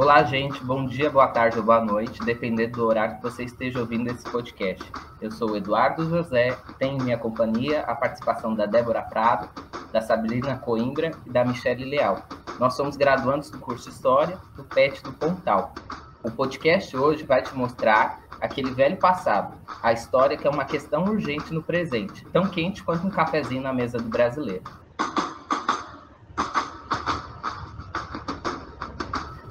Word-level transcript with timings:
Olá, 0.00 0.22
gente. 0.22 0.64
Bom 0.64 0.86
dia, 0.86 1.10
boa 1.10 1.28
tarde 1.28 1.58
ou 1.58 1.62
boa 1.62 1.84
noite, 1.84 2.24
dependendo 2.24 2.78
do 2.78 2.86
horário 2.86 3.16
que 3.16 3.22
você 3.22 3.44
esteja 3.44 3.80
ouvindo 3.80 4.10
esse 4.10 4.24
podcast. 4.24 4.82
Eu 5.20 5.30
sou 5.30 5.50
o 5.50 5.56
Eduardo 5.58 6.08
José 6.08 6.56
e 6.70 6.72
tenho 6.72 6.96
em 6.96 7.02
minha 7.02 7.18
companhia 7.18 7.82
a 7.82 7.94
participação 7.94 8.54
da 8.54 8.64
Débora 8.64 9.02
Prado, 9.02 9.50
da 9.92 10.00
Sabrina 10.00 10.56
Coimbra 10.56 11.10
e 11.26 11.30
da 11.30 11.44
Michele 11.44 11.84
Leal. 11.84 12.22
Nós 12.58 12.76
somos 12.76 12.96
graduandos 12.96 13.50
do 13.50 13.58
curso 13.58 13.90
História 13.90 14.38
do 14.56 14.64
PET 14.64 15.02
do 15.02 15.12
Pontal. 15.12 15.74
O 16.22 16.30
podcast 16.30 16.96
hoje 16.96 17.24
vai 17.24 17.42
te 17.42 17.54
mostrar 17.54 18.22
aquele 18.40 18.70
velho 18.70 18.96
passado, 18.96 19.54
a 19.82 19.92
história 19.92 20.34
que 20.34 20.46
é 20.46 20.50
uma 20.50 20.64
questão 20.64 21.04
urgente 21.04 21.52
no 21.52 21.62
presente, 21.62 22.24
tão 22.32 22.46
quente 22.46 22.82
quanto 22.82 23.06
um 23.06 23.10
cafezinho 23.10 23.60
na 23.60 23.74
mesa 23.74 23.98
do 23.98 24.08
brasileiro. 24.08 24.64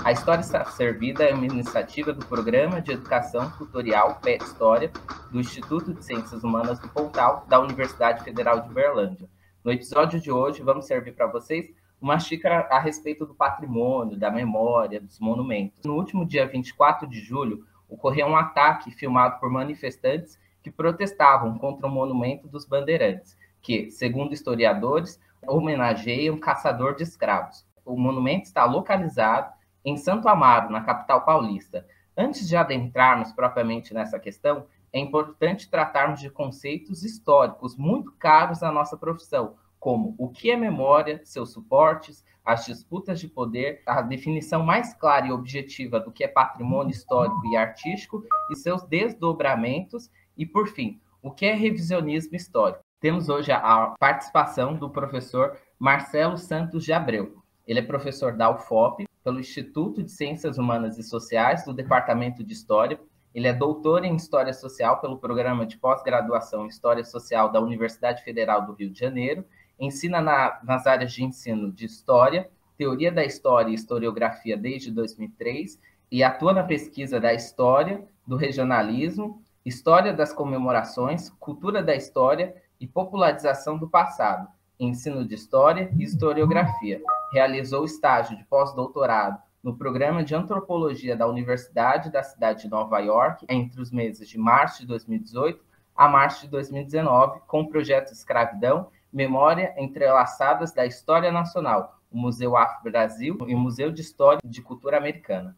A 0.09 0.11
História 0.11 0.41
está 0.41 0.65
servida 0.65 1.23
é 1.23 1.35
uma 1.35 1.45
iniciativa 1.45 2.11
do 2.11 2.25
Programa 2.25 2.81
de 2.81 2.93
Educação 2.93 3.47
Tutorial 3.59 4.15
PET 4.15 4.43
História 4.43 4.91
do 5.31 5.39
Instituto 5.39 5.93
de 5.93 6.03
Ciências 6.03 6.43
Humanas 6.43 6.79
do 6.79 6.89
Pontal 6.89 7.45
da 7.47 7.59
Universidade 7.59 8.23
Federal 8.23 8.59
de 8.59 8.71
Uberlândia. 8.71 9.29
No 9.63 9.71
episódio 9.71 10.19
de 10.19 10.31
hoje, 10.31 10.63
vamos 10.63 10.87
servir 10.87 11.11
para 11.11 11.27
vocês 11.27 11.71
uma 12.01 12.17
xícara 12.17 12.67
a 12.71 12.79
respeito 12.79 13.23
do 13.23 13.35
patrimônio, 13.35 14.17
da 14.17 14.31
memória, 14.31 14.99
dos 14.99 15.19
monumentos. 15.19 15.79
No 15.85 15.93
último 15.93 16.25
dia 16.25 16.47
24 16.47 17.07
de 17.07 17.19
julho, 17.19 17.63
ocorreu 17.87 18.25
um 18.25 18.35
ataque 18.35 18.89
filmado 18.89 19.39
por 19.39 19.51
manifestantes 19.51 20.39
que 20.63 20.71
protestavam 20.71 21.55
contra 21.59 21.85
o 21.85 21.91
monumento 21.91 22.47
dos 22.47 22.65
bandeirantes, 22.65 23.37
que, 23.61 23.91
segundo 23.91 24.33
historiadores, 24.33 25.21
homenageia 25.45 26.33
um 26.33 26.39
caçador 26.39 26.95
de 26.95 27.03
escravos. 27.03 27.63
O 27.85 27.95
monumento 27.95 28.45
está 28.45 28.65
localizado 28.65 29.58
em 29.83 29.97
Santo 29.97 30.27
Amaro, 30.27 30.69
na 30.69 30.81
capital 30.81 31.25
paulista. 31.25 31.85
Antes 32.17 32.47
de 32.47 32.55
adentrarmos 32.55 33.31
propriamente 33.31 33.94
nessa 33.94 34.19
questão, 34.19 34.66
é 34.91 34.99
importante 34.99 35.69
tratarmos 35.69 36.19
de 36.19 36.30
conceitos 36.30 37.03
históricos 37.03 37.75
muito 37.77 38.11
caros 38.13 38.63
à 38.63 38.72
nossa 38.72 38.97
profissão, 38.97 39.55
como 39.80 40.16
o 40.17 40.30
que 40.30 40.52
é 40.52 40.57
memória, 40.57 41.22
seus 41.23 41.53
suportes, 41.53 42.25
as 42.44 42.66
disputas 42.66 43.19
de 43.19 43.27
poder, 43.27 43.81
a 43.85 44.02
definição 44.02 44.63
mais 44.63 44.94
clara 44.94 45.27
e 45.27 45.31
objetiva 45.31 46.00
do 46.00 46.11
que 46.11 46.23
é 46.23 46.27
patrimônio 46.27 46.91
histórico 46.91 47.45
e 47.47 47.55
artístico 47.55 48.23
e 48.52 48.55
seus 48.55 48.83
desdobramentos, 48.83 50.09
e, 50.35 50.45
por 50.45 50.67
fim, 50.67 51.00
o 51.22 51.31
que 51.31 51.45
é 51.45 51.53
revisionismo 51.53 52.35
histórico. 52.35 52.83
Temos 53.00 53.30
hoje 53.30 53.52
a 53.52 53.94
participação 54.00 54.73
do 54.73 54.89
professor 54.89 55.57
Marcelo 55.77 56.38
Santos 56.38 56.83
de 56.83 56.91
Abreu. 56.91 57.41
Ele 57.67 57.80
é 57.80 57.83
professor 57.83 58.35
da 58.35 58.50
UFOP, 58.50 59.05
pelo 59.30 59.39
Instituto 59.39 60.02
de 60.02 60.09
Ciências 60.09 60.58
Humanas 60.58 60.97
e 60.97 61.03
Sociais, 61.03 61.63
do 61.63 61.72
Departamento 61.72 62.44
de 62.44 62.52
História. 62.52 62.99
Ele 63.31 63.47
é 63.47 63.53
doutor 63.53 64.03
em 64.03 64.16
História 64.16 64.52
Social 64.52 64.99
pelo 64.99 65.19
Programa 65.19 65.67
de 65.67 65.77
Pós-Graduação 65.77 66.66
em 66.66 66.67
História 66.67 67.05
Social 67.05 67.52
da 67.52 67.61
Universidade 67.61 68.23
Federal 68.23 68.66
do 68.66 68.73
Rio 68.73 68.89
de 68.89 69.00
Janeiro. 69.00 69.45
Ensina 69.80 70.19
na, 70.19 70.59
nas 70.63 70.88
áreas 70.88 71.13
de 71.13 71.23
ensino 71.23 71.72
de 71.72 71.85
História, 71.85 72.50
Teoria 72.75 73.11
da 73.11 73.23
História 73.23 73.69
e 73.69 73.75
Historiografia 73.75 74.57
desde 74.57 74.89
2003 74.89 75.80
e 76.11 76.23
atua 76.23 76.52
na 76.52 76.63
pesquisa 76.63 77.19
da 77.19 77.31
História, 77.31 78.03
do 78.25 78.35
Regionalismo, 78.35 79.44
História 79.63 80.11
das 80.11 80.33
Comemorações, 80.33 81.30
Cultura 81.39 81.83
da 81.83 81.95
História 81.95 82.55
e 82.80 82.88
Popularização 82.88 83.77
do 83.77 83.88
Passado, 83.88 84.47
Ensino 84.80 85.23
de 85.23 85.35
História 85.35 85.91
e 85.95 86.03
Historiografia 86.03 87.00
realizou 87.31 87.85
estágio 87.85 88.38
de 88.38 88.44
pós-doutorado 88.45 89.41
no 89.63 89.75
programa 89.75 90.23
de 90.23 90.33
antropologia 90.33 91.16
da 91.16 91.27
Universidade 91.27 92.11
da 92.11 92.23
cidade 92.23 92.63
de 92.63 92.69
Nova 92.69 92.99
York 92.99 93.45
entre 93.50 93.81
os 93.81 93.91
meses 93.91 94.28
de 94.28 94.38
março 94.38 94.81
de 94.81 94.88
2018 94.88 95.69
a 96.00 96.07
março 96.07 96.45
de 96.45 96.47
2019, 96.51 97.41
com 97.45 97.59
o 97.59 97.67
projeto 97.67 98.13
Escravidão, 98.13 98.88
Memória 99.12 99.73
Entrelaçadas 99.78 100.72
da 100.72 100.85
História 100.85 101.29
Nacional, 101.29 102.00
o 102.09 102.17
Museu 102.17 102.56
Afro-Brasil 102.56 103.38
e 103.46 103.53
o 103.53 103.57
Museu 103.57 103.91
de 103.91 104.00
História 104.00 104.40
e 104.41 104.47
de 104.47 104.61
Cultura 104.61 104.96
Americana. 104.96 105.57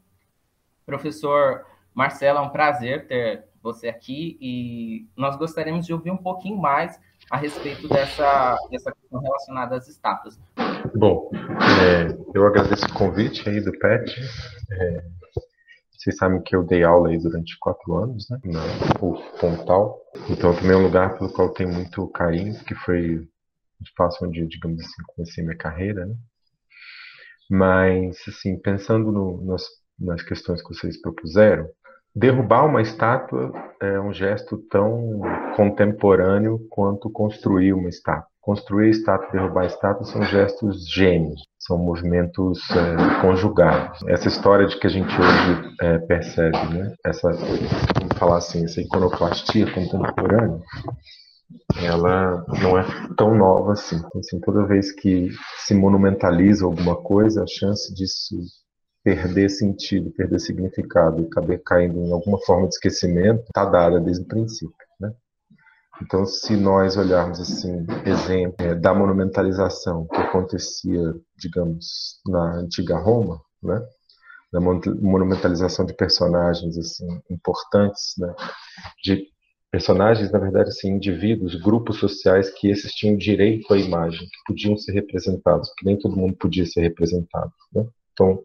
Professor 0.84 1.64
Marcelo, 1.94 2.40
é 2.40 2.42
um 2.42 2.50
prazer 2.50 3.06
ter 3.06 3.46
você 3.62 3.88
aqui 3.88 4.36
e 4.42 5.08
nós 5.16 5.36
gostaríamos 5.36 5.86
de 5.86 5.94
ouvir 5.94 6.09
um 6.09 6.18
pouquinho 6.18 6.58
mais 6.58 7.00
a 7.30 7.38
respeito 7.38 7.88
dessa, 7.88 8.58
dessa 8.72 8.92
questão 8.92 9.22
relacionada 9.22 9.76
às 9.76 9.88
estátuas. 9.88 10.40
Bom, 10.96 11.29
é, 11.81 12.18
eu 12.35 12.46
agradeço 12.46 12.85
o 12.85 12.94
convite 12.94 13.47
aí 13.47 13.62
do 13.62 13.72
PET. 13.72 14.13
É, 14.72 15.03
vocês 15.91 16.18
sabem 16.18 16.41
que 16.41 16.56
eu 16.56 16.63
dei 16.63 16.84
aula 16.84 17.09
aí 17.09 17.18
durante 17.18 17.57
quatro 17.59 17.96
anos, 17.96 18.29
né, 18.29 18.40
no 18.44 19.22
Pontal. 19.40 20.02
Então, 20.29 20.53
também 20.53 20.72
é 20.72 20.75
um 20.75 20.84
lugar 20.84 21.18
pelo 21.18 21.31
qual 21.31 21.47
eu 21.47 21.53
tenho 21.53 21.72
muito 21.72 22.07
carinho, 22.07 22.56
que 22.66 22.75
foi 22.75 23.18
o 23.18 23.28
espaço 23.84 24.25
onde, 24.25 24.46
digamos 24.47 24.81
assim, 24.81 25.03
comecei 25.16 25.44
minha 25.44 25.57
carreira, 25.57 26.06
né. 26.06 26.16
Mas, 27.50 28.18
assim, 28.28 28.59
pensando 28.59 29.12
no, 29.12 29.46
nas, 29.46 29.63
nas 30.00 30.22
questões 30.23 30.62
que 30.62 30.73
vocês 30.73 31.00
propuseram, 31.02 31.69
derrubar 32.16 32.66
uma 32.66 32.81
estátua 32.81 33.52
é 33.81 34.00
um 34.00 34.13
gesto 34.13 34.58
tão 34.69 35.22
contemporâneo 35.56 36.59
quanto 36.69 37.09
construir 37.09 37.73
uma 37.73 37.90
estátua. 37.90 38.31
Construir 38.41 38.90
estátua 38.90 39.29
derrubar 39.31 39.66
estátua 39.66 40.03
são 40.03 40.24
gestos 40.24 40.90
gêmeos, 40.90 41.41
são 41.59 41.78
movimentos 41.78 42.59
é, 42.72 43.22
conjugados. 43.22 44.00
Essa 44.07 44.28
história 44.28 44.66
de 44.66 44.79
que 44.79 44.88
a 44.88 44.90
gente 44.90 45.09
hoje 45.09 45.75
é, 45.81 46.00
percebe, 46.00 46.57
né? 46.74 46.91
essa, 47.06 47.31
vamos 47.31 48.18
falar 48.18 48.38
assim, 48.38 48.66
essa 48.66 48.81
iconoclastia 48.81 49.72
contemporânea, 49.72 50.59
ela 51.84 52.44
não 52.62 52.79
é 52.79 52.85
tão 53.16 53.35
nova 53.35 53.74
assim. 53.74 53.97
Então, 53.97 54.19
assim. 54.19 54.40
Toda 54.40 54.66
vez 54.66 54.91
que 54.91 55.29
se 55.59 55.75
monumentaliza 55.75 56.66
alguma 56.66 56.96
coisa, 56.96 57.44
a 57.44 57.47
chance 57.47 57.94
disso 57.94 58.35
perder 59.03 59.50
sentido, 59.50 60.12
perder 60.12 60.40
significado 60.40 61.22
e 61.22 61.25
acabar 61.25 61.59
caindo 61.66 62.00
em 62.00 62.12
alguma 62.12 62.40
forma 62.40 62.68
de 62.68 62.75
esquecimento 62.75 63.44
está 63.44 63.66
dada 63.66 64.00
desde 64.00 64.23
o 64.23 64.28
princípio. 64.28 64.75
Então, 66.02 66.26
se 66.26 66.56
nós 66.56 66.98
olharmos 66.98 67.40
assim, 67.40 67.86
exemplo 68.06 68.56
é, 68.60 68.74
da 68.74 68.94
monumentalização 68.94 70.08
que 70.08 70.18
acontecia, 70.18 71.14
digamos, 71.38 72.20
na 72.26 72.56
antiga 72.56 72.98
Roma, 72.98 73.40
né? 73.62 73.82
da 74.52 74.60
monumentalização 74.60 75.86
de 75.86 75.94
personagens 75.94 76.78
assim 76.78 77.08
importantes, 77.30 78.16
né? 78.18 78.34
de 79.04 79.26
personagens, 79.72 80.30
na 80.32 80.40
verdade, 80.40 80.70
assim, 80.70 80.90
indivíduos, 80.90 81.56
grupos 81.56 81.98
sociais 81.98 82.50
que 82.50 82.70
esses 82.70 82.94
tinham 82.94 83.16
direito 83.16 83.74
à 83.74 83.78
imagem, 83.78 84.28
que 84.28 84.44
podiam 84.46 84.76
ser 84.76 84.92
representados, 84.92 85.70
porque 85.70 85.86
nem 85.86 85.98
todo 85.98 86.18
mundo 86.18 86.36
podia 86.36 86.66
ser 86.66 86.82
representado. 86.82 87.54
Né? 87.74 87.88
Então, 88.12 88.42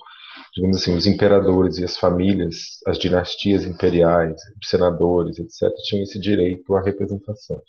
digamos 0.54 0.76
assim, 0.78 0.94
os 0.94 1.06
imperadores 1.06 1.78
e 1.78 1.84
as 1.84 1.96
famílias, 1.96 2.78
as 2.86 2.98
dinastias 2.98 3.64
imperiais, 3.64 4.40
os 4.60 4.68
senadores, 4.68 5.38
etc., 5.38 5.72
tinham 5.84 6.02
esse 6.02 6.18
direito 6.18 6.74
à 6.74 6.82
representação. 6.82 7.60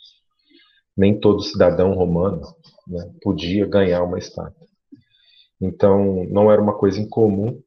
Nem 0.96 1.18
todo 1.18 1.42
cidadão 1.42 1.94
romano 1.94 2.42
né, 2.86 3.10
podia 3.22 3.66
ganhar 3.66 4.02
uma 4.02 4.18
estátua. 4.18 4.66
Então, 5.60 6.24
não 6.30 6.50
era 6.50 6.62
uma 6.62 6.76
coisa 6.76 7.00
incomum 7.00 7.60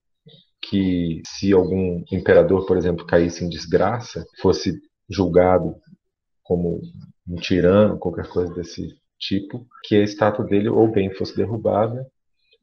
que, 0.61 1.21
se 1.25 1.51
algum 1.51 2.03
imperador, 2.11 2.65
por 2.65 2.77
exemplo, 2.77 3.05
caísse 3.05 3.43
em 3.43 3.49
desgraça, 3.49 4.25
fosse 4.41 4.79
julgado 5.09 5.75
como 6.43 6.81
um 7.27 7.35
tirano, 7.35 7.97
qualquer 7.97 8.27
coisa 8.27 8.53
desse 8.53 8.95
tipo, 9.19 9.65
que 9.83 9.95
a 9.95 10.03
estátua 10.03 10.45
dele 10.45 10.69
ou 10.69 10.89
bem 10.89 11.13
fosse 11.13 11.35
derrubada, 11.35 12.05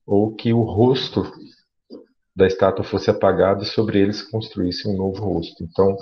ou 0.07 0.35
que 0.35 0.53
o 0.53 0.63
rosto 0.63 1.23
da 2.39 2.47
estátua 2.47 2.85
fosse 2.85 3.11
apagado 3.11 3.65
e 3.65 3.67
sobre 3.67 3.99
eles 3.99 4.23
construísse 4.23 4.89
um 4.89 4.97
novo 4.97 5.25
rosto. 5.25 5.65
Então, 5.65 5.97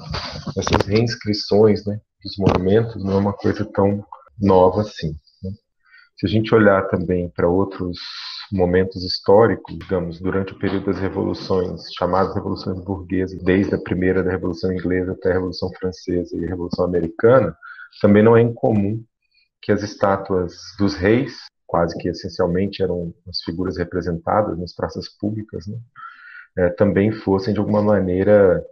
essas 0.54 0.86
reinscrições 0.86 1.86
né, 1.86 1.98
dos 2.22 2.36
monumentos 2.36 3.02
não 3.02 3.14
é 3.14 3.16
uma 3.16 3.32
coisa 3.32 3.64
tão 3.64 4.04
nova 4.38 4.82
assim. 4.82 5.16
Né? 5.42 5.50
Se 6.18 6.26
a 6.26 6.28
gente 6.28 6.54
olhar 6.54 6.88
também 6.88 7.30
para 7.30 7.48
outros 7.48 7.98
momentos 8.52 9.02
históricos, 9.02 9.78
digamos, 9.78 10.20
durante 10.20 10.52
o 10.52 10.58
período 10.58 10.84
das 10.84 10.98
revoluções, 10.98 11.80
chamadas 11.94 12.34
revoluções 12.34 12.84
burguesas, 12.84 13.42
desde 13.42 13.74
a 13.74 13.80
primeira 13.80 14.22
da 14.22 14.30
Revolução 14.30 14.70
Inglesa 14.70 15.12
até 15.12 15.30
a 15.30 15.34
Revolução 15.34 15.70
Francesa 15.80 16.36
e 16.36 16.44
a 16.44 16.48
Revolução 16.48 16.84
Americana, 16.84 17.56
também 18.02 18.22
não 18.22 18.36
é 18.36 18.42
incomum 18.42 19.02
que 19.62 19.72
as 19.72 19.82
estátuas 19.82 20.52
dos 20.78 20.94
reis, 20.96 21.38
quase 21.66 21.96
que 21.96 22.10
essencialmente 22.10 22.82
eram 22.82 23.14
as 23.26 23.40
figuras 23.42 23.78
representadas 23.78 24.58
nas 24.58 24.74
praças 24.74 25.08
públicas, 25.08 25.66
né, 25.66 25.78
é, 26.56 26.70
também 26.70 27.12
fossem 27.12 27.52
de 27.52 27.60
alguma 27.60 27.82
maneira, 27.82 28.64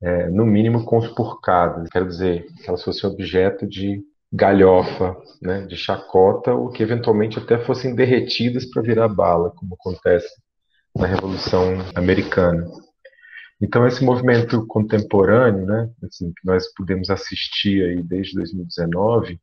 é, 0.00 0.28
no 0.28 0.46
mínimo, 0.46 0.84
conspurcadas. 0.84 1.88
Quero 1.90 2.06
dizer, 2.06 2.46
que 2.62 2.68
elas 2.68 2.82
fossem 2.82 3.08
objeto 3.08 3.66
de 3.66 4.02
galhofa, 4.32 5.16
né, 5.42 5.62
de 5.66 5.76
chacota, 5.76 6.54
ou 6.54 6.70
que 6.70 6.82
eventualmente 6.82 7.38
até 7.38 7.58
fossem 7.58 7.94
derretidas 7.94 8.66
para 8.66 8.82
virar 8.82 9.08
bala, 9.08 9.52
como 9.56 9.74
acontece 9.74 10.28
na 10.94 11.06
Revolução 11.06 11.78
Americana. 11.94 12.66
Então, 13.60 13.86
esse 13.86 14.04
movimento 14.04 14.64
contemporâneo, 14.66 15.66
né, 15.66 15.90
assim, 16.04 16.32
que 16.32 16.46
nós 16.46 16.72
podemos 16.74 17.10
assistir 17.10 17.82
aí 17.82 18.02
desde 18.02 18.34
2019, 18.34 19.40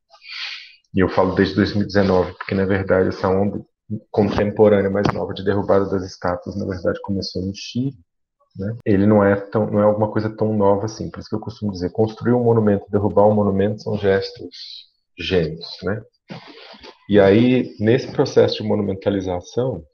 e 0.94 1.00
eu 1.00 1.08
falo 1.08 1.34
desde 1.34 1.54
2019 1.56 2.32
porque, 2.32 2.54
na 2.54 2.64
verdade, 2.64 3.08
essa 3.08 3.28
onda 3.28 3.62
contemporânea 4.10 4.90
mais 4.90 5.06
nova 5.12 5.32
de 5.32 5.44
derrubada 5.44 5.88
das 5.88 6.04
estátuas, 6.04 6.56
na 6.56 6.66
verdade, 6.66 7.00
começou 7.02 7.42
no 7.42 7.52
Chile, 7.54 7.96
né? 8.56 8.76
Ele 8.84 9.06
não 9.06 9.22
é 9.22 9.36
tão, 9.36 9.66
não 9.70 9.80
é 9.80 9.84
alguma 9.84 10.10
coisa 10.10 10.34
tão 10.34 10.54
nova 10.56 10.86
assim. 10.86 11.10
Por 11.10 11.20
isso 11.20 11.28
que 11.28 11.34
eu 11.34 11.40
costumo 11.40 11.72
dizer, 11.72 11.90
construir 11.92 12.32
um 12.32 12.42
monumento, 12.42 12.90
derrubar 12.90 13.26
um 13.26 13.34
monumento 13.34 13.82
são 13.82 13.96
gestos 13.98 14.88
gêmeos, 15.18 15.66
né? 15.82 16.02
E 17.08 17.20
aí, 17.20 17.74
nesse 17.78 18.10
processo 18.10 18.62
de 18.62 18.68
monumentalização, 18.68 19.84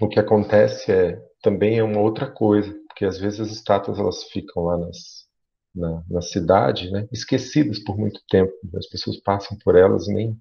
o 0.00 0.08
que 0.08 0.18
acontece 0.18 0.90
é 0.90 1.20
também 1.42 1.78
é 1.78 1.82
uma 1.82 2.00
outra 2.00 2.30
coisa, 2.30 2.72
porque 2.88 3.04
às 3.04 3.18
vezes 3.18 3.40
as 3.40 3.50
estátuas 3.50 3.98
elas 3.98 4.24
ficam 4.24 4.64
lá 4.64 4.78
nas, 4.78 5.26
na, 5.74 6.02
na 6.08 6.22
cidade, 6.22 6.90
né, 6.90 7.06
esquecidas 7.12 7.78
por 7.80 7.98
muito 7.98 8.20
tempo. 8.28 8.52
As 8.76 8.86
pessoas 8.88 9.18
passam 9.18 9.56
por 9.62 9.76
elas 9.76 10.08
e 10.08 10.14
nem 10.14 10.38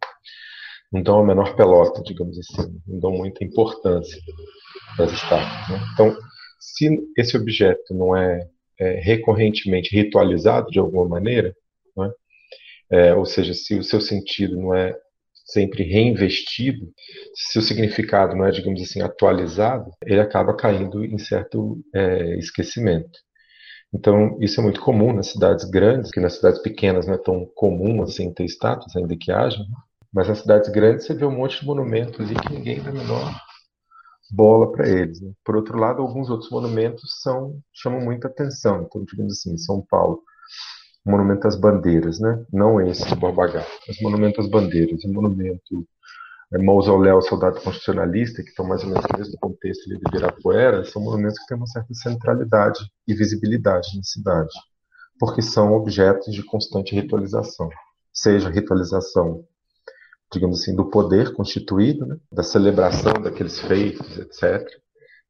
não 0.91 1.01
dão 1.01 1.19
a 1.19 1.25
menor 1.25 1.55
pelota, 1.55 2.01
digamos 2.03 2.37
assim, 2.37 2.81
não 2.87 2.99
dão 2.99 3.11
muita 3.11 3.43
importância 3.43 4.19
para 4.95 5.05
as 5.05 5.11
estátuas. 5.11 5.69
Né? 5.69 5.87
Então, 5.93 6.17
se 6.59 6.99
esse 7.17 7.37
objeto 7.37 7.93
não 7.93 8.15
é, 8.15 8.47
é 8.79 8.99
recorrentemente 8.99 9.95
ritualizado 9.95 10.69
de 10.71 10.79
alguma 10.79 11.07
maneira, 11.07 11.55
né? 11.95 12.11
é, 12.91 13.15
ou 13.15 13.25
seja, 13.25 13.53
se 13.53 13.75
o 13.75 13.83
seu 13.83 14.01
sentido 14.01 14.57
não 14.57 14.73
é 14.73 14.95
sempre 15.45 15.83
reinvestido, 15.83 16.91
se 17.33 17.57
o 17.57 17.61
significado 17.61 18.35
não 18.35 18.45
é, 18.45 18.51
digamos 18.51 18.81
assim, 18.81 19.01
atualizado, 19.01 19.91
ele 20.05 20.19
acaba 20.19 20.55
caindo 20.55 21.03
em 21.03 21.17
certo 21.17 21.79
é, 21.93 22.37
esquecimento. 22.37 23.19
Então, 23.91 24.37
isso 24.39 24.59
é 24.59 24.63
muito 24.63 24.81
comum 24.81 25.11
nas 25.13 25.27
cidades 25.27 25.65
grandes, 25.65 26.11
que 26.11 26.19
nas 26.19 26.35
cidades 26.35 26.61
pequenas 26.61 27.07
não 27.07 27.15
é 27.15 27.17
tão 27.17 27.45
comum 27.55 28.03
assim 28.03 28.31
ter 28.31 28.45
estátuas, 28.45 28.95
ainda 28.95 29.17
que 29.17 29.31
haja, 29.31 29.57
né? 29.57 29.65
Mas 30.13 30.27
nas 30.27 30.39
cidades 30.39 30.69
grandes 30.69 31.05
você 31.05 31.13
vê 31.13 31.25
um 31.25 31.35
monte 31.35 31.59
de 31.59 31.65
monumentos 31.65 32.19
ali 32.19 32.35
que 32.35 32.53
ninguém 32.53 32.81
dá 32.81 32.91
menor 32.91 33.33
bola 34.31 34.71
para 34.71 34.87
eles. 34.87 35.21
Né? 35.21 35.31
Por 35.43 35.55
outro 35.55 35.77
lado, 35.77 36.01
alguns 36.01 36.29
outros 36.29 36.49
monumentos 36.51 37.21
são 37.21 37.59
chamam 37.73 38.01
muita 38.01 38.27
atenção. 38.27 38.83
Então, 38.83 39.03
digamos 39.03 39.33
assim, 39.33 39.57
São 39.57 39.83
Paulo, 39.89 40.21
o 41.05 41.11
monumento 41.11 41.47
às 41.47 41.55
bandeiras, 41.55 42.19
né? 42.19 42.45
Não 42.51 42.79
esse 42.81 43.07
de 43.07 43.15
Borba 43.15 43.47
Gato, 43.47 43.71
mas 43.87 44.01
monumento 44.01 44.41
às 44.41 44.49
bandeiras, 44.49 45.03
o 45.03 45.13
monumento 45.13 45.87
é, 46.53 46.57
mausoléu 46.57 47.21
soldado 47.21 47.61
constitucionalista, 47.61 48.43
que 48.43 48.49
estão 48.49 48.67
mais 48.67 48.83
ou 48.83 48.89
menos 48.89 49.05
no 49.11 49.17
mesmo 49.17 49.37
contexto 49.39 49.87
de 49.87 49.95
Ibirapuera, 49.95 50.83
são 50.85 51.01
monumentos 51.01 51.39
que 51.39 51.47
têm 51.47 51.57
uma 51.57 51.67
certa 51.67 51.93
centralidade 51.93 52.79
e 53.07 53.13
visibilidade 53.13 53.95
na 53.95 54.03
cidade, 54.03 54.53
porque 55.19 55.41
são 55.41 55.73
objetos 55.73 56.33
de 56.33 56.43
constante 56.43 56.93
ritualização, 56.93 57.69
seja 58.13 58.49
ritualização 58.49 59.45
digamos 60.31 60.61
assim, 60.61 60.75
do 60.75 60.89
poder 60.89 61.33
constituído, 61.33 62.05
né, 62.05 62.17
da 62.31 62.43
celebração 62.43 63.13
daqueles 63.13 63.59
feitos, 63.59 64.17
etc., 64.17 64.67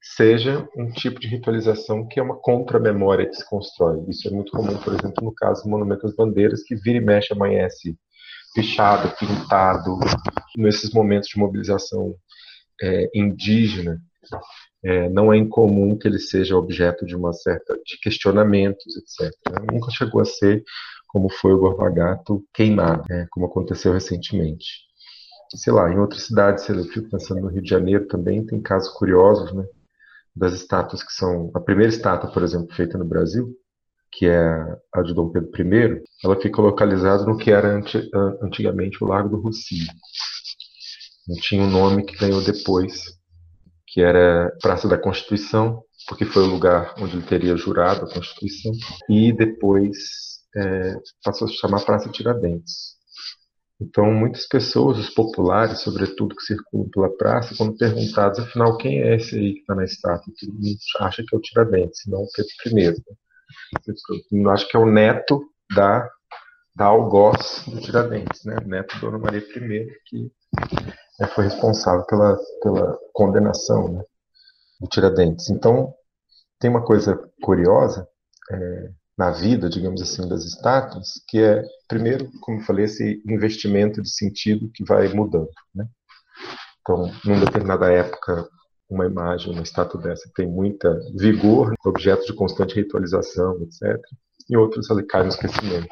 seja 0.01 0.67
um 0.77 0.89
tipo 0.89 1.19
de 1.19 1.27
ritualização 1.27 2.07
que 2.07 2.19
é 2.19 2.23
uma 2.23 2.37
contra-memória 2.37 3.27
que 3.27 3.35
se 3.35 3.47
constrói. 3.47 4.03
Isso 4.07 4.27
é 4.27 4.31
muito 4.31 4.51
comum, 4.51 4.77
por 4.77 4.93
exemplo, 4.93 5.23
no 5.23 5.33
caso 5.33 5.63
do 5.63 5.69
Monumento 5.69 6.07
às 6.07 6.15
Bandeiras, 6.15 6.63
que 6.63 6.75
vira 6.75 6.97
e 6.97 7.01
mexe 7.01 7.33
amanhece 7.33 7.97
pichado, 8.55 9.13
pintado, 9.17 9.99
nesses 10.57 10.91
momentos 10.91 11.29
de 11.29 11.37
mobilização 11.37 12.15
é, 12.81 13.09
indígena. 13.13 14.01
É, 14.83 15.09
não 15.09 15.33
é 15.33 15.37
incomum 15.37 15.97
que 15.97 16.07
ele 16.07 16.19
seja 16.19 16.55
objeto 16.55 17.05
de 17.05 17.15
uma 17.15 17.33
certa 17.33 17.75
de 17.85 17.99
questionamentos, 18.01 18.95
etc. 18.95 19.33
Nunca 19.71 19.91
chegou 19.91 20.21
a 20.21 20.25
ser 20.25 20.63
como 21.09 21.29
foi 21.29 21.53
o 21.53 21.59
Gorvagato 21.59 22.43
queimado, 22.53 23.03
né, 23.09 23.27
como 23.31 23.47
aconteceu 23.47 23.91
recentemente 23.91 24.88
sei 25.55 25.73
lá, 25.73 25.91
em 25.91 25.97
outras 25.97 26.23
cidades, 26.23 26.67
eu 26.69 26.83
fico 26.85 27.09
pensando 27.09 27.41
no 27.41 27.47
Rio 27.47 27.61
de 27.61 27.69
Janeiro 27.69 28.07
também, 28.07 28.45
tem 28.45 28.61
casos 28.61 28.89
curiosos, 28.93 29.53
né? 29.53 29.65
Das 30.35 30.53
estátuas 30.53 31.03
que 31.03 31.11
são. 31.11 31.51
A 31.53 31.59
primeira 31.59 31.91
estátua, 31.91 32.31
por 32.31 32.43
exemplo, 32.43 32.73
feita 32.75 32.97
no 32.97 33.05
Brasil, 33.05 33.55
que 34.11 34.27
é 34.27 34.77
a 34.93 35.01
de 35.01 35.13
Dom 35.13 35.29
Pedro 35.29 35.49
I, 35.55 36.03
ela 36.23 36.39
fica 36.39 36.61
localizada 36.61 37.25
no 37.25 37.37
que 37.37 37.51
era 37.51 37.81
antigamente 38.41 39.03
o 39.03 39.07
Largo 39.07 39.29
do 39.29 39.41
Rocio. 39.41 39.87
Não 41.27 41.35
tinha 41.35 41.61
um 41.61 41.69
nome 41.69 42.03
que 42.03 42.17
ganhou 42.17 42.43
depois, 42.43 43.17
que 43.87 44.01
era 44.01 44.51
Praça 44.61 44.87
da 44.87 44.97
Constituição, 44.97 45.83
porque 46.07 46.25
foi 46.25 46.43
o 46.43 46.49
lugar 46.49 46.95
onde 46.99 47.17
ele 47.17 47.25
teria 47.25 47.55
jurado 47.55 48.05
a 48.05 48.13
Constituição, 48.13 48.71
e 49.07 49.31
depois 49.31 49.97
é, 50.55 50.95
passou 51.23 51.47
a 51.47 51.51
se 51.51 51.57
chamar 51.57 51.85
Praça 51.85 52.09
Tiradentes. 52.09 52.98
Então, 53.81 54.11
muitas 54.11 54.45
pessoas, 54.45 54.97
os 54.97 55.09
populares, 55.09 55.79
sobretudo, 55.79 56.35
que 56.35 56.43
circulam 56.43 56.89
pela 56.89 57.15
praça, 57.15 57.55
quando 57.55 57.77
perguntados, 57.77 58.39
afinal, 58.39 58.75
quem 58.75 59.01
é 59.01 59.15
esse 59.15 59.35
aí 59.37 59.53
que 59.53 59.59
está 59.61 59.73
na 59.73 59.85
estátua? 59.85 60.33
Todo 60.37 60.53
mundo 60.53 60.77
acha 60.99 61.23
que 61.25 61.33
é 61.33 61.37
o 61.37 61.41
Tiradentes, 61.41 62.01
não 62.07 62.19
o 62.19 62.27
Pedro 62.35 62.79
I. 62.79 62.91
Né? 64.33 64.51
Acho 64.51 64.67
que 64.67 64.75
é 64.75 64.79
o 64.79 64.85
neto 64.85 65.41
da, 65.73 66.09
da 66.75 66.85
algoz 66.85 67.63
do 67.67 67.79
Tiradentes, 67.79 68.43
né? 68.43 68.57
neto 68.65 68.95
da 68.95 68.99
Dona 68.99 69.17
Maria 69.17 69.39
I, 69.39 69.87
que 70.05 70.29
né, 71.17 71.27
foi 71.27 71.45
responsável 71.45 72.05
pela, 72.05 72.37
pela 72.61 72.99
condenação 73.13 73.93
né, 73.93 74.03
do 74.81 74.87
Tiradentes. 74.87 75.49
Então, 75.49 75.93
tem 76.59 76.69
uma 76.69 76.83
coisa 76.83 77.17
curiosa, 77.41 78.05
é, 78.51 78.89
na 79.19 79.31
vida, 79.31 79.69
digamos 79.69 80.01
assim, 80.01 80.25
das 80.29 80.45
estátuas, 80.45 81.21
que 81.27 81.39
é, 81.39 81.61
primeiro, 81.89 82.31
como 82.39 82.57
eu 82.57 82.63
falei, 82.63 82.85
esse 82.85 83.21
investimento 83.27 84.01
de 84.01 84.09
sentido 84.09 84.71
que 84.73 84.81
vai 84.81 85.09
mudando. 85.09 85.49
Né? 85.75 85.85
Então, 86.79 87.11
numa 87.25 87.45
determinada 87.45 87.91
época, 87.91 88.47
uma 88.89 89.05
imagem, 89.05 89.51
uma 89.51 89.61
estátua 89.61 90.01
dessa 90.01 90.31
tem 90.33 90.47
muita 90.47 90.97
vigor, 91.17 91.73
objeto 91.85 92.25
de 92.25 92.33
constante 92.33 92.75
ritualização, 92.75 93.61
etc. 93.61 94.01
E 94.49 94.55
outros 94.55 94.89
ela 94.89 95.03
cai 95.03 95.23
no 95.23 95.29
esquecimento. 95.29 95.89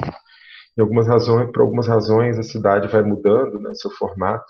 Em 0.78 0.82
algumas 0.82 1.06
razões, 1.06 1.52
por 1.52 1.64
algumas 1.64 1.86
razões, 1.86 2.40
a 2.40 2.44
cidade 2.44 2.88
vai 2.88 3.04
mudando 3.04 3.60
né, 3.60 3.74
seu 3.74 3.92
formato, 3.92 4.46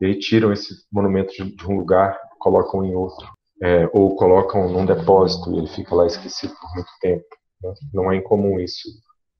e 0.00 0.06
aí 0.06 0.18
tiram 0.18 0.50
esse 0.50 0.74
monumento 0.90 1.30
de, 1.34 1.54
de 1.54 1.66
um 1.66 1.76
lugar, 1.76 2.18
colocam 2.38 2.82
em 2.86 2.94
outro, 2.94 3.28
é, 3.62 3.86
ou 3.92 4.16
colocam 4.16 4.72
num 4.72 4.86
depósito 4.86 5.52
e 5.52 5.58
ele 5.58 5.66
fica 5.66 5.94
lá 5.94 6.06
esquecido 6.06 6.54
por 6.54 6.74
muito 6.74 6.90
tempo. 7.02 7.43
Não 7.92 8.10
é 8.10 8.16
incomum 8.16 8.58
isso 8.60 8.88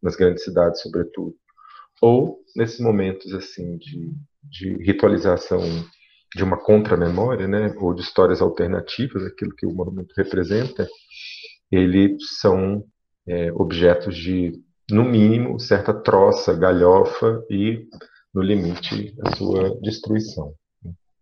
nas 0.03 0.17
grandes 0.17 0.45
cidades, 0.45 0.81
sobretudo. 0.83 1.35
Ou 2.03 2.39
nesses 2.55 2.81
momentos 2.81 3.33
assim 3.33 3.77
de, 3.79 4.13
de 4.43 4.77
ritualização 4.85 5.61
de 6.35 6.43
uma 6.43 6.59
contramemória, 6.59 7.47
né, 7.47 7.73
ou 7.79 7.95
de 7.95 8.03
histórias 8.03 8.43
alternativas, 8.43 9.25
aquilo 9.25 9.55
que 9.55 9.67
o 9.67 9.73
monumento 9.73 10.13
representa, 10.17 10.87
eles 11.71 12.39
são 12.41 12.85
é, 13.27 13.53
objetos 13.53 14.17
de, 14.17 14.53
no 14.91 15.05
mínimo, 15.05 15.59
certa 15.61 15.95
troça, 15.95 16.53
galhofa 16.55 17.43
e, 17.49 17.87
no 18.35 18.43
limite, 18.43 19.15
a 19.25 19.37
sua 19.37 19.81
destruição. 19.81 20.53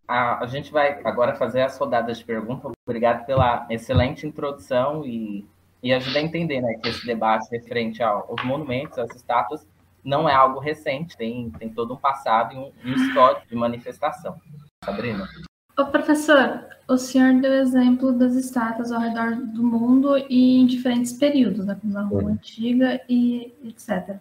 A, 0.07 0.43
a 0.43 0.47
gente 0.47 0.71
vai 0.71 0.99
agora 1.03 1.35
fazer 1.35 1.61
as 1.61 1.77
rodadas 1.77 2.17
de 2.17 2.25
perguntas. 2.25 2.71
Obrigado 2.85 3.25
pela 3.25 3.65
excelente 3.69 4.27
introdução 4.27 5.05
e 5.05 5.47
e 5.83 5.93
ajuda 5.93 6.19
a 6.19 6.21
entender 6.21 6.61
né, 6.61 6.75
que 6.75 6.87
esse 6.87 7.05
debate 7.05 7.51
referente 7.51 8.01
aos 8.01 8.41
monumentos, 8.45 8.97
às 8.97 9.13
estátuas, 9.13 9.67
não 10.03 10.27
é 10.27 10.33
algo 10.33 10.59
recente, 10.59 11.15
tem, 11.17 11.51
tem 11.51 11.69
todo 11.69 11.93
um 11.93 11.97
passado 11.97 12.53
e 12.53 12.57
um, 12.57 12.71
um 12.85 12.93
histórico 12.95 13.47
de 13.47 13.55
manifestação. 13.55 14.37
Sabrina? 14.83 15.27
Ô, 15.77 15.85
professor, 15.85 16.65
o 16.87 16.97
senhor 16.97 17.33
deu 17.41 17.53
exemplo 17.53 18.13
das 18.13 18.35
estátuas 18.35 18.91
ao 18.91 19.01
redor 19.01 19.35
do 19.35 19.63
mundo 19.63 20.17
e 20.29 20.61
em 20.61 20.65
diferentes 20.65 21.13
períodos, 21.13 21.65
né, 21.65 21.77
como 21.79 21.93
na 21.93 22.03
Roma 22.03 22.31
Antiga 22.31 23.01
e 23.09 23.53
etc. 23.63 24.17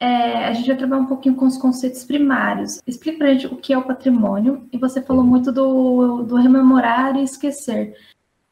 É, 0.00 0.46
a 0.46 0.52
gente 0.52 0.68
vai 0.68 0.76
trabalhar 0.76 1.02
um 1.02 1.06
pouquinho 1.06 1.34
com 1.34 1.46
os 1.46 1.56
conceitos 1.56 2.04
primários. 2.04 2.80
Explica 2.86 3.18
para 3.18 3.28
a 3.28 3.34
gente 3.34 3.46
o 3.46 3.56
que 3.56 3.72
é 3.72 3.78
o 3.78 3.86
patrimônio, 3.86 4.68
e 4.72 4.78
você 4.78 5.00
falou 5.02 5.24
muito 5.24 5.50
do, 5.50 6.22
do 6.22 6.36
rememorar 6.36 7.16
e 7.16 7.22
esquecer. 7.22 7.96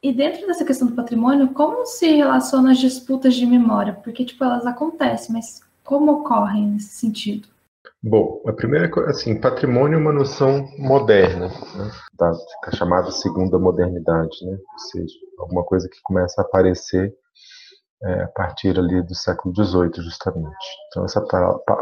E 0.07 0.13
dentro 0.13 0.47
dessa 0.47 0.63
questão 0.63 0.87
do 0.87 0.95
patrimônio, 0.95 1.49
como 1.49 1.85
se 1.85 2.09
relaciona 2.15 2.71
as 2.71 2.77
disputas 2.77 3.35
de 3.35 3.45
memória? 3.45 3.91
Porque, 3.91 4.23
tipo, 4.23 4.41
elas 4.41 4.65
acontecem, 4.65 5.35
mas 5.35 5.59
como 5.83 6.21
ocorrem 6.21 6.65
nesse 6.65 6.95
sentido? 6.95 7.49
Bom, 8.01 8.41
a 8.47 8.53
primeira 8.53 8.89
coisa, 8.89 9.09
assim, 9.09 9.37
patrimônio 9.37 9.97
é 9.97 9.99
uma 9.99 10.13
noção 10.13 10.65
moderna, 10.77 11.49
né, 11.49 11.91
da, 12.17 12.31
chamada 12.73 13.11
segunda 13.11 13.59
modernidade, 13.59 14.45
né, 14.45 14.57
ou 14.57 14.79
seja, 14.79 15.13
alguma 15.39 15.65
coisa 15.65 15.89
que 15.89 16.01
começa 16.01 16.41
a 16.41 16.45
aparecer 16.45 17.13
é, 18.03 18.23
a 18.23 18.27
partir 18.27 18.77
ali 18.77 19.01
do 19.01 19.15
século 19.15 19.53
XVIII, 19.55 20.03
justamente. 20.03 20.55
Então, 20.87 21.05
essa, 21.05 21.23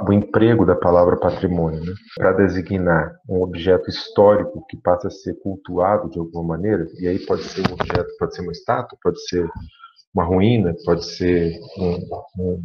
o 0.08 0.14
emprego 0.14 0.66
da 0.66 0.76
palavra 0.76 1.18
patrimônio, 1.18 1.84
né, 1.84 1.94
para 2.16 2.34
designar 2.34 3.20
um 3.28 3.42
objeto 3.42 3.90
histórico 3.90 4.66
que 4.70 4.78
passa 4.78 5.08
a 5.08 5.12
ser 5.12 5.34
cultuado 5.42 6.10
de 6.10 6.20
alguma 6.20 6.56
maneira, 6.56 6.88
e 7.00 7.08
aí 7.08 7.20
pode 7.20 7.44
ser 7.44 7.70
um 7.70 7.74
objeto, 7.74 8.10
pode 8.18 8.36
ser 8.36 8.42
uma 8.42 8.52
estátua, 8.52 8.98
pode 9.04 9.20
ser 9.28 9.50
uma 10.14 10.24
ruína, 10.24 10.74
pode 10.86 11.06
ser 11.06 11.60
um, 11.78 11.96
um, 12.40 12.64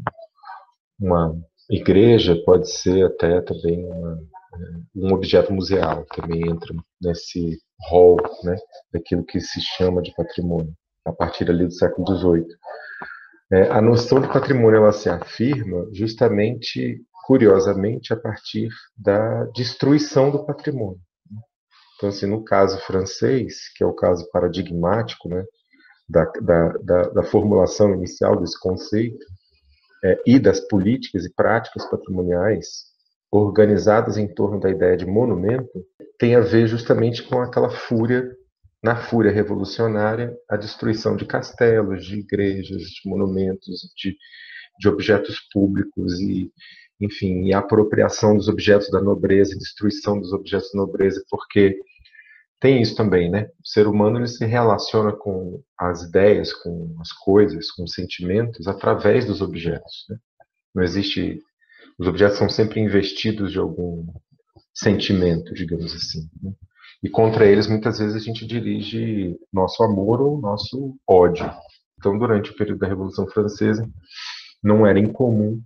uma 1.00 1.36
igreja, 1.68 2.40
pode 2.44 2.70
ser 2.70 3.06
até 3.06 3.40
também 3.40 3.84
uma, 3.84 4.18
um 4.94 5.12
objeto 5.12 5.52
museal, 5.52 6.04
também 6.14 6.48
entra 6.48 6.74
nesse 7.02 7.58
rol 7.88 8.16
né, 8.44 8.56
daquilo 8.92 9.24
que 9.24 9.40
se 9.40 9.60
chama 9.60 10.02
de 10.02 10.14
patrimônio, 10.14 10.72
a 11.04 11.12
partir 11.12 11.50
ali 11.50 11.66
do 11.66 11.72
século 11.72 12.06
XVIII. 12.16 12.46
É, 13.52 13.62
a 13.70 13.80
noção 13.80 14.20
de 14.20 14.28
patrimônio 14.28 14.78
ela 14.78 14.92
se 14.92 15.08
afirma 15.08 15.88
justamente, 15.92 17.02
curiosamente, 17.26 18.12
a 18.12 18.16
partir 18.16 18.68
da 18.96 19.44
destruição 19.46 20.30
do 20.30 20.44
patrimônio. 20.44 21.00
Então, 21.96 22.08
assim, 22.08 22.26
no 22.26 22.44
caso 22.44 22.78
francês, 22.86 23.68
que 23.76 23.84
é 23.84 23.86
o 23.86 23.92
caso 23.92 24.28
paradigmático 24.30 25.28
né, 25.28 25.44
da, 26.08 26.24
da, 26.40 26.68
da, 26.78 27.02
da 27.10 27.22
formulação 27.22 27.92
inicial 27.92 28.40
desse 28.40 28.58
conceito, 28.58 29.26
é, 30.02 30.18
e 30.26 30.38
das 30.38 30.60
políticas 30.60 31.24
e 31.24 31.34
práticas 31.34 31.84
patrimoniais 31.90 32.84
organizadas 33.30 34.16
em 34.16 34.26
torno 34.26 34.58
da 34.58 34.70
ideia 34.70 34.96
de 34.96 35.06
monumento, 35.06 35.84
tem 36.18 36.34
a 36.34 36.40
ver 36.40 36.66
justamente 36.66 37.22
com 37.22 37.40
aquela 37.40 37.70
fúria, 37.70 38.34
na 38.82 38.96
fúria 38.96 39.30
revolucionária, 39.30 40.34
a 40.48 40.56
destruição 40.56 41.16
de 41.16 41.26
castelos, 41.26 42.04
de 42.04 42.20
igrejas, 42.20 42.82
de 42.82 43.08
monumentos, 43.08 43.92
de, 43.96 44.16
de 44.78 44.88
objetos 44.88 45.38
públicos 45.52 46.18
e, 46.20 46.50
enfim, 47.00 47.44
e 47.44 47.52
a 47.52 47.58
apropriação 47.58 48.36
dos 48.36 48.48
objetos 48.48 48.90
da 48.90 49.00
nobreza, 49.00 49.58
destruição 49.58 50.18
dos 50.18 50.32
objetos 50.32 50.70
da 50.72 50.80
nobreza, 50.80 51.22
porque 51.30 51.78
tem 52.60 52.82
isso 52.82 52.94
também, 52.94 53.30
né? 53.30 53.48
O 53.64 53.66
ser 53.66 53.86
humano 53.86 54.18
ele 54.18 54.28
se 54.28 54.44
relaciona 54.44 55.12
com 55.12 55.62
as 55.78 56.02
ideias, 56.02 56.52
com 56.52 56.94
as 57.00 57.10
coisas, 57.10 57.70
com 57.70 57.84
os 57.84 57.94
sentimentos 57.94 58.68
através 58.68 59.24
dos 59.24 59.40
objetos. 59.40 60.04
Né? 60.10 60.18
Não 60.74 60.82
existe, 60.82 61.42
os 61.98 62.06
objetos 62.06 62.36
são 62.36 62.50
sempre 62.50 62.78
investidos 62.78 63.50
de 63.50 63.58
algum 63.58 64.06
sentimento, 64.74 65.54
digamos 65.54 65.94
assim. 65.94 66.28
Né? 66.42 66.52
E 67.02 67.08
contra 67.08 67.46
eles 67.46 67.66
muitas 67.66 67.98
vezes 67.98 68.16
a 68.16 68.18
gente 68.18 68.46
dirige 68.46 69.36
nosso 69.52 69.82
amor 69.82 70.20
ou 70.20 70.40
nosso 70.40 70.96
ódio. 71.08 71.50
Então, 71.98 72.18
durante 72.18 72.50
o 72.50 72.56
período 72.56 72.78
da 72.80 72.88
Revolução 72.88 73.26
Francesa, 73.26 73.88
não 74.62 74.86
era 74.86 74.98
incomum 74.98 75.60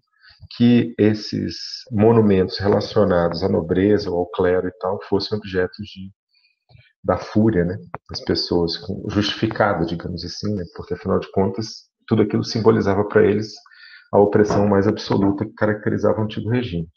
que 0.56 0.94
esses 0.98 1.56
monumentos 1.90 2.58
relacionados 2.58 3.42
à 3.42 3.48
nobreza 3.48 4.10
ou 4.10 4.18
ao 4.18 4.30
clero 4.30 4.68
e 4.68 4.72
tal 4.78 5.00
fossem 5.08 5.36
objetos 5.36 5.86
de 5.86 6.10
da 7.04 7.18
fúria 7.18 7.66
né, 7.66 7.76
das 8.08 8.24
pessoas, 8.24 8.80
justificada, 9.08 9.84
digamos 9.84 10.24
assim, 10.24 10.54
né, 10.54 10.64
porque 10.74 10.94
afinal 10.94 11.18
de 11.18 11.30
contas 11.32 11.84
tudo 12.06 12.22
aquilo 12.22 12.42
simbolizava 12.42 13.04
para 13.04 13.26
eles 13.26 13.52
a 14.10 14.18
opressão 14.18 14.66
mais 14.66 14.88
absoluta 14.88 15.44
que 15.44 15.52
caracterizava 15.52 16.20
o 16.20 16.24
antigo 16.24 16.48
regime. 16.48 16.88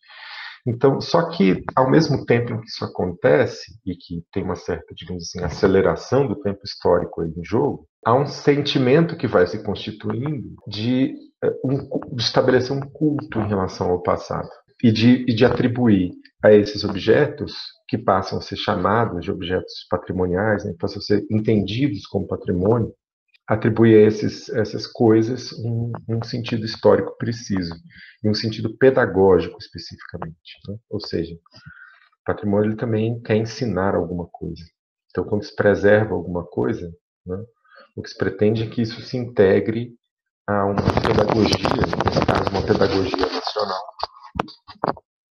Então, 0.67 1.00
só 1.00 1.29
que 1.29 1.63
ao 1.74 1.89
mesmo 1.89 2.25
tempo 2.25 2.51
em 2.51 2.59
que 2.59 2.67
isso 2.67 2.83
acontece 2.83 3.71
e 3.86 3.95
que 3.95 4.21
tem 4.33 4.43
uma 4.43 4.57
certa, 4.57 4.93
digamos 4.93 5.24
assim, 5.24 5.41
aceleração 5.41 6.27
do 6.27 6.36
tempo 6.41 6.59
histórico 6.65 7.21
aí 7.21 7.31
em 7.36 7.43
jogo, 7.43 7.88
há 8.05 8.13
um 8.13 8.27
sentimento 8.27 9.15
que 9.15 9.27
vai 9.27 9.47
se 9.47 9.63
constituindo 9.63 10.55
de, 10.67 11.15
eh, 11.41 11.53
um, 11.63 11.77
de 12.13 12.21
estabelecer 12.21 12.75
um 12.75 12.81
culto 12.81 13.39
em 13.39 13.47
relação 13.47 13.89
ao 13.91 14.03
passado 14.03 14.50
e 14.83 14.91
de, 14.91 15.24
e 15.27 15.33
de 15.33 15.45
atribuir 15.45 16.12
a 16.43 16.51
esses 16.51 16.83
objetos 16.83 17.53
que 17.88 17.97
passam 17.97 18.38
a 18.38 18.41
ser 18.41 18.57
chamados 18.57 19.24
de 19.24 19.31
objetos 19.31 19.88
patrimoniais, 19.89 20.65
né, 20.65 20.74
passam 20.77 21.00
a 21.00 21.01
ser 21.01 21.25
entendidos 21.31 22.05
como 22.05 22.27
patrimônio, 22.27 22.93
atribui 23.48 23.96
a 23.96 24.01
esses, 24.01 24.50
essas 24.50 24.86
coisas 24.86 25.54
um, 25.54 25.92
um, 26.10 26.22
sentido 26.22 26.66
histórico 26.66 27.16
preciso 27.18 27.74
e 28.24 28.30
um 28.30 28.34
sentido 28.34 28.77
pedagógico 28.77 29.58
especificamente. 29.60 30.60
Né? 30.68 30.75
Ou 30.89 31.00
seja, 31.00 31.34
o 31.34 31.39
patrimônio 32.25 32.75
também 32.75 33.22
quer 33.22 33.38
ensinar 33.38 33.96
alguma 33.96 34.27
coisa. 34.27 34.63
Então, 35.10 35.24
quando 35.24 35.44
se 35.44 35.56
preserva 35.56 36.13
alguma 36.13 36.46
coisa, 36.46 36.92
né, 37.25 37.42
o 37.96 38.01
que 38.01 38.10
se 38.10 38.18
pretende 38.18 38.63
é 38.63 38.70
que 38.70 38.82
isso 38.82 39.01
se 39.01 39.18
integre 39.18 39.96
a 40.46 40.66
uma 40.66 40.84
pedagogia, 41.01 41.56
nesse 42.06 42.25
caso, 42.25 42.50
uma 42.51 42.66
pedagogia 42.66 43.25
nacional, 43.25 43.84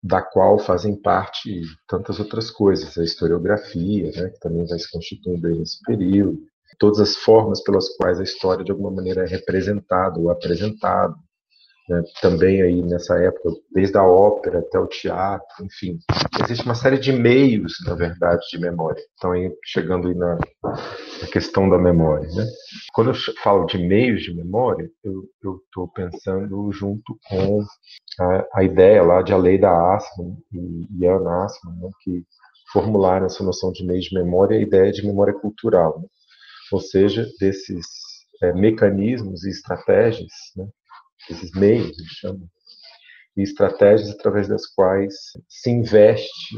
da 0.02 0.22
qual 0.22 0.58
fazem 0.58 1.00
parte 1.00 1.62
tantas 1.86 2.18
outras 2.18 2.50
coisas, 2.50 2.96
a 2.96 3.04
historiografia, 3.04 4.10
né, 4.10 4.30
que 4.30 4.40
também 4.40 4.66
vai 4.66 4.78
se 4.78 4.90
constituindo 4.90 5.48
nesse 5.48 5.80
período, 5.84 6.40
todas 6.78 7.00
as 7.00 7.16
formas 7.16 7.62
pelas 7.62 7.88
quais 7.96 8.20
a 8.20 8.24
história 8.24 8.64
de 8.64 8.70
alguma 8.70 8.90
maneira 8.90 9.24
é 9.24 9.26
representada 9.26 10.18
ou 10.18 10.30
apresentada, 10.30 11.14
né, 11.88 12.02
também 12.20 12.60
aí 12.60 12.82
nessa 12.82 13.18
época, 13.18 13.50
desde 13.72 13.96
a 13.96 14.04
ópera 14.04 14.58
até 14.58 14.78
o 14.78 14.86
teatro, 14.86 15.64
enfim, 15.64 15.98
existe 16.44 16.64
uma 16.64 16.74
série 16.74 16.98
de 16.98 17.12
meios, 17.12 17.78
na 17.86 17.94
verdade, 17.94 18.42
de 18.50 18.58
memória. 18.58 19.02
Então, 19.14 19.32
aí, 19.32 19.50
chegando 19.64 20.08
aí 20.08 20.14
na, 20.14 20.36
na 20.62 21.28
questão 21.32 21.68
da 21.68 21.78
memória, 21.78 22.28
né? 22.28 22.44
Quando 22.92 23.10
eu 23.10 23.14
falo 23.42 23.64
de 23.64 23.78
meios 23.78 24.22
de 24.22 24.34
memória, 24.34 24.88
eu 25.02 25.24
estou 25.64 25.88
pensando 25.88 26.70
junto 26.72 27.18
com 27.26 27.64
a, 28.20 28.46
a, 28.56 28.64
ideia 28.64 29.02
lá 29.02 29.22
de 29.22 29.32
a 29.32 29.38
lei 29.38 29.58
da 29.58 29.94
Assman 29.94 30.36
e 30.52 31.04
Ian 31.04 31.26
Assman, 31.42 31.74
né, 31.80 31.90
que 32.02 32.22
formularam 32.70 33.24
essa 33.24 33.42
noção 33.42 33.72
de 33.72 33.84
meios 33.86 34.04
de 34.04 34.14
memória, 34.14 34.58
a 34.58 34.60
ideia 34.60 34.92
de 34.92 35.06
memória 35.06 35.32
cultural, 35.32 36.00
né? 36.00 36.06
Ou 36.72 36.80
seja, 36.80 37.26
desses 37.40 37.86
é, 38.42 38.52
mecanismos 38.52 39.44
e 39.44 39.50
estratégias 39.50 40.32
né, 40.56 40.66
esses 41.30 41.50
meios, 41.52 41.98
eles 41.98 42.12
chamam, 42.12 42.48
e 43.36 43.42
estratégias 43.42 44.10
através 44.10 44.48
das 44.48 44.66
quais 44.66 45.14
se 45.48 45.70
investe 45.70 46.56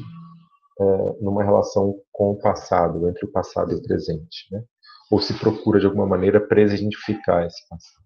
é, 0.81 0.85
numa 1.21 1.45
relação 1.45 1.95
com 2.11 2.31
o 2.31 2.39
passado, 2.39 3.09
entre 3.09 3.27
o 3.27 3.31
passado 3.31 3.73
e 3.73 3.75
o 3.75 3.83
presente, 3.83 4.47
né? 4.51 4.63
ou 5.11 5.21
se 5.21 5.35
procura 5.35 5.81
de 5.81 5.87
alguma 5.87 6.07
maneira 6.07 6.41
presentificar 6.41 7.45
esse 7.45 7.69
passado. 7.69 8.05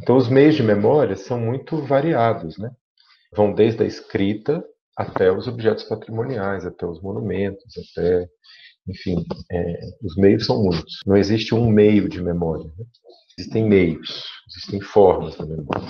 Então, 0.00 0.16
os 0.16 0.28
meios 0.28 0.54
de 0.54 0.62
memória 0.62 1.16
são 1.16 1.38
muito 1.38 1.76
variados, 1.82 2.56
né? 2.56 2.70
vão 3.32 3.52
desde 3.52 3.82
a 3.82 3.86
escrita 3.86 4.64
até 4.96 5.30
os 5.30 5.46
objetos 5.46 5.84
patrimoniais, 5.84 6.64
até 6.64 6.86
os 6.86 7.00
monumentos, 7.02 7.74
até, 7.76 8.28
enfim, 8.88 9.24
é, 9.50 9.80
os 10.02 10.16
meios 10.16 10.46
são 10.46 10.62
muitos. 10.62 10.98
Não 11.06 11.16
existe 11.16 11.54
um 11.54 11.68
meio 11.70 12.08
de 12.08 12.22
memória. 12.22 12.64
Né? 12.64 12.84
Existem 13.38 13.68
meios, 13.68 14.24
existem 14.48 14.80
formas 14.80 15.36
da 15.36 15.46
memória. 15.46 15.88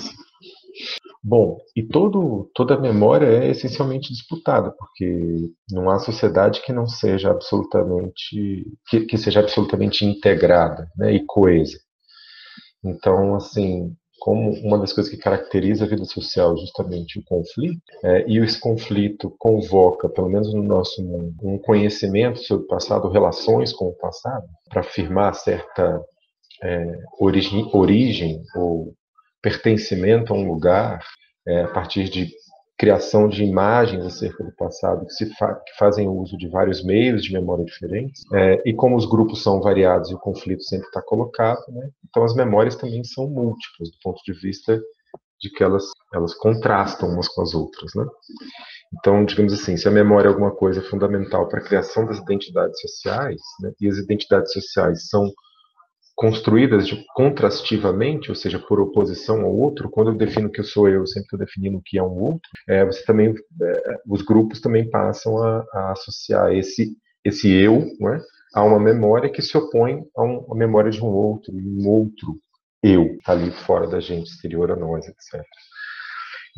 Bom, 1.22 1.58
e 1.76 1.82
todo, 1.82 2.50
toda 2.54 2.74
a 2.74 2.80
memória 2.80 3.26
é 3.26 3.50
essencialmente 3.50 4.12
disputada, 4.12 4.70
porque 4.70 5.50
não 5.70 5.90
há 5.90 5.98
sociedade 5.98 6.62
que 6.62 6.72
não 6.72 6.86
seja 6.86 7.30
absolutamente 7.30 8.64
que, 8.88 9.00
que 9.04 9.18
seja 9.18 9.40
absolutamente 9.40 10.04
integrada, 10.04 10.88
né, 10.96 11.12
e 11.12 11.24
coesa. 11.26 11.78
Então, 12.82 13.34
assim, 13.34 13.94
como 14.20 14.50
uma 14.60 14.78
das 14.78 14.92
coisas 14.92 15.10
que 15.10 15.18
caracteriza 15.18 15.84
a 15.84 15.88
vida 15.88 16.04
social 16.04 16.54
justamente 16.56 17.18
o 17.18 17.24
conflito, 17.24 17.80
é, 18.04 18.28
e 18.28 18.38
esse 18.38 18.60
conflito 18.60 19.34
convoca, 19.38 20.10
pelo 20.10 20.28
menos 20.28 20.52
no 20.52 20.62
nosso 20.62 21.02
mundo, 21.02 21.34
um 21.42 21.58
conhecimento 21.58 22.38
sobre 22.40 22.64
o 22.64 22.68
passado, 22.68 23.08
relações 23.08 23.72
com 23.72 23.86
o 23.86 23.96
passado, 23.96 24.46
para 24.68 24.82
afirmar 24.82 25.34
certa 25.34 26.00
é, 26.62 26.98
origem, 27.18 27.68
origem 27.72 28.42
ou 28.54 28.92
pertencimento 29.42 30.34
a 30.34 30.36
um 30.36 30.46
lugar 30.46 31.02
é, 31.48 31.62
a 31.62 31.68
partir 31.68 32.10
de 32.10 32.30
criação 32.80 33.28
de 33.28 33.44
imagens 33.44 34.06
acerca 34.06 34.42
do 34.42 34.52
passado 34.52 35.06
que, 35.06 35.26
fa 35.34 35.54
que 35.54 35.76
fazem 35.78 36.08
uso 36.08 36.34
de 36.38 36.48
vários 36.48 36.82
meios 36.82 37.22
de 37.22 37.30
memória 37.30 37.62
diferentes 37.62 38.22
é, 38.32 38.62
e 38.64 38.72
como 38.72 38.96
os 38.96 39.04
grupos 39.04 39.42
são 39.42 39.60
variados 39.60 40.10
e 40.10 40.14
o 40.14 40.18
conflito 40.18 40.62
sempre 40.62 40.86
está 40.86 41.02
colocado, 41.02 41.60
né, 41.68 41.90
então 42.08 42.24
as 42.24 42.34
memórias 42.34 42.76
também 42.76 43.04
são 43.04 43.28
múltiplas 43.28 43.90
do 43.90 43.98
ponto 44.02 44.22
de 44.24 44.32
vista 44.32 44.80
de 45.42 45.50
que 45.50 45.62
elas 45.62 45.90
elas 46.14 46.32
contrastam 46.34 47.10
umas 47.10 47.28
com 47.28 47.42
as 47.42 47.54
outras, 47.54 47.92
né? 47.94 48.04
Então, 48.98 49.24
digamos 49.24 49.52
assim, 49.52 49.76
se 49.76 49.86
a 49.86 49.90
memória 49.90 50.26
é 50.26 50.30
alguma 50.30 50.50
coisa 50.50 50.82
fundamental 50.82 51.46
para 51.48 51.60
a 51.60 51.64
criação 51.64 52.04
das 52.04 52.18
identidades 52.18 52.80
sociais, 52.80 53.40
né, 53.60 53.72
e 53.80 53.88
as 53.88 53.96
identidades 53.96 54.52
sociais 54.52 55.08
são 55.08 55.30
construídas 56.20 56.86
de, 56.86 57.02
contrastivamente, 57.14 58.28
ou 58.28 58.36
seja, 58.36 58.58
por 58.58 58.78
oposição 58.78 59.40
ao 59.40 59.56
outro, 59.56 59.88
quando 59.88 60.10
eu 60.10 60.14
defino 60.14 60.50
que 60.50 60.60
eu 60.60 60.64
sou 60.64 60.86
eu, 60.86 61.06
sempre 61.06 61.24
estou 61.24 61.38
definindo 61.38 61.78
o 61.78 61.82
que 61.82 61.96
é 61.96 62.02
um 62.02 62.12
outro, 62.12 62.46
é, 62.68 62.84
você 62.84 63.02
também, 63.06 63.34
é, 63.62 63.96
os 64.06 64.20
grupos 64.20 64.60
também 64.60 64.90
passam 64.90 65.42
a, 65.42 65.64
a 65.72 65.92
associar 65.92 66.52
esse, 66.52 66.94
esse 67.24 67.50
eu 67.50 67.86
né, 67.98 68.20
a 68.54 68.62
uma 68.62 68.78
memória 68.78 69.30
que 69.30 69.40
se 69.40 69.56
opõe 69.56 70.04
a 70.14 70.22
um, 70.22 70.40
uma 70.40 70.56
memória 70.56 70.90
de 70.90 71.02
um 71.02 71.08
outro, 71.08 71.54
um 71.54 71.88
outro 71.88 72.38
eu, 72.82 73.16
tá 73.24 73.32
ali 73.32 73.50
fora 73.50 73.86
da 73.86 73.98
gente, 73.98 74.26
exterior 74.26 74.70
a 74.72 74.76
nós, 74.76 75.08
etc. 75.08 75.42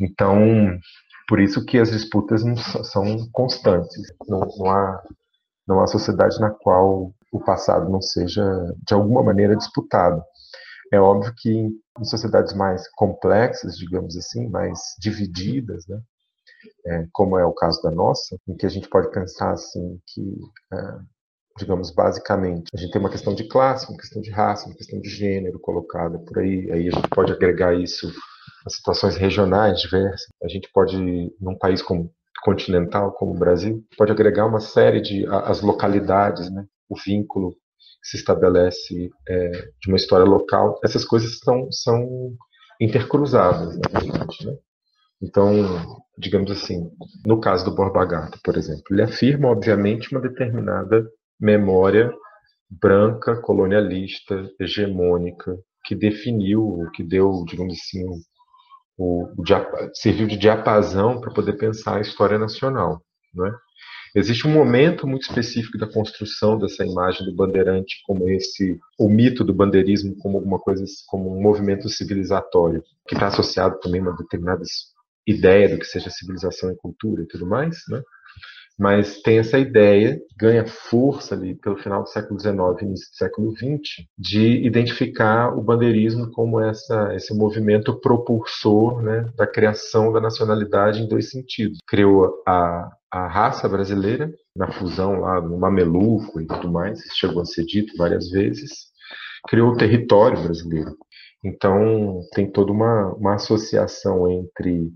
Então, 0.01 0.77
por 1.25 1.39
isso 1.39 1.65
que 1.65 1.77
as 1.77 1.89
disputas 1.89 2.43
não 2.43 2.57
são 2.57 3.29
constantes, 3.31 4.13
não, 4.27 4.41
não 4.57 4.69
há 4.69 5.01
não 5.65 5.79
há 5.81 5.87
sociedade 5.87 6.37
na 6.41 6.49
qual 6.49 7.13
o 7.33 7.43
passado 7.43 7.89
não 7.89 8.01
seja 8.01 8.43
de 8.87 8.93
alguma 8.93 9.23
maneira 9.23 9.55
disputado. 9.55 10.23
é 10.91 10.99
óbvio 10.99 11.33
que 11.35 11.49
em 11.99 12.03
sociedades 12.03 12.53
mais 12.53 12.87
complexas, 12.95 13.75
digamos 13.77 14.15
assim, 14.15 14.47
mais 14.47 14.79
divididas, 14.99 15.85
né, 15.87 15.99
é, 16.85 17.07
como 17.11 17.37
é 17.37 17.45
o 17.45 17.53
caso 17.53 17.81
da 17.81 17.89
nossa, 17.91 18.37
em 18.47 18.55
que 18.55 18.65
a 18.65 18.69
gente 18.69 18.87
pode 18.87 19.09
pensar 19.11 19.51
assim 19.51 19.99
que, 20.05 20.21
é, 20.71 20.99
digamos, 21.57 21.91
basicamente, 21.91 22.69
a 22.73 22.77
gente 22.77 22.91
tem 22.91 23.01
uma 23.01 23.09
questão 23.09 23.33
de 23.33 23.47
classe, 23.47 23.89
uma 23.89 23.97
questão 23.97 24.21
de 24.21 24.29
raça, 24.29 24.67
uma 24.67 24.75
questão 24.75 24.99
de 25.01 25.09
gênero 25.09 25.59
colocada 25.59 26.19
por 26.19 26.39
aí, 26.39 26.71
aí 26.71 26.87
a 26.87 26.91
gente 26.91 27.09
pode 27.09 27.31
agregar 27.31 27.73
isso 27.73 28.11
a 28.65 28.69
situações 28.69 29.15
regionais 29.17 29.79
diversas. 29.81 30.27
A 30.43 30.47
gente 30.47 30.69
pode, 30.71 30.97
num 31.39 31.57
país 31.57 31.81
como 31.81 32.11
continental 32.43 33.11
como 33.13 33.31
o 33.31 33.37
Brasil, 33.37 33.83
pode 33.97 34.11
agregar 34.11 34.45
uma 34.45 34.59
série 34.59 35.01
de 35.01 35.25
as 35.27 35.61
localidades, 35.61 36.51
né, 36.51 36.65
o 36.93 36.95
vínculo 36.95 37.51
que 38.01 38.09
se 38.09 38.17
estabelece 38.17 39.09
é, 39.27 39.49
de 39.81 39.87
uma 39.87 39.97
história 39.97 40.25
local. 40.25 40.79
Essas 40.83 41.03
coisas 41.03 41.39
são, 41.39 41.71
são 41.71 42.35
verdade, 43.89 44.45
né? 44.45 44.57
Então, 45.21 46.03
digamos 46.17 46.51
assim, 46.51 46.91
no 47.25 47.39
caso 47.39 47.63
do 47.63 47.73
Borba 47.73 48.03
Gato, 48.05 48.37
por 48.43 48.57
exemplo, 48.57 48.83
ele 48.91 49.03
afirma, 49.03 49.49
obviamente, 49.49 50.11
uma 50.11 50.21
determinada 50.21 51.09
memória 51.39 52.13
branca, 52.69 53.39
colonialista, 53.41 54.49
hegemônica, 54.59 55.57
que 55.85 55.95
definiu, 55.95 56.89
que 56.93 57.03
deu, 57.03 57.43
digamos 57.47 57.73
assim, 57.73 58.03
o, 58.97 59.29
o 59.37 59.43
serviu 59.93 60.27
de 60.27 60.37
diapasão 60.37 61.21
para 61.21 61.33
poder 61.33 61.53
pensar 61.53 61.97
a 61.97 62.01
história 62.01 62.37
nacional. 62.37 63.01
Né? 63.33 63.51
Existe 64.15 64.47
um 64.47 64.51
momento 64.51 65.07
muito 65.07 65.23
específico 65.23 65.77
da 65.77 65.91
construção 65.91 66.57
dessa 66.57 66.85
imagem 66.85 67.25
do 67.25 67.35
bandeirante 67.35 68.01
como 68.05 68.29
esse, 68.29 68.79
o 68.99 69.09
mito 69.09 69.43
do 69.43 69.53
bandeirismo 69.53 70.15
como 70.17 70.37
alguma 70.37 70.59
coisa, 70.59 70.83
como 71.07 71.35
um 71.35 71.41
movimento 71.41 71.89
civilizatório, 71.89 72.83
que 73.07 73.15
está 73.15 73.27
associado 73.27 73.79
também 73.79 74.01
a 74.01 74.03
uma 74.03 74.15
determinada 74.15 74.63
ideia 75.25 75.69
do 75.69 75.79
que 75.79 75.85
seja 75.85 76.09
civilização 76.09 76.71
e 76.71 76.75
cultura 76.75 77.23
e 77.23 77.27
tudo 77.27 77.45
mais, 77.45 77.77
né? 77.89 78.01
mas 78.77 79.21
tem 79.21 79.37
essa 79.37 79.57
ideia, 79.59 80.19
ganha 80.37 80.65
força 80.65 81.35
ali 81.35 81.55
pelo 81.55 81.77
final 81.77 82.03
do 82.03 82.09
século 82.09 82.39
XIX 82.39 82.57
início 82.81 83.11
do 83.11 83.15
século 83.15 83.53
XX, 83.55 84.05
de 84.17 84.65
identificar 84.65 85.55
o 85.55 85.61
bandeirismo 85.61 86.31
como 86.31 86.59
essa, 86.59 87.13
esse 87.15 87.33
movimento 87.35 87.99
propulsor 87.99 89.01
né, 89.01 89.25
da 89.35 89.45
criação 89.45 90.11
da 90.11 90.19
nacionalidade 90.19 91.01
em 91.01 91.07
dois 91.07 91.29
sentidos. 91.29 91.77
Criou 91.87 92.41
a, 92.47 92.89
a 93.13 93.27
raça 93.27 93.69
brasileira, 93.69 94.33
na 94.55 94.71
fusão 94.71 95.19
lá 95.19 95.39
no 95.39 95.55
Mameluco 95.55 96.41
e 96.41 96.47
tudo 96.47 96.71
mais, 96.71 96.99
chegou 97.13 97.43
a 97.43 97.45
ser 97.45 97.63
dito 97.63 97.95
várias 97.95 98.31
vezes, 98.31 98.87
criou 99.47 99.71
o 99.71 99.77
território 99.77 100.41
brasileiro. 100.41 100.97
Então, 101.45 102.21
tem 102.33 102.51
toda 102.51 102.71
uma, 102.71 103.13
uma 103.13 103.35
associação 103.35 104.27
entre 104.31 104.91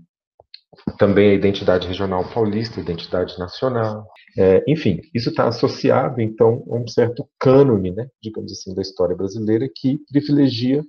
também 0.98 1.30
a 1.30 1.34
identidade 1.34 1.86
regional 1.86 2.28
paulista, 2.28 2.80
identidade 2.80 3.38
nacional. 3.38 4.04
É, 4.36 4.64
enfim, 4.66 5.00
isso 5.14 5.28
está 5.28 5.46
associado, 5.46 6.20
então, 6.20 6.64
a 6.70 6.74
um 6.74 6.88
certo 6.88 7.24
cânone, 7.38 7.92
né, 7.92 8.08
digamos 8.20 8.50
assim, 8.50 8.74
da 8.74 8.82
história 8.82 9.14
brasileira 9.14 9.68
que 9.72 9.96
privilegia 10.10 10.82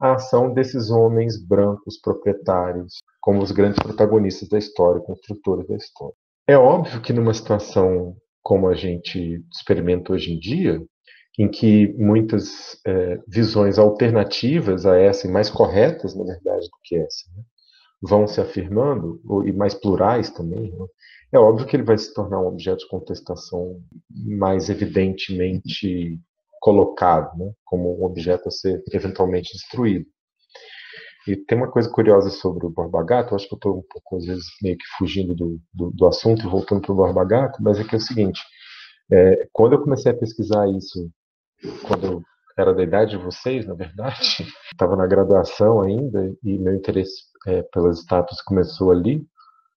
a 0.00 0.14
ação 0.14 0.54
desses 0.54 0.90
homens 0.90 1.36
brancos 1.36 2.00
proprietários 2.00 2.94
como 3.20 3.42
os 3.42 3.52
grandes 3.52 3.78
protagonistas 3.78 4.48
da 4.48 4.58
história, 4.58 5.02
construtores 5.02 5.68
da 5.68 5.76
história. 5.76 6.21
É 6.46 6.56
óbvio 6.56 7.00
que 7.00 7.12
numa 7.12 7.34
situação 7.34 8.16
como 8.42 8.68
a 8.68 8.74
gente 8.74 9.42
experimenta 9.52 10.12
hoje 10.12 10.32
em 10.32 10.38
dia, 10.38 10.82
em 11.38 11.48
que 11.48 11.94
muitas 11.94 12.78
é, 12.86 13.18
visões 13.26 13.78
alternativas 13.78 14.84
a 14.84 14.98
essa, 14.98 15.26
e 15.26 15.30
mais 15.30 15.48
corretas, 15.48 16.14
na 16.14 16.24
verdade, 16.24 16.66
do 16.66 16.76
que 16.82 16.96
essa, 16.96 17.30
né, 17.36 17.42
vão 18.02 18.26
se 18.26 18.40
afirmando, 18.40 19.20
e 19.46 19.52
mais 19.52 19.74
plurais 19.74 20.30
também, 20.30 20.72
né? 20.72 20.86
é 21.32 21.38
óbvio 21.38 21.66
que 21.66 21.76
ele 21.76 21.84
vai 21.84 21.96
se 21.96 22.12
tornar 22.12 22.40
um 22.40 22.48
objeto 22.48 22.80
de 22.80 22.88
contestação 22.88 23.80
mais 24.10 24.68
evidentemente 24.68 26.18
colocado, 26.60 27.36
né? 27.38 27.52
como 27.64 27.98
um 27.98 28.04
objeto 28.04 28.48
a 28.48 28.50
ser 28.50 28.82
eventualmente 28.92 29.52
destruído. 29.52 30.06
E 31.26 31.36
tem 31.36 31.56
uma 31.56 31.70
coisa 31.70 31.88
curiosa 31.88 32.30
sobre 32.30 32.66
o 32.66 32.70
Borba 32.70 33.02
Gato, 33.04 33.32
eu 33.32 33.36
acho 33.36 33.46
que 33.46 33.54
eu 33.54 33.56
estou 33.56 33.78
um 33.78 33.84
pouco, 33.88 34.16
às 34.16 34.24
vezes, 34.24 34.46
meio 34.60 34.76
que 34.76 34.84
fugindo 34.98 35.34
do, 35.34 35.60
do, 35.72 35.90
do 35.90 36.06
assunto 36.06 36.50
voltando 36.50 36.82
para 36.82 36.92
o 36.92 36.96
Borba 36.96 37.24
Gato, 37.24 37.62
mas 37.62 37.78
é 37.78 37.84
que 37.84 37.94
é 37.94 37.98
o 37.98 38.00
seguinte, 38.00 38.40
é, 39.10 39.48
quando 39.52 39.74
eu 39.74 39.82
comecei 39.82 40.10
a 40.10 40.16
pesquisar 40.16 40.68
isso, 40.68 41.10
quando 41.86 42.06
eu 42.06 42.22
era 42.58 42.74
da 42.74 42.82
idade 42.82 43.12
de 43.12 43.22
vocês, 43.22 43.66
na 43.66 43.74
verdade, 43.74 44.18
estava 44.72 44.96
na 44.96 45.06
graduação 45.06 45.80
ainda, 45.80 46.34
e 46.42 46.58
meu 46.58 46.74
interesse 46.74 47.22
é, 47.46 47.62
pelas 47.62 48.00
estátuas 48.00 48.42
começou 48.42 48.90
ali, 48.90 49.24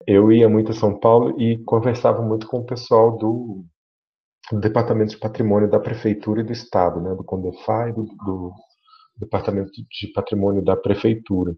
eu 0.07 0.31
ia 0.31 0.49
muito 0.49 0.71
a 0.71 0.75
São 0.75 0.99
Paulo 0.99 1.39
e 1.41 1.57
conversava 1.63 2.21
muito 2.21 2.47
com 2.47 2.59
o 2.59 2.65
pessoal 2.65 3.17
do, 3.17 3.63
do 4.51 4.59
Departamento 4.59 5.11
de 5.11 5.19
Patrimônio 5.19 5.69
da 5.69 5.79
Prefeitura 5.79 6.41
e 6.41 6.43
do 6.43 6.51
Estado, 6.51 7.01
né, 7.01 7.15
do 7.15 7.23
Condefá 7.23 7.89
e 7.89 7.93
do, 7.93 8.03
do 8.03 8.53
Departamento 9.17 9.71
de 9.71 10.07
Patrimônio 10.13 10.63
da 10.63 10.75
Prefeitura. 10.75 11.55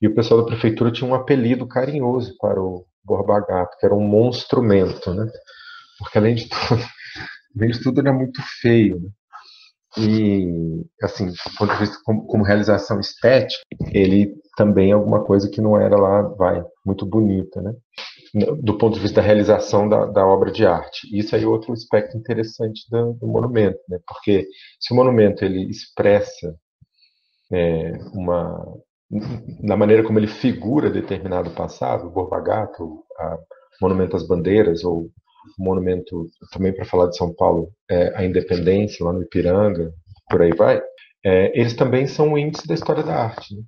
E 0.00 0.06
o 0.06 0.14
pessoal 0.14 0.40
da 0.40 0.46
Prefeitura 0.46 0.92
tinha 0.92 1.08
um 1.08 1.14
apelido 1.14 1.66
carinhoso 1.66 2.36
para 2.38 2.60
o 2.60 2.84
Borba 3.04 3.40
Gato, 3.40 3.76
que 3.78 3.86
era 3.86 3.94
um 3.94 4.06
monstrumento, 4.06 5.12
né? 5.12 5.26
Porque 5.98 6.18
além 6.18 6.34
de 6.34 6.48
tudo, 6.48 6.82
além 7.56 7.70
de 7.70 7.82
tudo 7.82 8.00
era 8.00 8.12
muito 8.12 8.40
feio. 8.60 9.00
Né? 9.00 9.10
E, 9.96 10.84
assim, 11.02 11.26
do 11.26 11.34
ponto 11.58 11.72
de 11.72 11.80
vista 11.80 11.98
como, 12.04 12.26
como, 12.26 12.44
realização 12.44 13.00
estética, 13.00 13.62
ele 13.90 14.34
também 14.56 14.90
é 14.90 14.92
alguma 14.92 15.24
coisa 15.24 15.50
que 15.50 15.60
não 15.60 15.80
era 15.80 15.96
lá, 15.96 16.22
vai, 16.22 16.62
muito 16.84 17.06
bonita, 17.06 17.60
né? 17.62 17.72
Do 18.34 18.76
ponto 18.76 18.94
de 18.94 19.00
vista 19.00 19.20
da 19.20 19.26
realização 19.26 19.88
da, 19.88 20.06
da 20.06 20.26
obra 20.26 20.50
de 20.50 20.66
arte. 20.66 21.08
Isso 21.16 21.34
aí 21.34 21.44
é 21.44 21.46
outro 21.46 21.72
aspecto 21.72 22.16
interessante 22.16 22.82
do, 22.90 23.14
do 23.14 23.26
monumento, 23.26 23.78
né? 23.88 23.98
Porque 24.06 24.46
se 24.78 24.92
o 24.92 24.96
monumento 24.96 25.44
ele 25.44 25.68
expressa 25.70 26.54
é, 27.52 27.92
uma 28.12 28.62
na 29.62 29.76
maneira 29.76 30.02
como 30.02 30.18
ele 30.18 30.26
figura 30.26 30.90
determinado 30.90 31.50
passado, 31.50 32.06
o 32.06 32.10
Borba 32.10 32.40
Gato, 32.40 32.84
o 32.84 33.04
Monumento 33.80 34.16
às 34.16 34.26
Bandeiras 34.26 34.84
ou 34.84 35.10
o 35.58 35.64
monumento, 35.64 36.26
também 36.52 36.74
para 36.74 36.84
falar 36.84 37.08
de 37.08 37.16
São 37.16 37.34
Paulo, 37.34 37.70
é, 37.90 38.12
a 38.14 38.24
Independência, 38.24 39.04
lá 39.04 39.12
no 39.12 39.22
Ipiranga, 39.22 39.92
por 40.28 40.42
aí 40.42 40.52
vai, 40.52 40.82
é, 41.24 41.58
eles 41.58 41.74
também 41.74 42.06
são 42.06 42.28
um 42.28 42.38
índice 42.38 42.66
da 42.66 42.74
história 42.74 43.02
da 43.02 43.14
arte. 43.14 43.56
Né? 43.56 43.62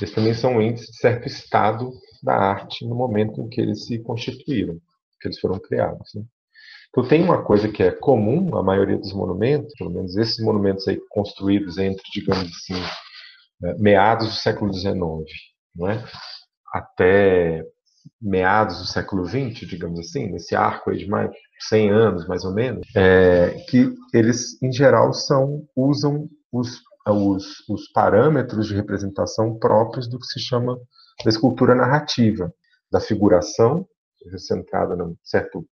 Eles 0.00 0.14
também 0.14 0.34
são 0.34 0.56
um 0.56 0.62
índice 0.62 0.90
de 0.90 0.98
certo 0.98 1.26
estado 1.26 1.90
da 2.22 2.34
arte 2.34 2.86
no 2.86 2.94
momento 2.94 3.40
em 3.40 3.48
que 3.48 3.60
eles 3.60 3.86
se 3.86 3.98
constituíram, 3.98 4.78
que 5.20 5.28
eles 5.28 5.40
foram 5.40 5.58
criados. 5.58 6.14
Né? 6.14 6.22
Então 6.90 7.08
tem 7.08 7.22
uma 7.22 7.42
coisa 7.42 7.68
que 7.68 7.82
é 7.82 7.90
comum 7.90 8.56
à 8.56 8.62
maioria 8.62 8.98
dos 8.98 9.12
monumentos, 9.12 9.72
pelo 9.78 9.90
menos 9.90 10.16
esses 10.16 10.38
monumentos 10.44 10.86
aí 10.86 11.00
construídos 11.10 11.78
entre, 11.78 12.02
digamos 12.12 12.44
assim, 12.44 12.80
é, 13.64 13.74
meados 13.78 14.28
do 14.28 14.34
século 14.34 14.72
XIX, 14.72 14.98
não 15.74 15.88
é? 15.88 16.04
até 16.72 17.64
meados 18.20 18.78
do 18.78 18.86
século 18.86 19.24
XX, 19.24 19.66
digamos 19.68 20.00
assim, 20.00 20.30
nesse 20.30 20.54
arco 20.56 20.90
aí 20.90 20.98
de 20.98 21.08
mais 21.08 21.30
100 21.68 21.90
anos, 21.90 22.26
mais 22.26 22.44
ou 22.44 22.52
menos, 22.52 22.86
é, 22.96 23.50
que 23.68 23.92
eles, 24.12 24.60
em 24.62 24.72
geral, 24.72 25.12
são 25.12 25.64
usam 25.76 26.28
os, 26.50 26.80
os, 27.06 27.68
os 27.68 27.92
parâmetros 27.92 28.66
de 28.66 28.74
representação 28.74 29.58
próprios 29.58 30.08
do 30.08 30.18
que 30.18 30.26
se 30.26 30.40
chama 30.40 30.78
da 31.24 31.30
escultura 31.30 31.74
narrativa, 31.74 32.52
da 32.90 33.00
figuração, 33.00 33.86
centrada 34.38 34.94
num 34.94 35.16
certo 35.22 35.66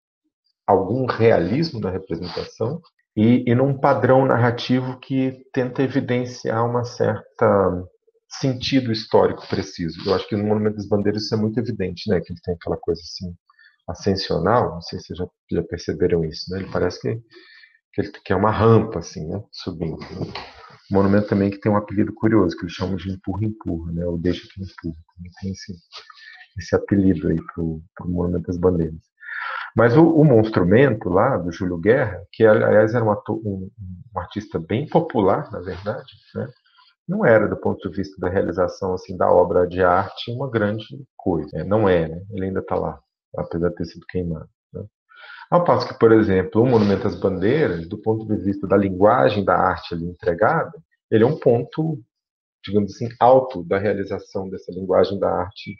algum 0.66 1.06
realismo 1.06 1.80
na 1.80 1.90
representação 1.90 2.80
e, 3.16 3.44
e 3.46 3.54
num 3.54 3.78
padrão 3.78 4.24
narrativo 4.24 4.98
que 4.98 5.44
tenta 5.52 5.82
evidenciar 5.82 6.64
uma 6.64 6.84
certa 6.84 7.84
sentido 8.28 8.92
histórico 8.92 9.46
preciso. 9.48 10.08
Eu 10.08 10.14
acho 10.14 10.28
que 10.28 10.36
no 10.36 10.44
Monumento 10.44 10.76
das 10.76 10.88
Bandeiras 10.88 11.24
isso 11.24 11.34
é 11.34 11.38
muito 11.38 11.58
evidente, 11.58 12.08
né? 12.08 12.20
Que 12.20 12.32
ele 12.32 12.40
tem 12.42 12.54
aquela 12.54 12.76
coisa 12.76 13.00
assim 13.00 13.34
ascensional. 13.88 14.74
Não 14.74 14.80
sei 14.80 15.00
se 15.00 15.14
já, 15.14 15.26
já 15.50 15.62
perceberam 15.64 16.24
isso, 16.24 16.50
né? 16.50 16.60
Ele 16.60 16.70
parece 16.70 17.00
que 17.00 17.20
que, 17.92 18.00
ele, 18.00 18.12
que 18.24 18.32
é 18.32 18.36
uma 18.36 18.50
rampa 18.50 19.00
assim, 19.00 19.26
né? 19.26 19.42
Subindo. 19.50 19.98
Né? 19.98 20.32
O 20.90 20.94
monumento 20.94 21.28
também 21.28 21.50
que 21.50 21.60
tem 21.60 21.70
um 21.70 21.76
apelido 21.76 22.12
curioso 22.12 22.56
que 22.56 22.64
eles 22.64 22.74
chamam 22.74 22.96
de 22.96 23.10
empurra 23.10 23.44
empurra, 23.44 23.92
né? 23.92 24.04
Ou 24.06 24.18
deixa 24.18 24.46
que 24.48 24.62
empurra. 24.62 24.98
Tem 25.40 25.52
esse 25.52 25.74
esse 26.58 26.74
apelido 26.74 27.28
aí 27.28 27.38
pro, 27.54 27.82
pro 27.94 28.08
Monumento 28.08 28.46
das 28.46 28.58
Bandeiras. 28.58 29.00
Mas 29.76 29.96
o, 29.96 30.04
o 30.04 30.24
monstrumento 30.24 31.08
lá 31.08 31.36
do 31.36 31.52
Júlio 31.52 31.78
Guerra, 31.78 32.22
que 32.32 32.44
aliás 32.44 32.94
era 32.94 33.04
um, 33.04 33.10
ator, 33.10 33.36
um, 33.44 33.70
um 34.14 34.18
artista 34.18 34.58
bem 34.58 34.88
popular, 34.88 35.50
na 35.52 35.60
verdade, 35.60 36.12
né? 36.34 36.48
não 37.08 37.24
era, 37.24 37.48
do 37.48 37.56
ponto 37.56 37.88
de 37.88 37.96
vista 37.96 38.16
da 38.20 38.28
realização 38.28 38.94
assim 38.94 39.16
da 39.16 39.30
obra 39.30 39.66
de 39.66 39.82
arte, 39.82 40.30
uma 40.30 40.50
grande 40.50 40.84
coisa. 41.16 41.48
É, 41.54 41.64
não 41.64 41.88
é, 41.88 42.08
né? 42.08 42.22
Ele 42.30 42.46
ainda 42.46 42.60
está 42.60 42.74
lá, 42.74 43.00
apesar 43.36 43.68
de 43.70 43.76
ter 43.76 43.84
sido 43.86 44.06
queimado. 44.06 44.48
Ao 45.50 45.64
passo 45.64 45.88
que, 45.88 45.98
por 45.98 46.12
exemplo, 46.12 46.62
o 46.62 46.66
Monumento 46.66 47.08
às 47.08 47.16
Bandeiras, 47.18 47.88
do 47.88 47.98
ponto 47.98 48.24
de 48.24 48.36
vista 48.36 48.68
da 48.68 48.76
linguagem 48.76 49.44
da 49.44 49.56
arte 49.56 49.94
ali 49.94 50.04
entregada, 50.04 50.72
ele 51.10 51.24
é 51.24 51.26
um 51.26 51.36
ponto, 51.36 51.98
digamos 52.64 52.94
assim, 52.94 53.08
alto 53.18 53.64
da 53.64 53.76
realização 53.76 54.48
dessa 54.48 54.70
linguagem 54.70 55.18
da 55.18 55.28
arte 55.28 55.74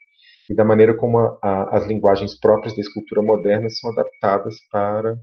e 0.50 0.54
da 0.54 0.64
maneira 0.64 0.92
como 0.96 1.18
a, 1.18 1.38
a, 1.40 1.76
as 1.76 1.86
linguagens 1.86 2.36
próprias 2.38 2.74
da 2.74 2.80
escultura 2.80 3.22
moderna 3.22 3.70
são 3.70 3.92
adaptadas 3.92 4.56
para 4.72 5.16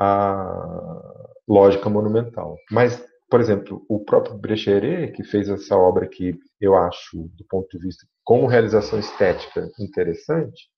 a 0.00 1.28
lógica 1.48 1.88
monumental. 1.88 2.56
Mas, 2.72 3.00
por 3.30 3.40
exemplo, 3.40 3.84
o 3.88 4.04
próprio 4.04 4.36
Brecheret, 4.36 5.12
que 5.12 5.22
fez 5.22 5.48
essa 5.48 5.76
obra 5.76 6.08
que 6.08 6.36
eu 6.60 6.74
acho, 6.74 7.30
do 7.36 7.44
ponto 7.48 7.68
de 7.70 7.78
vista 7.78 8.04
como 8.24 8.48
realização 8.48 8.98
estética 8.98 9.70
interessante, 9.78 10.68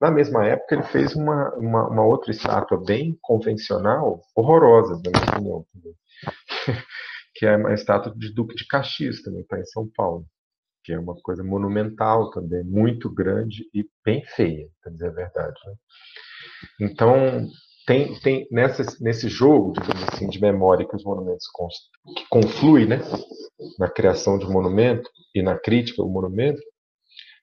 na 0.00 0.10
mesma 0.10 0.46
época 0.46 0.74
ele 0.74 0.84
fez 0.84 1.14
uma, 1.14 1.54
uma, 1.56 1.88
uma 1.88 2.04
outra 2.04 2.30
estátua 2.30 2.82
bem 2.84 3.16
convencional, 3.20 4.20
horrorosa, 4.34 5.00
na 5.04 5.40
minha 5.40 5.56
opinião, 5.56 5.94
que 7.34 7.46
é 7.46 7.56
uma 7.56 7.74
estátua 7.74 8.12
de 8.16 8.32
Duque 8.32 8.54
de 8.54 8.66
Caxias, 8.66 9.22
também 9.22 9.42
está 9.42 9.58
em 9.58 9.66
São 9.66 9.88
Paulo 9.96 10.26
que 10.88 10.92
é 10.94 10.98
uma 10.98 11.14
coisa 11.16 11.44
monumental 11.44 12.30
também, 12.30 12.64
muito 12.64 13.12
grande 13.12 13.68
e 13.74 13.86
bem 14.02 14.24
feia, 14.24 14.66
para 14.82 14.90
dizer 14.90 15.08
a 15.08 15.12
verdade. 15.12 15.60
Né? 15.66 15.74
Então, 16.80 17.46
tem, 17.86 18.18
tem 18.20 18.48
nessa, 18.50 18.82
nesse 18.98 19.28
jogo, 19.28 19.74
assim, 20.10 20.30
de 20.30 20.40
memória 20.40 20.88
que 20.88 20.96
os 20.96 21.04
monumentos 21.04 21.46
que 21.46 22.24
conflui 22.30 22.86
né, 22.86 23.00
na 23.78 23.86
criação 23.86 24.38
de 24.38 24.46
um 24.46 24.50
monumento 24.50 25.10
e 25.34 25.42
na 25.42 25.58
crítica 25.58 26.00
ao 26.00 26.08
monumento, 26.08 26.58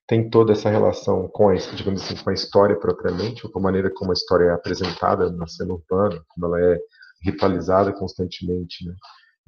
tem 0.08 0.30
toda 0.30 0.54
essa 0.54 0.70
relação 0.70 1.28
com 1.28 1.50
a, 1.50 1.56
digamos 1.56 2.04
assim, 2.04 2.16
com 2.16 2.30
a 2.30 2.34
história 2.34 2.78
propriamente, 2.78 3.46
ou 3.46 3.52
com 3.52 3.60
a 3.60 3.64
maneira 3.64 3.92
como 3.94 4.12
a 4.12 4.14
história 4.14 4.46
é 4.46 4.52
apresentada 4.52 5.32
na 5.32 5.48
cena 5.48 5.74
urbana, 5.74 6.24
como 6.30 6.46
ela 6.48 6.62
é 6.62 6.80
ritualizada 7.24 7.92
constantemente, 7.92 8.86
né, 8.86 8.94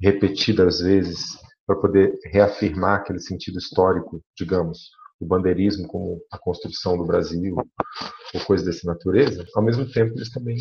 repetida 0.00 0.66
às 0.66 0.80
vezes 0.80 1.38
para 1.66 1.76
poder 1.76 2.18
reafirmar 2.24 3.00
aquele 3.00 3.20
sentido 3.20 3.58
histórico, 3.58 4.22
digamos, 4.36 4.90
o 5.20 5.26
bandeirismo 5.26 5.86
como 5.86 6.20
a 6.30 6.38
construção 6.38 6.96
do 6.96 7.04
Brasil, 7.04 7.56
ou 8.34 8.40
coisas 8.42 8.66
dessa 8.66 8.86
natureza, 8.86 9.44
ao 9.54 9.62
mesmo 9.62 9.90
tempo 9.90 10.14
eles 10.14 10.30
também 10.30 10.56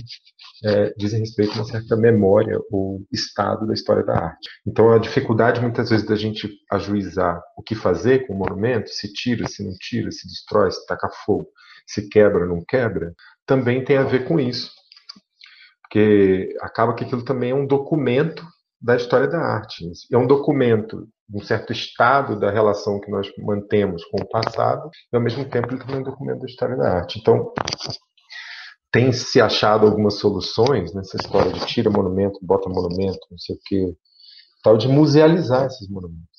é, 0.63 0.93
dizem 0.97 1.19
respeito 1.19 1.53
a 1.53 1.55
uma 1.57 1.65
certa 1.65 1.95
memória 1.95 2.59
ou 2.71 3.05
estado 3.11 3.67
da 3.67 3.73
história 3.73 4.03
da 4.03 4.13
arte. 4.13 4.49
Então 4.65 4.91
a 4.91 4.97
dificuldade 4.97 5.61
muitas 5.61 5.89
vezes 5.89 6.05
da 6.05 6.15
gente 6.15 6.49
ajuizar 6.71 7.41
o 7.57 7.61
que 7.61 7.75
fazer 7.75 8.25
com 8.25 8.33
o 8.33 8.37
monumento, 8.37 8.89
se 8.89 9.11
tira, 9.11 9.47
se 9.47 9.63
não 9.63 9.73
tira, 9.79 10.11
se 10.11 10.27
destrói, 10.27 10.71
se 10.71 10.85
taca 10.85 11.09
fogo, 11.25 11.47
se 11.85 12.07
quebra, 12.09 12.45
não 12.45 12.63
quebra, 12.65 13.13
também 13.45 13.83
tem 13.83 13.97
a 13.97 14.03
ver 14.03 14.25
com 14.25 14.39
isso. 14.39 14.71
Porque 15.81 16.53
acaba 16.61 16.93
que 16.93 17.03
aquilo 17.03 17.23
também 17.23 17.51
é 17.51 17.55
um 17.55 17.65
documento 17.65 18.45
da 18.81 18.95
história 18.95 19.27
da 19.27 19.39
arte. 19.39 19.89
É 20.11 20.17
um 20.17 20.27
documento 20.27 21.07
um 21.33 21.41
certo 21.41 21.73
estado 21.73 22.39
da 22.39 22.49
relação 22.49 22.99
que 23.01 23.11
nós 23.11 23.27
mantemos 23.37 24.03
com 24.05 24.21
o 24.21 24.29
passado, 24.29 24.89
e 25.11 25.15
ao 25.15 25.21
mesmo 25.21 25.43
tempo 25.49 25.67
ele 25.67 25.79
também 25.79 25.97
é 25.97 25.99
um 25.99 26.03
documento 26.03 26.39
da 26.39 26.45
história 26.45 26.77
da 26.77 26.89
arte. 26.89 27.19
Então, 27.19 27.53
tem 28.91 29.11
se 29.11 29.41
achado 29.41 29.85
algumas 29.85 30.15
soluções 30.15 30.93
nessa 30.93 31.17
história 31.17 31.51
de 31.51 31.65
tira 31.65 31.89
monumento, 31.89 32.39
bota 32.41 32.69
monumento, 32.69 33.19
não 33.29 33.37
sei 33.37 33.55
o 33.55 33.59
quê, 33.65 33.97
tal 34.63 34.77
de 34.77 34.87
musealizar 34.87 35.65
esses 35.65 35.89
monumentos. 35.89 36.36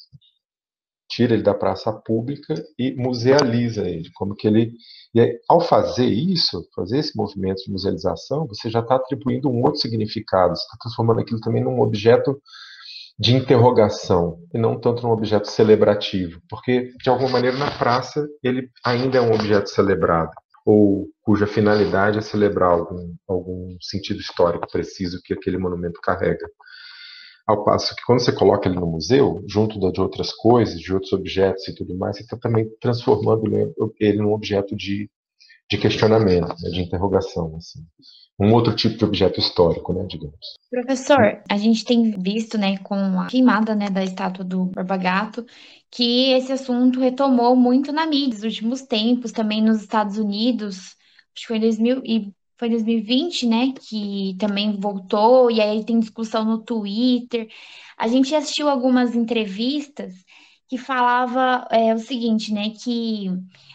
Tira 1.19 1.35
ele 1.35 1.43
da 1.43 1.53
praça 1.53 1.93
pública 1.93 2.55
e 2.79 2.95
musealiza 2.95 3.89
ele, 3.89 4.09
como 4.15 4.37
que 4.37 4.47
ele 4.47 4.73
e 5.13 5.21
aí, 5.21 5.37
ao 5.49 5.61
fazer 5.61 6.07
isso, 6.07 6.65
fazer 6.77 6.99
esse 6.99 7.17
movimento 7.17 7.65
de 7.65 7.73
musealização, 7.73 8.47
você 8.47 8.71
já 8.71 8.79
está 8.79 8.95
atribuindo 8.95 9.49
um 9.49 9.65
outro 9.65 9.81
significado, 9.81 10.53
está 10.53 10.77
transformando 10.81 11.19
aquilo 11.19 11.41
também 11.41 11.65
num 11.65 11.81
objeto 11.81 12.41
de 13.19 13.35
interrogação 13.35 14.39
e 14.55 14.59
não 14.59 14.79
tanto 14.79 15.03
num 15.03 15.11
objeto 15.11 15.51
celebrativo, 15.51 16.41
porque 16.49 16.93
de 17.03 17.11
alguma 17.11 17.31
maneira 17.31 17.57
na 17.57 17.77
praça 17.77 18.25
ele 18.41 18.71
ainda 18.85 19.19
é 19.19 19.21
um 19.21 19.33
objeto 19.33 19.71
celebrado 19.71 20.31
ou 20.65 21.09
cuja 21.23 21.49
finalidade 21.49 22.19
é 22.19 22.21
celebrar 22.21 22.71
algum, 22.71 23.13
algum 23.27 23.77
sentido 23.81 24.21
histórico 24.21 24.71
preciso 24.71 25.21
que 25.25 25.35
aquele 25.35 25.59
monumento 25.59 26.01
carrega. 26.01 26.47
Ao 27.49 27.65
passo 27.65 27.97
que 27.97 28.03
quando 28.05 28.21
você 28.21 28.31
coloca 28.31 28.69
ele 28.69 28.79
no 28.79 28.87
museu, 28.87 29.43
junto 29.49 29.81
de 29.91 30.01
outras 30.03 30.35
coisas, 30.35 30.79
de 30.79 30.93
outros 30.93 31.15
objetos 31.15 31.67
e 31.67 31.75
tudo 31.75 31.97
mais, 31.97 32.19
você 32.19 32.23
está 32.23 32.37
também 32.37 32.69
transformando 32.79 33.51
ele 33.99 34.19
num 34.19 34.35
objeto 34.35 34.77
de, 34.77 35.11
de 35.71 35.79
questionamento, 35.79 36.55
né, 36.61 36.69
de 36.69 36.83
interrogação. 36.83 37.57
Assim. 37.57 37.81
Um 38.39 38.53
outro 38.53 38.77
tipo 38.77 38.99
de 38.99 39.05
objeto 39.07 39.41
histórico, 39.41 39.95
né, 39.95 40.05
digamos. 40.07 40.37
Professor, 40.71 41.43
a 41.51 41.57
gente 41.57 41.87
tem 41.87 42.11
visto, 42.21 42.59
né, 42.59 42.77
com 42.79 42.95
a 43.19 43.29
queimada 43.29 43.75
né, 43.75 43.89
da 43.89 44.05
estátua 44.05 44.45
do 44.45 44.67
Barba 44.67 44.99
Gato, 44.99 45.47
que 45.91 46.33
esse 46.33 46.53
assunto 46.53 47.01
retomou 47.01 47.57
muito 47.57 47.93
na 47.93 48.07
mídia 48.07 48.35
nos 48.35 48.45
últimos 48.45 48.83
tempos, 48.83 49.33
também 49.33 49.63
nos 49.63 49.81
Estados 49.81 50.19
Unidos, 50.19 50.77
acho 51.35 51.43
que 51.43 51.47
foi 51.47 51.57
em 51.57 51.61
2000 51.61 52.03
e 52.05 52.33
foi 52.59 52.69
2020, 52.69 53.47
né, 53.47 53.73
que 53.89 54.37
também 54.39 54.79
voltou, 54.79 55.51
e 55.51 55.61
aí 55.61 55.85
tem 55.85 56.01
discussão 56.01 56.45
no 56.45 56.59
Twitter. 56.59 57.49
A 57.97 58.09
gente 58.09 58.35
assistiu 58.35 58.69
algumas 58.69 59.15
entrevistas 59.15 60.15
que 60.69 60.77
falava 60.77 61.67
é, 61.71 61.95
o 61.95 61.99
seguinte, 61.99 62.53
né, 62.53 62.71
que 62.71 63.31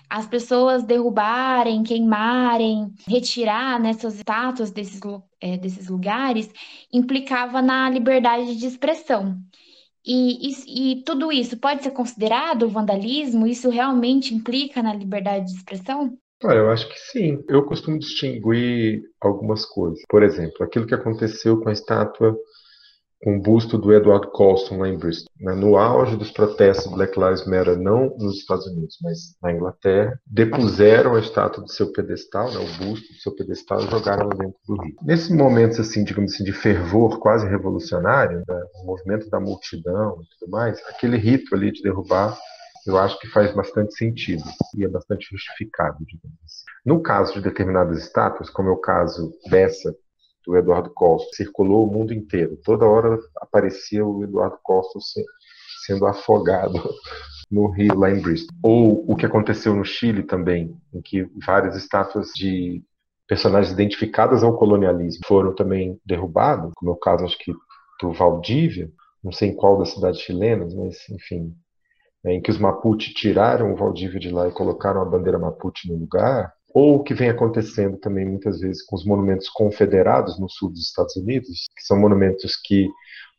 as 0.10 0.28
pessoas 0.28 0.84
derrubarem, 0.84 1.82
queimarem, 1.82 2.93
retirar 3.08 3.80
né, 3.80 3.91
estátuas 3.91 4.69
desses, 4.72 5.00
é, 5.41 5.58
desses 5.58 5.88
lugares 5.88 6.50
implicava 6.91 7.62
na 7.62 7.89
liberdade 7.89 8.56
de 8.56 8.67
expressão. 8.67 9.41
E, 10.06 10.50
e, 10.50 10.91
e, 10.91 11.04
tudo 11.04 11.32
isso 11.32 11.58
pode 11.58 11.82
ser 11.82 11.91
considerado 11.91 12.67
vandalismo? 12.67 13.48
Isso 13.48 13.69
realmente 13.69 14.36
implica 14.36 14.84
na 14.84 14.93
liberdade 14.93 15.46
de 15.46 15.58
expressão? 15.58 16.17
Olha, 16.43 16.58
eu 16.58 16.71
acho 16.71 16.88
que 16.89 16.99
sim. 16.99 17.43
Eu 17.47 17.63
costumo 17.65 17.97
distinguir 17.97 19.01
algumas 19.21 19.65
coisas. 19.65 19.99
Por 20.10 20.23
exemplo, 20.23 20.63
aquilo 20.63 20.86
que 20.86 20.95
aconteceu 20.95 21.60
com 21.62 21.69
a 21.69 21.73
estátua, 21.73 22.38
com 23.23 23.38
o 23.38 23.41
busto 23.41 23.77
do 23.77 23.93
Edward 23.93 24.29
Colston 24.32 24.79
lá 24.79 24.89
em 24.89 24.97
Bristol. 24.97 25.32
Né? 25.39 25.56
No 25.56 25.77
auge 25.77 26.17
dos 26.17 26.32
protestos 26.32 26.91
Black 26.91 27.17
Lives 27.17 27.45
Matter, 27.47 27.79
não 27.79 28.10
nos 28.17 28.39
Estados 28.39 28.67
Unidos, 28.67 28.97
mas 29.01 29.36
na 29.41 29.53
Inglaterra, 29.53 30.19
depuseram 30.27 31.15
a 31.15 31.19
estátua 31.19 31.63
do 31.63 31.71
seu 31.71 31.91
pedestal, 31.93 32.51
né? 32.51 32.60
o 32.60 32.86
busto 32.86 33.08
do 33.13 33.19
seu 33.19 33.34
pedestal, 33.34 33.79
e 33.79 33.89
jogaram 33.89 34.27
dentro 34.27 34.60
do 34.67 34.82
rio. 34.82 34.95
Nesses 35.01 35.29
momentos, 35.29 35.79
assim, 35.79 36.03
digamos 36.03 36.34
assim, 36.34 36.43
de 36.43 36.51
fervor 36.51 37.19
quase 37.19 37.47
revolucionário, 37.47 38.43
né? 38.47 38.62
o 38.82 38.86
movimento 38.86 39.29
da 39.29 39.39
multidão 39.39 40.21
e 40.21 40.39
tudo 40.39 40.51
mais, 40.51 40.77
aquele 40.89 41.15
rito 41.15 41.56
ali 41.56 41.71
de 41.71 41.82
derrubar 41.82 42.38
eu 42.86 42.98
acho 42.98 43.19
que 43.19 43.28
faz 43.28 43.54
bastante 43.54 43.96
sentido 43.96 44.43
e 44.76 44.84
é 44.84 44.88
bastante 44.88 45.28
justificado, 45.32 45.98
digamos 46.06 46.38
assim. 46.43 46.63
No 46.86 47.02
caso 47.02 47.34
de 47.34 47.41
determinadas 47.41 48.00
estátuas, 48.00 48.50
como 48.50 48.69
é 48.69 48.72
o 48.72 48.78
caso 48.78 49.34
dessa 49.50 49.96
do 50.46 50.58
Eduardo 50.58 50.89
Costa, 50.89 51.30
circulou 51.36 51.88
o 51.88 51.91
mundo 51.91 52.13
inteiro. 52.13 52.60
Toda 52.63 52.86
hora 52.86 53.17
aparecia 53.38 54.06
o 54.06 54.24
Eduardo 54.24 54.58
Costa 54.62 55.00
sendo 55.86 56.06
afogado 56.06 56.74
no 57.50 57.67
rio 57.67 57.98
lá 57.98 58.12
em 58.12 58.22
Bristol. 58.22 58.56
Ou 58.62 59.06
o 59.10 59.15
que 59.15 59.26
aconteceu 59.26 59.74
no 59.74 59.86
Chile 59.86 60.24
também, 60.24 60.76
em 60.93 61.02
que 61.02 61.28
várias 61.46 61.76
estátuas 61.76 62.32
de 62.36 62.84
personagens 63.28 63.74
identificadas 63.74 64.43
ao 64.43 64.58
colonialismo 64.58 65.22
foram 65.26 65.56
também 65.56 66.00
derrubadas, 66.06 66.72
como 66.76 66.91
é 66.91 66.93
o 66.93 66.98
caso, 66.98 67.24
acho 67.24 67.38
que, 67.38 67.54
do 68.02 68.12
Valdívia, 68.12 68.91
não 69.24 69.32
sei 69.32 69.50
em 69.50 69.56
qual 69.56 69.78
das 69.78 69.91
cidades 69.91 70.19
chilenas, 70.19 70.74
mas, 70.74 70.98
enfim, 71.10 71.56
em 72.25 72.41
que 72.41 72.51
os 72.51 72.57
Mapuche 72.57 73.13
tiraram 73.13 73.73
o 73.73 73.75
Valdívia 73.75 74.19
de 74.19 74.29
lá 74.29 74.47
e 74.47 74.51
colocaram 74.51 75.01
a 75.01 75.05
bandeira 75.05 75.38
Mapuche 75.38 75.91
no 75.91 75.97
lugar, 75.97 76.53
ou 76.73 76.95
o 76.95 77.03
que 77.03 77.13
vem 77.13 77.29
acontecendo 77.29 77.97
também 77.97 78.25
muitas 78.25 78.59
vezes 78.59 78.83
com 78.83 78.95
os 78.95 79.05
monumentos 79.05 79.47
confederados 79.49 80.39
no 80.39 80.49
sul 80.49 80.69
dos 80.69 80.88
Estados 80.88 81.15
Unidos, 81.15 81.65
que 81.75 81.83
são 81.83 81.99
monumentos 81.99 82.55
que 82.55 82.89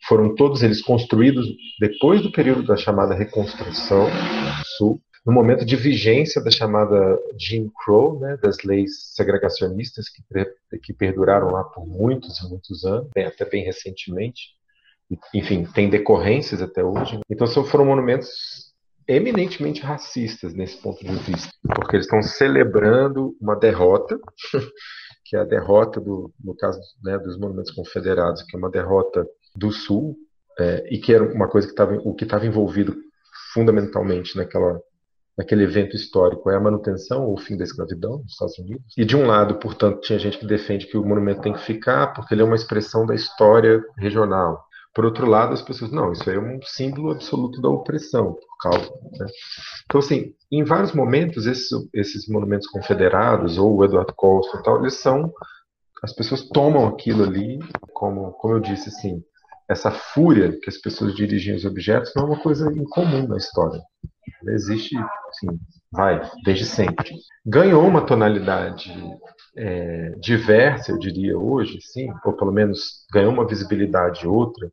foram 0.06 0.34
todos 0.34 0.62
eles 0.62 0.82
construídos 0.82 1.46
depois 1.80 2.22
do 2.22 2.30
período 2.30 2.62
da 2.62 2.76
chamada 2.76 3.14
reconstrução 3.14 4.04
do 4.04 4.66
sul, 4.76 5.00
no 5.26 5.32
momento 5.32 5.64
de 5.64 5.74
vigência 5.74 6.42
da 6.44 6.50
chamada 6.50 7.18
Jim 7.38 7.70
Crow, 7.82 8.20
né, 8.20 8.36
das 8.42 8.62
leis 8.62 9.14
segregacionistas 9.14 10.06
que, 10.10 10.22
que 10.82 10.92
perduraram 10.92 11.48
lá 11.48 11.64
por 11.64 11.86
muitos 11.86 12.38
e 12.40 12.48
muitos 12.48 12.84
anos, 12.84 13.08
até 13.16 13.48
bem 13.48 13.64
recentemente, 13.64 14.50
enfim, 15.34 15.64
tem 15.64 15.88
decorrências 15.88 16.60
até 16.60 16.84
hoje. 16.84 17.18
Então 17.30 17.46
foram 17.64 17.86
monumentos 17.86 18.73
eminentemente 19.06 19.80
racistas 19.80 20.54
nesse 20.54 20.80
ponto 20.80 21.04
de 21.04 21.14
vista, 21.16 21.52
porque 21.74 21.96
eles 21.96 22.06
estão 22.06 22.22
celebrando 22.22 23.36
uma 23.40 23.56
derrota, 23.56 24.18
que 25.24 25.36
é 25.36 25.40
a 25.40 25.44
derrota 25.44 26.00
do, 26.00 26.32
no 26.42 26.56
caso 26.56 26.80
né, 27.02 27.18
dos 27.18 27.38
monumentos 27.38 27.72
confederados, 27.72 28.42
que 28.42 28.56
é 28.56 28.58
uma 28.58 28.70
derrota 28.70 29.26
do 29.56 29.70
Sul, 29.70 30.16
é, 30.58 30.86
e 30.90 30.98
que 30.98 31.12
era 31.12 31.24
uma 31.24 31.48
coisa 31.48 31.66
que 31.66 31.72
estava 31.72 31.94
o 31.94 32.14
que 32.14 32.24
estava 32.24 32.46
envolvido 32.46 32.94
fundamentalmente 33.52 34.36
naquela 34.36 34.80
naquele 35.36 35.64
evento 35.64 35.96
histórico 35.96 36.48
é 36.48 36.54
a 36.54 36.60
manutenção 36.60 37.26
ou 37.26 37.34
o 37.34 37.40
fim 37.40 37.56
da 37.56 37.64
escravidão 37.64 38.18
nos 38.18 38.32
Estados 38.32 38.56
Unidos. 38.56 38.94
E 38.96 39.04
de 39.04 39.16
um 39.16 39.26
lado, 39.26 39.56
portanto, 39.56 40.00
tinha 40.00 40.16
gente 40.16 40.38
que 40.38 40.46
defende 40.46 40.86
que 40.86 40.96
o 40.96 41.04
monumento 41.04 41.40
tem 41.40 41.52
que 41.52 41.58
ficar 41.58 42.12
porque 42.14 42.32
ele 42.32 42.42
é 42.42 42.44
uma 42.44 42.54
expressão 42.54 43.04
da 43.04 43.16
história 43.16 43.82
regional 43.98 44.64
Por 44.94 45.04
outro 45.04 45.26
lado, 45.26 45.52
as 45.52 45.62
pessoas, 45.62 45.90
não, 45.90 46.12
isso 46.12 46.28
aí 46.30 46.37
é 46.37 46.40
um 46.40 46.61
símbolo 46.62 47.11
absoluto 47.11 47.61
da 47.61 47.68
opressão, 47.68 48.35
por 48.35 48.57
causa. 48.61 48.88
Né? 49.18 49.26
Então, 49.85 49.98
assim, 49.98 50.33
em 50.52 50.62
vários 50.62 50.92
momentos, 50.92 51.46
esses, 51.46 51.68
esses 51.92 52.28
monumentos 52.28 52.68
confederados, 52.68 53.59
ou 53.59 53.76
o 53.76 53.85
Eduardo 53.85 54.14
Costa 54.14 54.59
e 54.59 54.62
tal, 54.62 54.80
eles 54.80 54.94
são. 54.94 55.33
As 56.02 56.14
pessoas 56.14 56.48
tomam 56.48 56.87
aquilo 56.87 57.24
ali, 57.24 57.59
como, 57.92 58.33
como 58.35 58.54
eu 58.54 58.61
disse, 58.61 58.88
assim, 58.88 59.20
essa 59.68 59.90
fúria 59.90 60.52
que 60.61 60.68
as 60.68 60.76
pessoas 60.76 61.14
dirigem 61.14 61.57
os 61.57 61.64
objetos 61.64 62.12
não 62.14 62.24
é 62.24 62.26
uma 62.26 62.40
coisa 62.40 62.70
incomum 62.72 63.26
na 63.26 63.37
história. 63.37 63.80
Ela 64.42 64.52
existe, 64.52 64.96
assim, 64.96 65.59
vai, 65.90 66.20
desde 66.44 66.66
sempre. 66.66 67.11
Ganhou 67.44 67.85
uma 67.87 68.04
tonalidade 68.04 68.92
é, 69.57 70.11
diversa, 70.20 70.92
eu 70.92 70.98
diria, 70.98 71.37
hoje, 71.37 71.80
sim, 71.80 72.09
ou 72.24 72.35
pelo 72.35 72.52
menos 72.52 73.04
ganhou 73.12 73.33
uma 73.33 73.46
visibilidade 73.46 74.26
outra, 74.26 74.70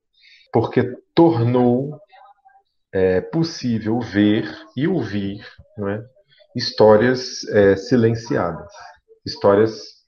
porque 0.52 0.84
tornou 1.16 2.00
é, 2.94 3.22
possível 3.22 4.00
ver 4.00 4.50
e 4.76 4.88
ouvir 4.88 5.46
é, 5.80 6.04
histórias 6.56 7.44
é, 7.50 7.76
silenciadas, 7.76 8.72
histórias 9.26 10.02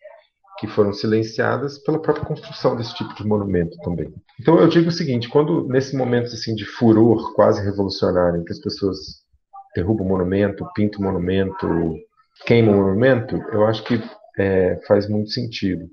que 0.60 0.68
foram 0.68 0.94
silenciadas 0.94 1.80
pela 1.80 2.02
própria 2.02 2.26
construção 2.26 2.76
desse 2.76 2.94
tipo 2.96 3.14
de 3.16 3.26
monumento 3.26 3.76
também. 3.84 4.14
Então 4.40 4.60
eu 4.60 4.68
digo 4.68 4.90
o 4.90 4.92
seguinte, 4.92 5.30
quando 5.30 5.68
nesse 5.68 5.96
momento 5.96 6.28
assim 6.28 6.54
de 6.56 6.66
furor 6.66 7.34
quase 7.34 7.64
revolucionário, 7.64 8.40
em 8.40 8.44
que 8.44 8.52
as 8.52 8.60
pessoas 8.60 8.98
derrubam 9.76 10.06
o 10.06 10.10
monumento, 10.10 10.68
pintam 10.76 11.02
o 11.02 11.04
monumento, 11.04 11.68
queimam 12.46 12.76
o 12.76 12.84
monumento, 12.84 13.36
eu 13.52 13.66
acho 13.66 13.84
que 13.84 14.02
é, 14.38 14.80
faz 14.88 15.08
muito 15.08 15.32
sentido. 15.32 15.88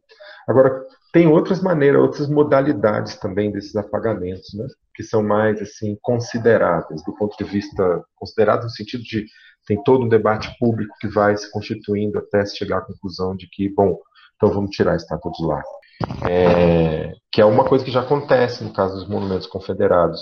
Agora 0.48 0.84
tem 1.12 1.26
outras 1.26 1.62
maneiras, 1.62 2.00
outras 2.00 2.28
modalidades 2.28 3.16
também 3.16 3.50
desses 3.50 3.74
apagamentos, 3.76 4.54
né? 4.54 4.66
que 4.94 5.02
são 5.02 5.22
mais 5.22 5.60
assim 5.60 5.96
consideráveis 6.02 7.02
do 7.04 7.14
ponto 7.14 7.36
de 7.36 7.44
vista 7.44 8.02
considerados 8.14 8.64
no 8.64 8.70
sentido 8.70 9.02
de 9.02 9.26
tem 9.66 9.82
todo 9.82 10.04
um 10.04 10.08
debate 10.08 10.54
público 10.58 10.94
que 11.00 11.08
vai 11.08 11.36
se 11.36 11.50
constituindo 11.50 12.18
até 12.18 12.44
se 12.44 12.56
chegar 12.56 12.78
à 12.78 12.82
conclusão 12.82 13.36
de 13.36 13.48
que 13.50 13.68
bom 13.68 13.98
então 14.40 14.54
vamos 14.54 14.70
tirar 14.70 14.92
a 14.92 14.96
estátua 14.96 15.30
de 15.32 15.44
lá. 15.44 15.62
É, 16.26 17.12
que 17.30 17.42
é 17.42 17.44
uma 17.44 17.62
coisa 17.62 17.84
que 17.84 17.90
já 17.90 18.00
acontece 18.00 18.64
no 18.64 18.72
caso 18.72 18.94
dos 18.94 19.06
monumentos 19.06 19.46
confederados. 19.46 20.18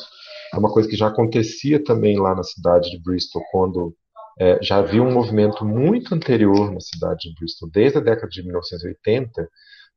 É 0.52 0.58
uma 0.58 0.72
coisa 0.72 0.88
que 0.88 0.96
já 0.96 1.06
acontecia 1.06 1.82
também 1.82 2.18
lá 2.18 2.34
na 2.34 2.42
cidade 2.42 2.90
de 2.90 3.00
Bristol, 3.00 3.42
quando 3.52 3.94
é, 4.40 4.58
já 4.60 4.78
havia 4.78 5.02
um 5.02 5.12
movimento 5.12 5.64
muito 5.64 6.14
anterior 6.14 6.72
na 6.72 6.80
cidade 6.80 7.28
de 7.28 7.34
Bristol, 7.38 7.70
desde 7.70 7.98
a 7.98 8.00
década 8.00 8.28
de 8.28 8.42
1980, 8.42 9.48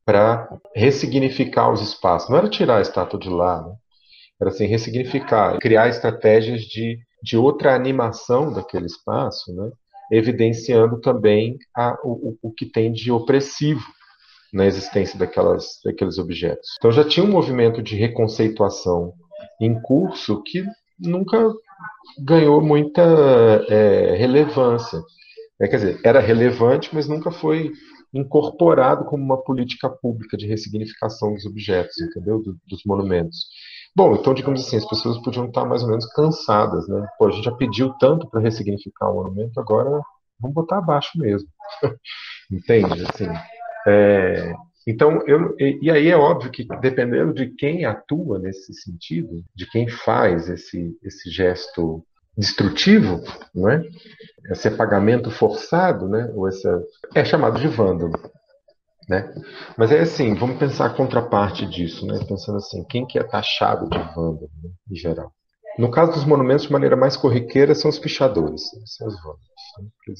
para 0.05 0.47
ressignificar 0.75 1.71
os 1.71 1.81
espaços. 1.81 2.29
Não 2.29 2.37
era 2.37 2.49
tirar 2.49 2.77
a 2.77 2.81
estátua 2.81 3.19
de 3.19 3.29
lá, 3.29 3.61
né? 3.61 3.73
era 4.39 4.49
assim, 4.49 4.65
ressignificar, 4.65 5.59
criar 5.59 5.87
estratégias 5.87 6.61
de, 6.61 6.97
de 7.21 7.37
outra 7.37 7.75
animação 7.75 8.51
daquele 8.51 8.87
espaço, 8.87 9.53
né? 9.53 9.69
evidenciando 10.11 10.99
também 10.99 11.57
a, 11.75 11.95
o, 12.03 12.37
o 12.41 12.51
que 12.51 12.65
tem 12.65 12.91
de 12.91 13.11
opressivo 13.11 13.85
na 14.51 14.65
existência 14.65 15.17
daquelas, 15.17 15.79
daqueles 15.85 16.17
objetos. 16.17 16.69
Então 16.77 16.91
já 16.91 17.07
tinha 17.07 17.25
um 17.25 17.29
movimento 17.29 17.81
de 17.81 17.95
reconceituação 17.95 19.13
em 19.61 19.79
curso 19.81 20.43
que 20.43 20.65
nunca 20.99 21.53
ganhou 22.19 22.61
muita 22.61 23.01
é, 23.69 24.15
relevância. 24.15 24.99
É, 25.61 25.67
quer 25.67 25.77
dizer, 25.77 26.01
era 26.03 26.19
relevante, 26.19 26.89
mas 26.91 27.07
nunca 27.07 27.31
foi 27.31 27.71
incorporado 28.13 29.05
como 29.05 29.23
uma 29.23 29.41
política 29.41 29.89
pública 29.89 30.35
de 30.35 30.47
ressignificação 30.47 31.33
dos 31.33 31.45
objetos, 31.45 31.99
entendeu? 32.01 32.41
Do, 32.41 32.57
dos 32.67 32.83
monumentos. 32.85 33.47
Bom, 33.95 34.15
então, 34.15 34.33
digamos 34.33 34.65
assim, 34.65 34.77
as 34.77 34.87
pessoas 34.87 35.21
podiam 35.21 35.45
estar 35.45 35.65
mais 35.65 35.83
ou 35.83 35.89
menos 35.89 36.05
cansadas, 36.13 36.87
né? 36.87 37.07
Pô, 37.17 37.27
a 37.27 37.31
gente 37.31 37.45
já 37.45 37.51
pediu 37.51 37.93
tanto 37.99 38.29
para 38.29 38.41
ressignificar 38.41 39.09
o 39.09 39.15
monumento, 39.15 39.59
agora 39.59 40.01
vamos 40.39 40.55
botar 40.55 40.77
abaixo 40.77 41.17
mesmo. 41.17 41.47
Entende? 42.51 43.05
Assim, 43.05 43.27
é, 43.87 44.53
então, 44.87 45.21
eu, 45.27 45.55
e, 45.59 45.91
aí 45.91 46.09
é 46.09 46.17
óbvio 46.17 46.51
que, 46.51 46.65
dependendo 46.79 47.33
de 47.33 47.47
quem 47.47 47.85
atua 47.85 48.39
nesse 48.39 48.73
sentido, 48.73 49.43
de 49.55 49.69
quem 49.69 49.87
faz 49.87 50.49
esse, 50.49 50.97
esse 51.03 51.29
gesto 51.29 52.03
destrutivo, 52.37 53.21
não 53.53 53.69
é? 53.69 53.83
esse 54.49 54.67
apagamento 54.67 55.29
forçado, 55.29 56.07
né? 56.07 56.31
ou 56.35 56.47
essa, 56.47 56.83
é 57.15 57.23
chamado 57.23 57.59
de 57.59 57.67
vândalo. 57.67 58.13
Né? 59.07 59.33
Mas 59.77 59.91
é 59.91 60.01
assim, 60.01 60.33
vamos 60.35 60.57
pensar 60.57 60.85
a 60.85 60.93
contraparte 60.93 61.65
disso, 61.65 62.05
né? 62.05 62.19
pensando 62.27 62.57
assim, 62.57 62.83
quem 62.85 63.05
que 63.05 63.19
é 63.19 63.23
taxado 63.23 63.89
de 63.89 63.97
vândalo, 63.97 64.49
né? 64.63 64.69
em 64.89 64.95
geral? 64.95 65.31
No 65.77 65.89
caso 65.89 66.11
dos 66.11 66.25
monumentos, 66.25 66.65
de 66.65 66.71
maneira 66.71 66.95
mais 66.95 67.15
corriqueira, 67.15 67.73
são 67.73 67.89
os 67.89 67.99
pichadores, 67.99 68.61
né? 68.73 68.81
são 68.85 69.07
os 69.07 69.15
vândalos. 69.21 69.41
Né? 69.79 70.13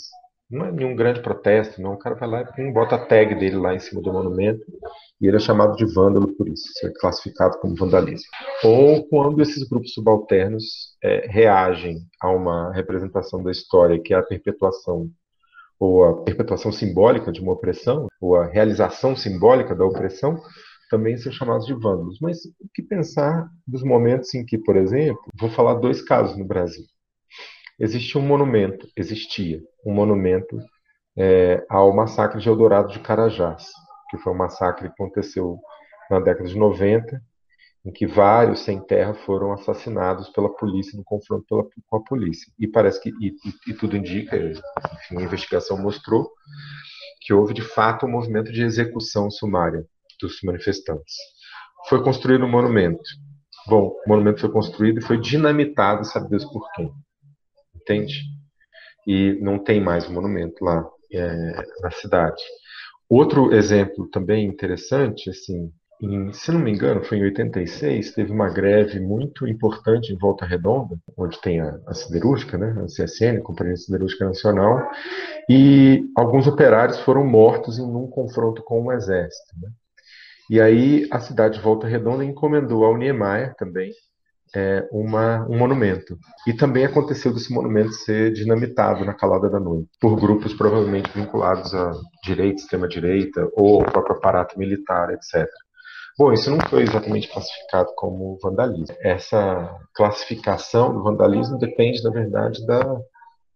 Não 0.51 0.65
é 0.65 0.71
nenhum 0.71 0.95
grande 0.95 1.21
protesto, 1.21 1.81
não. 1.81 1.93
O 1.93 1.97
cara 1.97 2.15
vai 2.15 2.29
lá 2.29 2.53
e 2.57 2.71
bota 2.71 2.95
a 2.95 3.05
tag 3.05 3.35
dele 3.35 3.55
lá 3.55 3.73
em 3.73 3.79
cima 3.79 4.01
do 4.01 4.11
monumento 4.11 4.65
e 5.19 5.27
ele 5.27 5.37
é 5.37 5.39
chamado 5.39 5.75
de 5.75 5.85
vândalo 5.85 6.35
por 6.35 6.49
isso, 6.49 6.65
é 6.83 6.89
classificado 6.99 7.57
como 7.59 7.75
vandalismo. 7.75 8.27
Ou 8.63 9.07
quando 9.07 9.41
esses 9.41 9.67
grupos 9.67 9.93
subalternos 9.93 10.95
é, 11.03 11.27
reagem 11.27 11.99
a 12.21 12.29
uma 12.29 12.73
representação 12.73 13.41
da 13.43 13.51
história 13.51 14.01
que 14.01 14.13
é 14.13 14.17
a 14.17 14.23
perpetuação 14.23 15.09
ou 15.79 16.03
a 16.03 16.21
perpetuação 16.23 16.71
simbólica 16.71 17.31
de 17.31 17.41
uma 17.41 17.53
opressão, 17.53 18.07
ou 18.21 18.35
a 18.35 18.45
realização 18.45 19.15
simbólica 19.15 19.73
da 19.73 19.83
opressão, 19.83 20.39
também 20.91 21.17
são 21.17 21.31
chamados 21.31 21.65
de 21.65 21.73
vândalos. 21.73 22.19
Mas 22.21 22.45
o 22.45 22.69
que 22.71 22.83
pensar 22.83 23.49
dos 23.65 23.81
momentos 23.81 24.31
em 24.35 24.45
que, 24.45 24.59
por 24.59 24.75
exemplo, 24.75 25.19
vou 25.39 25.49
falar 25.49 25.75
dois 25.75 25.99
casos 25.99 26.37
no 26.37 26.45
Brasil. 26.45 26.85
Existe 27.83 28.15
um 28.15 28.21
monumento, 28.21 28.87
existia 28.95 29.59
um 29.83 29.91
monumento 29.91 30.55
é, 31.17 31.65
ao 31.67 31.91
massacre 31.91 32.39
de 32.39 32.47
Eldorado 32.47 32.93
de 32.93 32.99
Carajás, 32.99 33.71
que 34.07 34.19
foi 34.19 34.31
um 34.31 34.37
massacre 34.37 34.87
que 34.87 34.93
aconteceu 34.93 35.57
na 36.07 36.19
década 36.19 36.47
de 36.47 36.55
90, 36.55 37.19
em 37.83 37.91
que 37.91 38.05
vários 38.05 38.59
sem 38.59 38.79
terra 38.85 39.15
foram 39.15 39.51
assassinados 39.51 40.29
pela 40.29 40.55
polícia 40.55 40.95
no 40.95 41.03
confronto 41.03 41.43
pela, 41.49 41.63
com 41.87 41.97
a 41.97 42.03
polícia. 42.03 42.53
E 42.59 42.67
parece 42.67 43.01
que, 43.01 43.09
e, 43.19 43.33
e, 43.67 43.73
tudo 43.73 43.97
indica, 43.97 44.37
enfim, 44.37 45.17
a 45.17 45.23
investigação 45.23 45.75
mostrou 45.75 46.29
que 47.21 47.33
houve 47.33 47.51
de 47.51 47.63
fato 47.63 48.05
um 48.05 48.11
movimento 48.11 48.51
de 48.51 48.61
execução 48.61 49.31
sumária 49.31 49.83
dos 50.21 50.39
manifestantes. 50.43 51.15
Foi 51.89 52.03
construído 52.03 52.45
um 52.45 52.51
monumento. 52.51 53.01
Bom, 53.65 53.91
o 54.05 54.09
monumento 54.09 54.39
foi 54.39 54.51
construído 54.51 54.99
e 54.99 55.03
foi 55.03 55.19
dinamitado, 55.19 56.05
sabe 56.05 56.29
Deus 56.29 56.45
por 56.45 56.71
quem 56.73 56.93
entende? 57.81 58.21
E 59.07 59.37
não 59.41 59.59
tem 59.59 59.81
mais 59.81 60.07
um 60.07 60.13
monumento 60.13 60.63
lá 60.63 60.85
é, 61.11 61.51
na 61.81 61.91
cidade. 61.91 62.41
Outro 63.09 63.53
exemplo 63.53 64.07
também 64.09 64.45
interessante, 64.45 65.29
assim, 65.29 65.71
em, 66.01 66.31
se 66.33 66.51
não 66.51 66.59
me 66.59 66.71
engano, 66.71 67.03
foi 67.03 67.17
em 67.19 67.23
86, 67.23 68.13
teve 68.13 68.31
uma 68.31 68.49
greve 68.49 68.99
muito 68.99 69.47
importante 69.47 70.11
em 70.11 70.17
Volta 70.17 70.45
Redonda, 70.45 70.97
onde 71.17 71.39
tem 71.41 71.59
a, 71.59 71.79
a 71.85 71.93
siderúrgica, 71.93 72.57
né, 72.57 72.75
a 72.81 72.85
CSN, 72.85 73.37
a 73.37 73.41
Companhia 73.41 73.75
Siderúrgica 73.75 74.25
Nacional, 74.25 74.89
e 75.49 76.03
alguns 76.15 76.47
operários 76.47 76.99
foram 77.01 77.25
mortos 77.25 77.77
em 77.77 77.83
um 77.83 78.07
confronto 78.07 78.63
com 78.63 78.85
o 78.85 78.91
exército. 78.91 79.53
Né? 79.61 79.69
E 80.49 80.59
aí 80.59 81.07
a 81.11 81.19
cidade 81.19 81.57
de 81.57 81.63
Volta 81.63 81.87
Redonda 81.87 82.25
encomendou 82.25 82.83
ao 82.83 82.97
Niemeyer 82.97 83.53
também 83.55 83.91
é, 84.55 84.87
uma, 84.91 85.45
um 85.49 85.57
monumento. 85.57 86.17
E 86.47 86.53
também 86.53 86.85
aconteceu 86.85 87.33
desse 87.33 87.53
monumento 87.53 87.93
ser 87.93 88.33
dinamitado 88.33 89.05
na 89.05 89.13
calada 89.13 89.49
da 89.49 89.59
noite, 89.59 89.89
por 89.99 90.19
grupos 90.19 90.53
provavelmente 90.53 91.11
vinculados 91.15 91.73
à 91.73 91.91
direita, 92.23 92.61
extrema-direita, 92.61 93.49
ou 93.53 93.81
ao 93.81 93.91
próprio 93.91 94.17
aparato 94.17 94.59
militar, 94.59 95.11
etc. 95.11 95.47
Bom, 96.17 96.33
isso 96.33 96.51
não 96.51 96.59
foi 96.69 96.83
exatamente 96.83 97.29
classificado 97.29 97.89
como 97.95 98.37
vandalismo. 98.41 98.95
Essa 98.99 99.73
classificação 99.93 100.93
do 100.93 101.03
vandalismo 101.03 101.57
depende, 101.57 102.03
na 102.03 102.11
verdade, 102.11 102.65
da, 102.65 102.81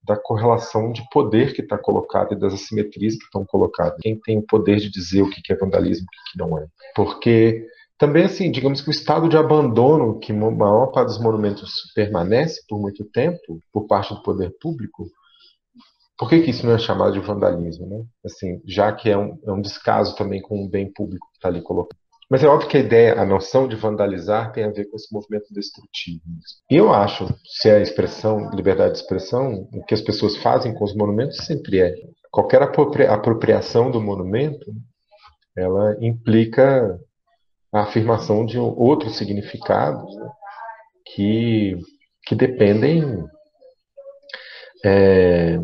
da 0.04 0.16
correlação 0.16 0.92
de 0.92 1.08
poder 1.12 1.54
que 1.54 1.62
está 1.62 1.78
colocado 1.78 2.34
e 2.34 2.40
das 2.40 2.54
assimetrias 2.54 3.16
que 3.16 3.26
estão 3.26 3.46
colocadas. 3.46 4.00
Quem 4.02 4.18
tem 4.20 4.38
o 4.38 4.46
poder 4.46 4.78
de 4.78 4.90
dizer 4.90 5.22
o 5.22 5.30
que 5.30 5.52
é 5.52 5.56
vandalismo 5.56 6.06
e 6.06 6.18
o 6.18 6.32
que 6.32 6.40
não 6.40 6.58
é. 6.58 6.66
Porque 6.96 7.68
também, 7.98 8.26
assim, 8.26 8.52
digamos 8.52 8.82
que 8.82 8.90
o 8.90 8.92
estado 8.92 9.30
de 9.30 9.38
abandono 9.38 10.20
que 10.20 10.32
a 10.32 10.36
maior 10.36 10.88
parte 10.88 11.08
dos 11.08 11.22
monumentos 11.22 11.72
permanece 11.94 12.62
por 12.68 12.80
muito 12.80 13.06
tempo, 13.06 13.60
por 13.72 13.88
parte 13.88 14.14
do 14.14 14.22
poder 14.22 14.54
público, 14.60 15.06
por 16.18 16.30
que, 16.30 16.42
que 16.42 16.52
isso 16.52 16.66
não 16.66 16.74
é 16.74 16.80
chamado 16.80 17.14
de 17.14 17.20
vandalismo, 17.20 17.88
né? 17.88 18.04
Assim, 18.26 18.62
já 18.66 18.92
que 18.92 19.10
é 19.10 19.18
um, 19.18 19.38
é 19.46 19.52
um 19.52 19.62
descaso 19.62 20.16
também 20.16 20.42
com 20.42 20.64
o 20.64 20.70
bem 20.70 20.92
público 20.92 21.28
que 21.32 21.38
está 21.38 21.50
ali 21.50 21.62
colocado. 21.62 22.00
Mas 22.30 22.44
é 22.44 22.48
óbvio 22.48 22.68
que 22.68 22.78
a 22.78 22.80
ideia, 22.80 23.22
a 23.22 23.26
noção 23.26 23.68
de 23.68 23.76
vandalizar 23.76 24.52
tem 24.52 24.64
a 24.64 24.72
ver 24.72 24.86
com 24.86 24.96
esse 24.96 25.14
movimento 25.14 25.54
destrutivo. 25.54 26.24
Eu 26.70 26.92
acho, 26.92 27.28
se 27.46 27.70
é 27.70 27.76
a 27.76 27.82
expressão, 27.82 28.50
liberdade 28.52 28.94
de 28.94 29.00
expressão, 29.00 29.68
o 29.72 29.86
que 29.86 29.94
as 29.94 30.02
pessoas 30.02 30.36
fazem 30.38 30.74
com 30.74 30.84
os 30.84 30.96
monumentos 30.96 31.38
sempre 31.46 31.82
é. 31.82 31.94
Qualquer 32.32 32.64
apropriação 32.64 33.92
do 33.92 34.02
monumento, 34.02 34.66
ela 35.56 35.96
implica 36.02 37.00
a 37.76 37.82
afirmação 37.82 38.46
de 38.46 38.58
outros 38.58 39.18
significados 39.18 40.16
né, 40.16 40.30
que, 41.14 41.76
que 42.26 42.34
dependem 42.34 43.22
é, 44.86 45.60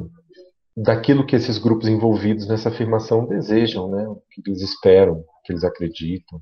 daquilo 0.76 1.26
que 1.26 1.38
esses 1.38 1.58
grupos 1.58 1.88
envolvidos 1.88 2.50
nessa 2.50 2.68
afirmação 2.68 3.26
desejam, 3.26 3.90
né, 3.90 4.06
o 4.10 4.22
que 4.30 4.42
eles 4.46 4.62
esperam, 4.62 5.20
o 5.20 5.26
que 5.46 5.54
eles 5.54 5.64
acreditam. 5.64 6.42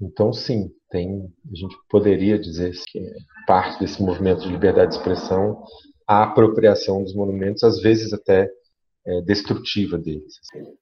Então, 0.00 0.32
sim, 0.32 0.70
tem, 0.90 1.22
a 1.50 1.54
gente 1.54 1.76
poderia 1.90 2.38
dizer 2.38 2.72
que 2.88 2.98
parte 3.46 3.78
desse 3.78 4.02
movimento 4.02 4.40
de 4.40 4.48
liberdade 4.48 4.92
de 4.92 4.96
expressão 4.96 5.62
a 6.08 6.22
apropriação 6.22 7.02
dos 7.02 7.14
monumentos, 7.14 7.62
às 7.62 7.78
vezes 7.80 8.12
até 8.14 8.48
é, 9.06 9.20
destrutiva 9.22 9.98
deles. 9.98 10.34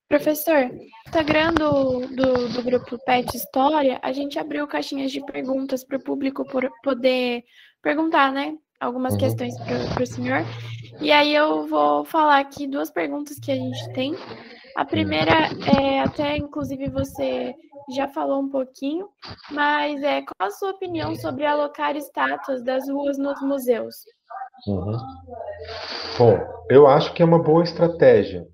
Professor, 0.09 0.68
no 0.68 0.83
Instagram 1.06 1.54
do, 1.54 2.00
do, 2.09 2.48
do, 2.48 2.62
grupo 2.62 2.98
PET 3.04 3.35
História, 3.37 3.98
a 4.02 4.12
gente 4.12 4.38
abriu 4.38 4.66
caixinhas 4.66 5.11
de 5.11 5.24
perguntas 5.24 5.85
para 5.85 5.96
o 5.96 6.02
público 6.02 6.44
por 6.44 6.68
poder 6.83 7.42
perguntar, 7.83 8.33
né? 8.33 8.56
Algumas 8.78 9.14
uhum. 9.14 9.20
questões 9.20 9.54
para 9.59 10.02
o 10.02 10.06
senhor. 10.06 10.44
E 11.00 11.11
aí 11.11 11.35
eu 11.35 11.66
vou 11.66 12.04
falar 12.04 12.40
aqui 12.40 12.66
duas 12.66 12.90
perguntas 12.90 13.38
que 13.38 13.50
a 13.52 13.56
gente 13.56 13.92
tem. 13.92 14.14
A 14.76 14.85
primeira 14.85 15.48
é 15.76 16.00
até, 16.00 16.37
inclusive, 16.37 16.88
você 16.88 17.54
já 17.94 18.09
falou 18.09 18.40
um 18.42 18.48
pouquinho, 18.48 19.09
mas 19.50 20.02
é 20.02 20.22
qual 20.22 20.48
a 20.48 20.50
sua 20.50 20.70
opinião 20.70 21.14
sobre 21.16 21.44
alocar 21.44 21.96
estátuas 21.96 22.62
das 22.62 22.88
ruas 22.88 23.18
nos 23.18 23.40
museus? 23.42 23.96
Uhum. 24.66 24.99
Bom, 26.18 26.38
eu 26.68 26.87
acho 26.87 27.12
que 27.14 27.23
é 27.23 27.25
uma 27.25 27.42
boa 27.42 27.62
estratégia. 27.62 28.46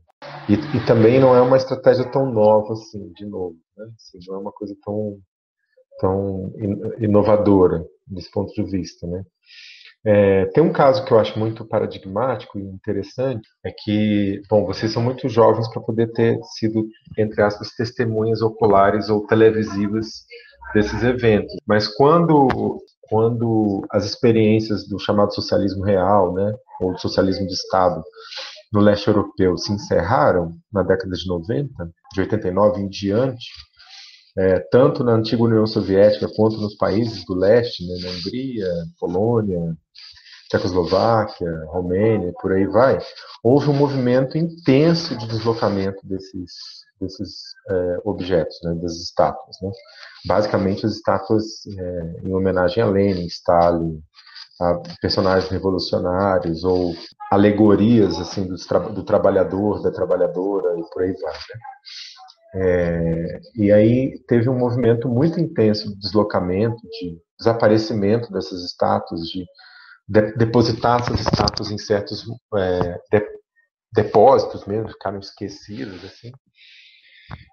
E, 0.49 0.55
e, 0.55 0.87
também 0.87 1.19
não 1.19 1.35
é 1.35 1.41
uma 1.41 1.57
estratégia 1.57 2.05
tão 2.11 2.31
nova 2.31 2.73
assim, 2.73 3.13
de 3.13 3.27
novo. 3.27 3.57
Né? 3.77 3.87
Assim, 3.97 4.19
não 4.29 4.37
é 4.37 4.39
uma 4.39 4.53
coisa 4.53 4.75
tão, 4.85 5.19
tão 6.01 6.53
inovadora 6.99 7.85
desse 8.07 8.31
ponto 8.31 8.53
de 8.53 8.63
vista. 8.63 9.07
Né? 9.07 9.25
É, 10.05 10.47
tem 10.47 10.63
um 10.63 10.73
caso 10.73 11.05
que 11.05 11.13
eu 11.13 11.19
acho 11.19 11.37
muito 11.37 11.67
paradigmático 11.67 12.59
e 12.59 12.63
interessante, 12.63 13.49
é 13.65 13.73
que, 13.77 14.41
bom, 14.49 14.65
vocês 14.65 14.93
são 14.93 15.03
muito 15.03 15.29
jovens 15.29 15.69
para 15.69 15.83
poder 15.83 16.13
ter 16.13 16.39
sido, 16.57 16.87
entre 17.19 17.43
aspas, 17.43 17.75
testemunhas 17.75 18.41
oculares 18.41 19.09
ou 19.11 19.27
televisivas 19.27 20.07
desses 20.73 21.03
eventos. 21.03 21.57
Mas 21.67 21.89
quando 21.89 22.79
quando 23.09 23.85
as 23.91 24.05
experiências 24.05 24.87
do 24.89 24.99
chamado 24.99 25.35
socialismo 25.35 25.85
real, 25.85 26.33
né, 26.35 26.55
ou 26.81 26.93
do 26.93 27.01
socialismo 27.01 27.47
de 27.47 27.55
Estado 27.55 28.03
no 28.73 28.81
leste 28.81 29.09
europeu 29.09 29.57
se 29.57 29.73
encerraram 29.73 30.57
na 30.73 30.83
década 30.83 31.15
de 31.17 31.27
90, 31.27 31.91
de 32.13 32.21
89 32.21 32.83
em 32.83 32.89
diante, 32.89 33.47
é, 34.37 34.59
tanto 34.59 35.03
na 35.03 35.13
antiga 35.13 35.43
União 35.43 35.67
Soviética 35.67 36.29
quanto 36.37 36.61
nos 36.61 36.77
países 36.77 37.25
do 37.25 37.35
leste, 37.35 37.87
né, 37.87 37.95
na 38.03 38.11
Hungria, 38.11 38.69
Polônia, 38.99 39.75
Tchecoslováquia, 40.49 41.51
Romênia, 41.67 42.33
por 42.41 42.53
aí 42.53 42.67
vai, 42.67 42.99
houve 43.43 43.69
um 43.69 43.75
movimento 43.75 44.39
intenso 44.39 45.17
de 45.19 45.27
deslocamento 45.27 46.07
desses, 46.07 46.53
desses 47.01 47.55
é, 47.69 47.99
objetos, 48.05 48.57
né, 48.63 48.75
das 48.75 48.97
estátuas. 48.97 49.57
Né? 49.61 49.71
Basicamente, 50.27 50.87
as 50.87 50.93
estátuas 50.93 51.45
é, 51.67 52.29
em 52.29 52.33
homenagem 52.33 52.83
a 52.83 52.87
Lenin, 52.87 53.27
Stalin, 53.27 54.01
a 54.61 54.81
personagens 55.01 55.51
revolucionários 55.51 56.65
ou 56.65 56.95
alegorias 57.31 58.19
assim 58.19 58.47
do, 58.47 58.57
tra 58.57 58.79
do 58.79 59.03
trabalhador, 59.05 59.83
da 59.83 59.91
trabalhadora 59.91 60.79
e 60.79 60.83
por 60.91 61.03
aí 61.03 61.13
vai. 61.13 61.33
Né? 61.33 61.61
É, 62.59 63.41
e 63.55 63.71
aí 63.71 64.19
teve 64.27 64.49
um 64.49 64.59
movimento 64.59 65.09
muito 65.09 65.39
intenso 65.39 65.91
de 65.91 65.99
deslocamento, 65.99 66.81
de 66.89 67.21
desaparecimento 67.39 68.33
dessas 68.33 68.65
estátuas, 68.65 69.21
de, 69.29 69.45
de 70.09 70.33
depositar 70.37 71.01
essas 71.01 71.21
estátuas 71.21 71.71
em 71.71 71.79
certos 71.79 72.25
é, 72.55 72.99
de, 73.11 73.27
depósitos 73.93 74.65
mesmo, 74.67 74.91
ficaram 74.91 75.19
esquecidas 75.19 76.05
assim. 76.05 76.31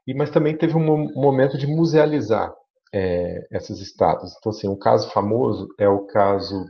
E, 0.08 0.14
mas 0.14 0.30
também 0.30 0.56
teve 0.56 0.76
um 0.76 1.12
momento 1.14 1.58
de 1.58 1.66
musealizar 1.66 2.54
é, 2.94 3.48
essas 3.52 3.80
estátuas. 3.80 4.36
Então, 4.38 4.52
assim, 4.52 4.68
um 4.68 4.78
caso 4.78 5.10
famoso 5.10 5.68
é 5.80 5.88
o 5.88 6.06
caso 6.06 6.66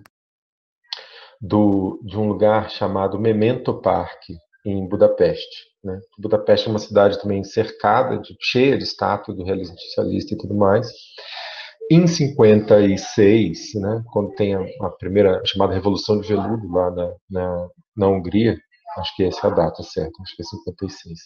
do, 1.41 1.99
de 2.05 2.17
um 2.17 2.27
lugar 2.27 2.69
chamado 2.69 3.19
Memento 3.19 3.81
Park, 3.81 4.29
em 4.65 4.87
Budapeste. 4.87 5.73
Né? 5.83 5.99
Budapeste 6.17 6.67
é 6.67 6.69
uma 6.69 6.79
cidade 6.79 7.19
também 7.19 7.43
cercada, 7.43 8.17
de, 8.17 8.35
cheia 8.39 8.77
de 8.77 8.83
estátuas 8.85 9.35
do 9.35 9.43
realismo 9.43 9.77
socialista 9.77 10.33
e 10.33 10.37
tudo 10.37 10.55
mais. 10.55 10.87
Em 11.93 12.07
56, 12.07 13.75
né, 13.75 14.03
quando 14.11 14.33
tem 14.33 14.55
a, 14.55 14.65
a 14.81 14.89
primeira 14.89 15.39
chamada 15.45 15.75
Revolução 15.75 16.19
de 16.19 16.27
Veludo 16.27 16.67
lá 16.71 16.89
na, 16.89 17.13
na, 17.29 17.67
na 17.95 18.07
Hungria, 18.07 18.57
acho 18.97 19.15
que 19.15 19.23
essa 19.23 19.45
é 19.45 19.51
a 19.51 19.53
data 19.53 19.83
certa, 19.83 20.11
acho 20.23 20.35
que 20.35 20.41
é 20.41 20.45
56. 20.45 21.19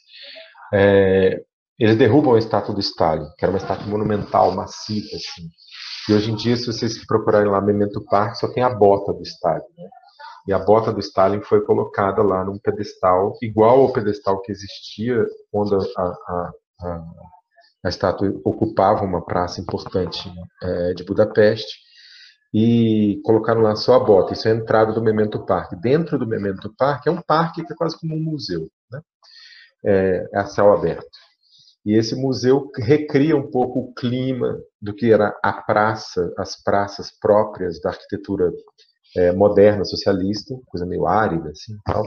É, 0.73 1.41
eles 1.80 1.95
derrubam 1.95 2.36
a 2.36 2.38
estátua 2.38 2.75
do 2.75 2.82
Stalin, 2.82 3.30
que 3.38 3.45
era 3.45 3.51
uma 3.53 3.60
estátua 3.60 3.88
monumental, 3.88 4.51
maciça, 4.51 5.15
assim. 5.15 5.47
E 6.10 6.13
hoje 6.13 6.32
em 6.32 6.36
dia, 6.36 6.58
se 6.58 6.65
vocês 6.65 7.06
procurarem 7.06 7.49
lá 7.49 7.62
Memento 7.62 8.03
Park, 8.03 8.36
só 8.36 8.51
tem 8.51 8.62
a 8.62 8.69
bota 8.69 9.13
do 9.13 9.21
Stalin. 9.21 9.63
Né? 9.77 9.88
E 10.49 10.53
a 10.53 10.60
bota 10.60 10.91
do 10.91 10.99
Stalin 10.99 11.41
foi 11.43 11.63
colocada 11.63 12.21
lá 12.21 12.43
num 12.43 12.60
pedestal, 12.60 13.38
igual 13.41 13.84
ao 13.84 13.93
pedestal 13.93 14.41
que 14.41 14.51
existia 14.51 15.25
quando 15.49 15.77
a, 15.77 16.03
a, 16.03 16.51
a, 16.82 17.03
a 17.88 17.89
estátua 17.89 18.30
ocupava 18.43 19.04
uma 19.04 19.23
praça 19.23 19.62
importante 19.62 20.32
é, 20.62 20.93
de 20.93 21.04
Budapeste. 21.04 21.88
E 22.54 23.19
colocaram 23.23 23.62
lá 23.62 23.76
só 23.76 23.95
a 23.95 24.00
bota. 24.00 24.34
Isso 24.34 24.47
é 24.47 24.52
a 24.52 24.56
entrada 24.56 24.93
do 24.93 25.04
Memento 25.04 25.45
Park. 25.45 25.73
Dentro 25.82 26.17
do 26.17 26.26
Memento 26.26 26.73
Park 26.78 27.08
é 27.08 27.12
um 27.12 27.21
parque 27.21 27.63
que 27.65 27.73
é 27.73 27.76
quase 27.76 28.00
como 28.00 28.15
um 28.15 28.19
museu. 28.19 28.69
Né? 28.91 29.02
É, 29.86 30.30
é 30.34 30.39
a 30.39 30.45
céu 30.45 30.71
aberto. 30.71 31.08
E 31.86 31.93
esse 31.95 32.15
museu 32.15 32.69
recria 32.76 33.36
um 33.36 33.50
pouco 33.50 33.80
o 33.80 33.93
clima 33.93 34.60
do 34.82 34.93
que 34.93 35.12
era 35.12 35.38
a 35.43 35.54
praça, 35.54 36.34
as 36.38 36.62
praças 36.62 37.12
próprias 37.19 37.80
da 37.82 37.89
arquitetura 37.89 38.52
é, 39.15 39.32
moderna 39.32 39.86
socialista, 39.86 40.54
coisa 40.65 40.86
meio 40.86 41.08
árida, 41.08 41.50
assim, 41.50 41.78
tal. 41.86 42.04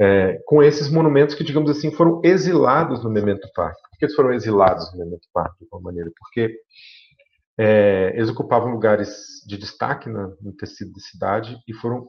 É, 0.00 0.40
com 0.46 0.62
esses 0.62 0.88
monumentos 0.88 1.34
que, 1.34 1.42
digamos 1.42 1.70
assim, 1.70 1.90
foram 1.90 2.20
exilados 2.22 3.02
no 3.02 3.10
Memento 3.10 3.48
Park. 3.54 3.76
Por 3.90 3.98
que 3.98 4.04
eles 4.04 4.14
foram 4.14 4.32
exilados 4.32 4.92
no 4.92 4.98
Memento 4.98 5.26
Park, 5.32 5.58
de 5.58 5.64
alguma 5.64 5.90
maneira? 5.90 6.10
Porque 6.16 6.54
é, 7.58 8.12
eles 8.14 8.30
ocupavam 8.30 8.70
lugares 8.70 9.42
de 9.44 9.58
destaque 9.58 10.08
no, 10.08 10.36
tecido 10.56 10.92
da 10.92 11.00
cidade 11.00 11.58
e 11.66 11.74
foram 11.74 12.08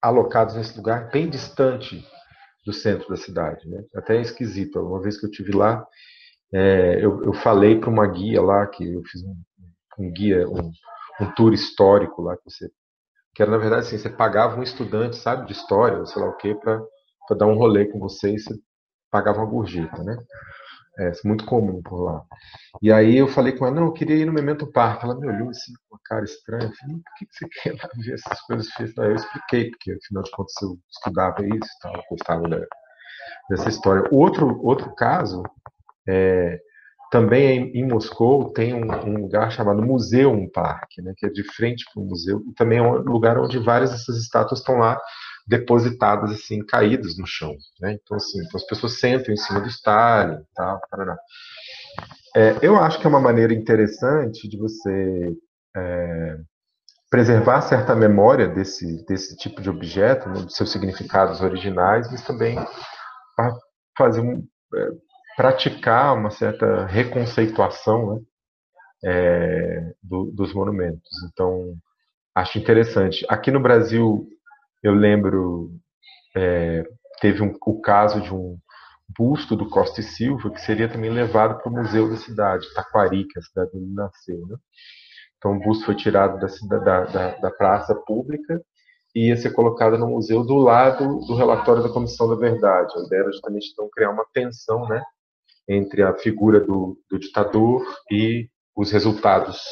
alocados 0.00 0.54
nesse 0.54 0.76
lugar 0.76 1.10
bem 1.10 1.28
distante 1.28 2.04
do 2.64 2.72
centro 2.72 3.08
da 3.08 3.16
cidade. 3.16 3.68
Né? 3.68 3.84
Até 3.94 4.16
é 4.16 4.20
esquisito. 4.20 4.78
Uma 4.78 5.02
vez 5.02 5.18
que 5.18 5.26
eu 5.26 5.30
tive 5.30 5.50
lá, 5.50 5.84
é, 6.52 7.04
eu, 7.04 7.22
eu, 7.24 7.32
falei 7.32 7.78
para 7.78 7.90
uma 7.90 8.06
guia 8.06 8.40
lá, 8.40 8.66
que 8.66 8.84
eu 8.84 9.02
fiz 9.04 9.22
um, 9.24 9.36
um 9.98 10.12
guia, 10.12 10.48
um, 10.48 10.70
um, 11.20 11.34
tour 11.34 11.52
histórico 11.52 12.22
lá, 12.22 12.36
que 12.36 12.44
você. 12.44 12.70
Que 13.34 13.42
era, 13.42 13.50
na 13.50 13.58
verdade, 13.58 13.86
assim, 13.86 13.98
você 13.98 14.10
pagava 14.10 14.58
um 14.58 14.62
estudante, 14.62 15.16
sabe, 15.16 15.46
de 15.46 15.52
história, 15.52 16.04
sei 16.06 16.22
lá 16.22 16.28
o 16.28 16.36
quê, 16.36 16.54
para 16.54 16.80
dar 17.36 17.46
um 17.46 17.54
rolê 17.56 17.86
com 17.86 17.98
você 17.98 18.34
e 18.34 18.38
você 18.38 18.54
pagava 19.10 19.38
uma 19.38 19.50
gorjeta, 19.50 20.02
né? 20.02 20.16
É 20.98 21.12
muito 21.24 21.46
comum 21.46 21.80
por 21.82 22.02
lá. 22.02 22.22
E 22.82 22.92
aí 22.92 23.16
eu 23.16 23.28
falei 23.28 23.56
com 23.56 23.64
ela, 23.64 23.74
não, 23.74 23.86
eu 23.86 23.92
queria 23.92 24.16
ir 24.16 24.26
no 24.26 24.32
Memento 24.32 24.70
Parque. 24.70 25.04
Ela 25.04 25.18
me 25.18 25.26
olhou 25.28 25.48
assim 25.48 25.72
com 25.88 25.94
uma 25.94 26.00
cara 26.04 26.24
estranha. 26.24 26.64
Eu 26.64 26.74
falei, 26.74 26.96
por 26.96 27.14
que 27.16 27.26
você 27.30 27.48
quer 27.48 27.72
lá 27.82 27.88
ver 27.96 28.14
essas 28.14 28.40
coisas 28.42 28.68
feitas? 28.72 28.96
Eu 28.96 29.14
expliquei, 29.14 29.70
porque 29.70 29.92
afinal 29.92 30.22
de 30.22 30.30
contas 30.32 30.54
eu 30.62 30.76
estudava 30.90 31.46
isso 31.46 31.70
tal, 31.80 32.02
gostava 32.10 32.42
dessa 33.48 33.68
história. 33.68 34.08
Outro, 34.12 34.60
outro 34.62 34.94
caso, 34.94 35.42
é, 36.08 36.60
também 37.10 37.72
em 37.74 37.86
Moscou, 37.86 38.52
tem 38.52 38.72
um, 38.72 38.86
um 39.04 39.22
lugar 39.22 39.50
chamado 39.50 39.82
Museu 39.82 40.32
Park, 40.54 40.98
né, 40.98 41.12
que 41.16 41.26
é 41.26 41.28
de 41.28 41.42
frente 41.42 41.84
para 41.92 42.00
o 42.00 42.06
museu, 42.06 42.40
e 42.48 42.54
também 42.54 42.78
é 42.78 42.82
um 42.82 42.98
lugar 42.98 43.36
onde 43.36 43.58
várias 43.58 43.90
dessas 43.90 44.16
estátuas 44.16 44.60
estão 44.60 44.76
lá 44.76 44.98
depositadas 45.46 46.30
assim, 46.30 46.64
caídas 46.64 47.18
no 47.18 47.26
chão, 47.26 47.56
né? 47.80 47.98
Então 48.00 48.16
assim, 48.16 48.38
então 48.38 48.56
as 48.56 48.66
pessoas 48.66 49.00
sentam 49.00 49.34
em 49.34 49.36
cima 49.36 49.60
do 49.60 49.68
Stalin, 49.68 50.38
tal, 50.54 50.80
parará. 50.88 51.18
É, 52.36 52.56
eu 52.62 52.76
acho 52.76 53.00
que 53.00 53.06
é 53.06 53.10
uma 53.10 53.20
maneira 53.20 53.52
interessante 53.52 54.48
de 54.48 54.56
você 54.56 55.36
é, 55.76 56.36
preservar 57.10 57.62
certa 57.62 57.96
memória 57.96 58.46
desse, 58.46 59.04
desse 59.06 59.36
tipo 59.36 59.60
de 59.60 59.68
objeto, 59.68 60.28
né, 60.28 60.42
de 60.42 60.54
seus 60.54 60.70
significados 60.70 61.40
originais, 61.40 62.08
mas 62.08 62.22
também 62.22 62.56
fazer 63.98 64.20
um, 64.20 64.46
é, 64.76 64.88
praticar 65.40 66.14
uma 66.14 66.30
certa 66.30 66.84
reconceituação 66.84 68.14
né, 68.14 68.20
é, 69.02 69.94
do, 70.02 70.30
dos 70.32 70.52
monumentos. 70.52 71.08
Então, 71.32 71.78
acho 72.34 72.58
interessante. 72.58 73.24
Aqui 73.26 73.50
no 73.50 73.58
Brasil, 73.58 74.28
eu 74.82 74.92
lembro, 74.92 75.70
é, 76.36 76.84
teve 77.22 77.42
um, 77.42 77.54
o 77.64 77.80
caso 77.80 78.20
de 78.20 78.34
um, 78.34 78.58
busto 79.18 79.56
do 79.56 79.66
Costa 79.66 80.02
e 80.02 80.04
Silva, 80.04 80.50
que 80.50 80.60
seria 80.60 80.90
também 80.90 81.08
levado 81.08 81.58
para 81.58 81.72
o 81.72 81.74
museu 81.74 82.10
da 82.10 82.18
cidade, 82.18 82.74
Taquari, 82.74 83.24
que 83.24 83.38
é 83.38 83.40
a 83.40 83.42
cidade 83.42 83.70
onde 83.74 83.94
nasceu. 83.94 84.46
Né? 84.46 84.56
Então, 85.38 85.56
o 85.56 85.60
busto 85.60 85.86
foi 85.86 85.94
tirado 85.94 86.38
da, 86.38 86.78
da, 86.78 87.04
da, 87.04 87.36
da 87.38 87.50
praça 87.50 87.94
pública 87.94 88.60
e 89.14 89.28
ia 89.28 89.36
ser 89.38 89.52
colocado 89.54 89.96
no 89.96 90.06
museu 90.06 90.44
do 90.44 90.56
lado 90.56 91.20
do 91.20 91.34
relatório 91.34 91.82
da 91.82 91.88
Comissão 91.88 92.28
da 92.28 92.34
Verdade. 92.34 92.92
A 92.94 93.06
ideia 93.06 93.20
era 93.20 93.32
justamente 93.32 93.70
então, 93.72 93.88
criar 93.90 94.10
uma 94.10 94.26
tensão 94.34 94.86
né, 94.86 95.02
entre 95.70 96.02
a 96.02 96.12
figura 96.14 96.58
do, 96.58 96.98
do 97.08 97.18
ditador 97.18 97.82
e 98.10 98.48
os 98.76 98.90
resultados 98.90 99.62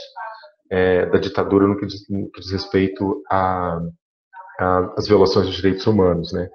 é, 0.71 1.07
da 1.07 1.19
ditadura 1.19 1.67
no 1.67 1.77
que 1.77 1.87
diz, 1.87 2.09
no 2.09 2.31
que 2.31 2.41
diz 2.41 2.53
respeito 2.53 3.21
às 3.29 5.09
violações 5.09 5.47
dos 5.47 5.57
direitos 5.57 5.87
humanos. 5.87 6.33
Né? 6.33 6.49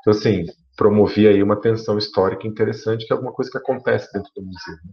Então, 0.00 0.10
assim, 0.12 0.44
promovia 0.76 1.30
aí 1.30 1.42
uma 1.42 1.58
tensão 1.58 1.96
histórica 1.96 2.46
interessante, 2.46 3.06
que 3.06 3.12
é 3.12 3.16
alguma 3.16 3.32
coisa 3.32 3.50
que 3.50 3.58
acontece 3.58 4.12
dentro 4.12 4.30
do 4.36 4.42
museu. 4.42 4.74
Né? 4.84 4.92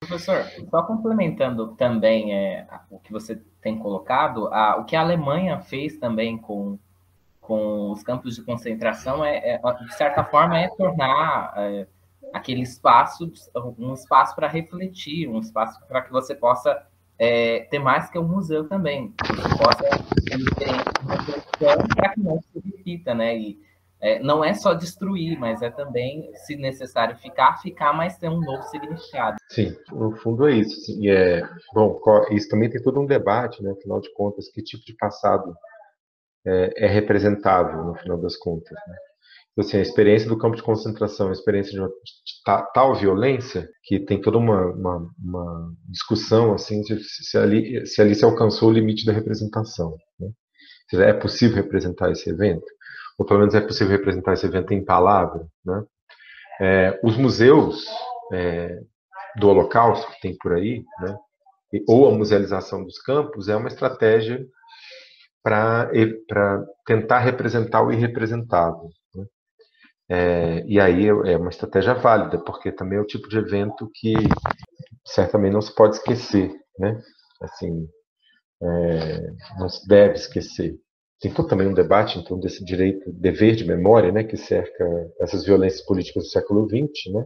Professor, 0.00 0.44
só 0.68 0.82
complementando 0.82 1.74
também 1.76 2.34
é, 2.34 2.66
o 2.90 2.98
que 2.98 3.12
você 3.12 3.36
tem 3.62 3.78
colocado, 3.78 4.48
a, 4.48 4.76
o 4.76 4.84
que 4.84 4.96
a 4.96 5.00
Alemanha 5.00 5.60
fez 5.60 5.96
também 5.96 6.36
com, 6.36 6.78
com 7.40 7.92
os 7.92 8.02
campos 8.02 8.34
de 8.34 8.42
concentração 8.42 9.24
é, 9.24 9.54
é 9.54 9.60
de 9.84 9.94
certa 9.94 10.24
forma, 10.24 10.58
é 10.58 10.68
tornar 10.76 11.54
é, 11.56 11.86
aquele 12.32 12.62
espaço 12.62 13.30
um 13.78 13.94
espaço 13.94 14.34
para 14.34 14.48
refletir, 14.48 15.28
um 15.28 15.38
espaço 15.38 15.78
para 15.86 16.02
que 16.02 16.12
você 16.12 16.34
possa 16.34 16.86
é, 17.18 17.60
ter 17.70 17.78
mais 17.78 18.10
que 18.10 18.18
um 18.18 18.26
museu 18.26 18.68
também, 18.68 19.12
que 19.24 19.32
possa 19.58 19.84
ter 20.24 20.36
reflexão 20.36 21.86
para 21.94 22.08
que 22.10 22.20
não 22.20 22.40
se 22.40 22.58
repita, 22.58 23.14
né? 23.14 23.36
E, 23.36 23.58
é, 24.02 24.18
não 24.18 24.44
é 24.44 24.52
só 24.52 24.74
destruir, 24.74 25.38
mas 25.38 25.62
é 25.62 25.70
também, 25.70 26.28
se 26.34 26.56
necessário 26.56 27.16
ficar, 27.18 27.58
ficar, 27.62 27.92
mas 27.92 28.18
ter 28.18 28.28
um 28.28 28.40
novo 28.40 28.64
significado. 28.64 29.36
Sim, 29.48 29.76
no 29.92 30.16
fundo 30.16 30.48
é 30.48 30.56
isso. 30.56 30.90
E 31.00 31.08
é, 31.08 31.48
bom, 31.72 32.00
isso 32.32 32.48
também 32.48 32.68
tem 32.68 32.82
todo 32.82 33.00
um 33.00 33.06
debate, 33.06 33.62
né, 33.62 33.70
afinal 33.70 34.00
de 34.00 34.12
contas, 34.14 34.48
que 34.48 34.60
tipo 34.60 34.84
de 34.84 34.96
passado 34.96 35.54
é, 36.44 36.84
é 36.84 36.88
representável, 36.88 37.84
no 37.84 37.94
final 37.94 38.18
das 38.18 38.36
contas. 38.36 38.76
Né? 38.88 38.96
Assim, 39.58 39.76
a 39.76 39.82
experiência 39.82 40.28
do 40.28 40.38
campo 40.38 40.56
de 40.56 40.62
concentração, 40.62 41.28
a 41.28 41.32
experiência 41.32 41.72
de, 41.72 41.80
uma, 41.80 41.88
de 41.88 42.72
tal 42.72 42.94
violência, 42.94 43.68
que 43.84 44.00
tem 44.00 44.18
toda 44.20 44.38
uma, 44.38 44.66
uma, 44.72 45.10
uma 45.22 45.72
discussão 45.88 46.54
assim, 46.54 46.82
se, 46.82 47.36
ali, 47.36 47.86
se 47.86 48.00
ali 48.00 48.14
se 48.14 48.24
alcançou 48.24 48.70
o 48.70 48.72
limite 48.72 49.04
da 49.04 49.12
representação. 49.12 49.94
Né? 50.18 50.30
É 50.94 51.12
possível 51.12 51.56
representar 51.56 52.10
esse 52.10 52.30
evento 52.30 52.64
ou 53.18 53.26
pelo 53.26 53.40
menos 53.40 53.54
é 53.54 53.60
possível 53.60 53.96
representar 53.96 54.32
esse 54.32 54.46
evento 54.46 54.72
em 54.72 54.84
palavra. 54.84 55.46
Né? 55.64 55.84
É, 56.60 57.00
os 57.02 57.16
museus 57.16 57.86
é, 58.32 58.80
do 59.36 59.48
Holocausto 59.48 60.10
que 60.12 60.20
tem 60.20 60.36
por 60.38 60.52
aí, 60.52 60.84
né? 61.00 61.16
ou 61.88 62.08
a 62.08 62.12
musealização 62.12 62.84
dos 62.84 62.98
campos, 62.98 63.48
é 63.48 63.56
uma 63.56 63.68
estratégia 63.68 64.44
para 65.42 65.88
tentar 66.86 67.20
representar 67.20 67.82
o 67.82 67.90
irrepresentável. 67.90 68.90
É, 70.08 70.64
e 70.66 70.80
aí 70.80 71.08
é 71.08 71.36
uma 71.36 71.50
estratégia 71.50 71.94
válida, 71.94 72.38
porque 72.38 72.70
também 72.72 72.98
é 72.98 73.00
o 73.00 73.06
tipo 73.06 73.28
de 73.28 73.38
evento 73.38 73.90
que 73.94 74.14
certamente 75.06 75.52
não 75.52 75.62
se 75.62 75.74
pode 75.74 75.96
esquecer, 75.96 76.52
né? 76.78 77.00
Assim, 77.40 77.88
é, 78.62 79.30
não 79.58 79.68
se 79.68 79.86
deve 79.88 80.14
esquecer 80.14 80.78
tem 81.22 81.32
todo 81.32 81.48
também 81.48 81.68
um 81.68 81.72
debate 81.72 82.18
em 82.18 82.24
torno 82.24 82.42
desse 82.42 82.64
direito, 82.64 83.12
dever 83.12 83.54
de 83.54 83.64
memória, 83.64 84.10
né, 84.10 84.24
que 84.24 84.36
cerca 84.36 84.84
essas 85.20 85.44
violências 85.44 85.80
políticas 85.86 86.24
do 86.24 86.28
século 86.28 86.66
XX, 86.68 87.12
né? 87.14 87.24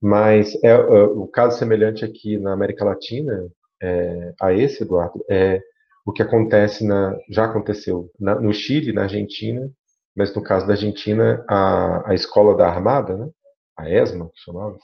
Mas 0.00 0.54
é, 0.64 0.70
é 0.70 0.78
o 0.78 1.28
caso 1.28 1.58
semelhante 1.58 2.02
aqui 2.02 2.38
na 2.38 2.54
América 2.54 2.82
Latina 2.82 3.46
é, 3.82 4.32
a 4.40 4.54
esse, 4.54 4.84
Eduardo, 4.84 5.22
é 5.28 5.60
o 6.06 6.12
que 6.12 6.22
acontece 6.22 6.82
na, 6.86 7.14
já 7.28 7.44
aconteceu 7.44 8.10
na, 8.18 8.40
no 8.40 8.54
Chile, 8.54 8.94
na 8.94 9.02
Argentina, 9.02 9.70
mas 10.16 10.34
no 10.34 10.42
caso 10.42 10.66
da 10.66 10.72
Argentina 10.72 11.44
a, 11.48 12.10
a 12.10 12.14
escola 12.14 12.56
da 12.56 12.68
Armada, 12.68 13.16
né, 13.16 13.28
a 13.76 13.88
ESMA, 13.88 14.30
chamava, 14.34 14.76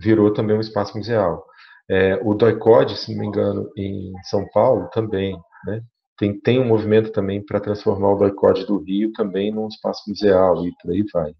virou 0.00 0.32
também 0.32 0.56
um 0.56 0.60
espaço 0.60 0.96
museal. 0.96 1.44
É, 1.88 2.16
o 2.22 2.34
DOICOD, 2.34 2.96
se 2.96 3.12
não 3.12 3.20
me 3.20 3.26
engano, 3.26 3.70
em 3.76 4.12
São 4.24 4.46
Paulo 4.52 4.88
também, 4.92 5.38
né? 5.66 5.82
tem, 6.18 6.38
tem 6.40 6.60
um 6.60 6.66
movimento 6.66 7.10
também 7.12 7.44
para 7.44 7.60
transformar 7.60 8.10
o 8.10 8.16
boicote 8.16 8.64
do 8.66 8.78
Rio 8.78 9.12
também 9.12 9.52
num 9.52 9.68
espaço 9.68 10.02
museal 10.08 10.66
e 10.66 10.72
por 10.82 10.92
aí 10.92 11.04
vai. 11.12 11.34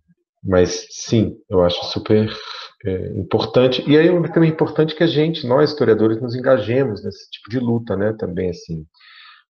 Mas 0.45 0.87
sim, 0.91 1.37
eu 1.49 1.65
acho 1.65 1.85
super 1.87 2.31
é, 2.85 3.09
importante. 3.19 3.83
E 3.89 3.99
aí 3.99 4.07
também 4.33 4.51
é 4.51 4.53
importante 4.53 4.95
que 4.95 5.03
a 5.03 5.07
gente, 5.07 5.47
nós 5.47 5.71
historiadores, 5.71 6.21
nos 6.21 6.35
engajemos 6.35 7.03
nesse 7.03 7.31
tipo 7.31 7.51
de 7.51 7.59
luta, 7.59 7.97
né? 7.97 8.13
Também 8.13 8.51
assim, 8.51 8.85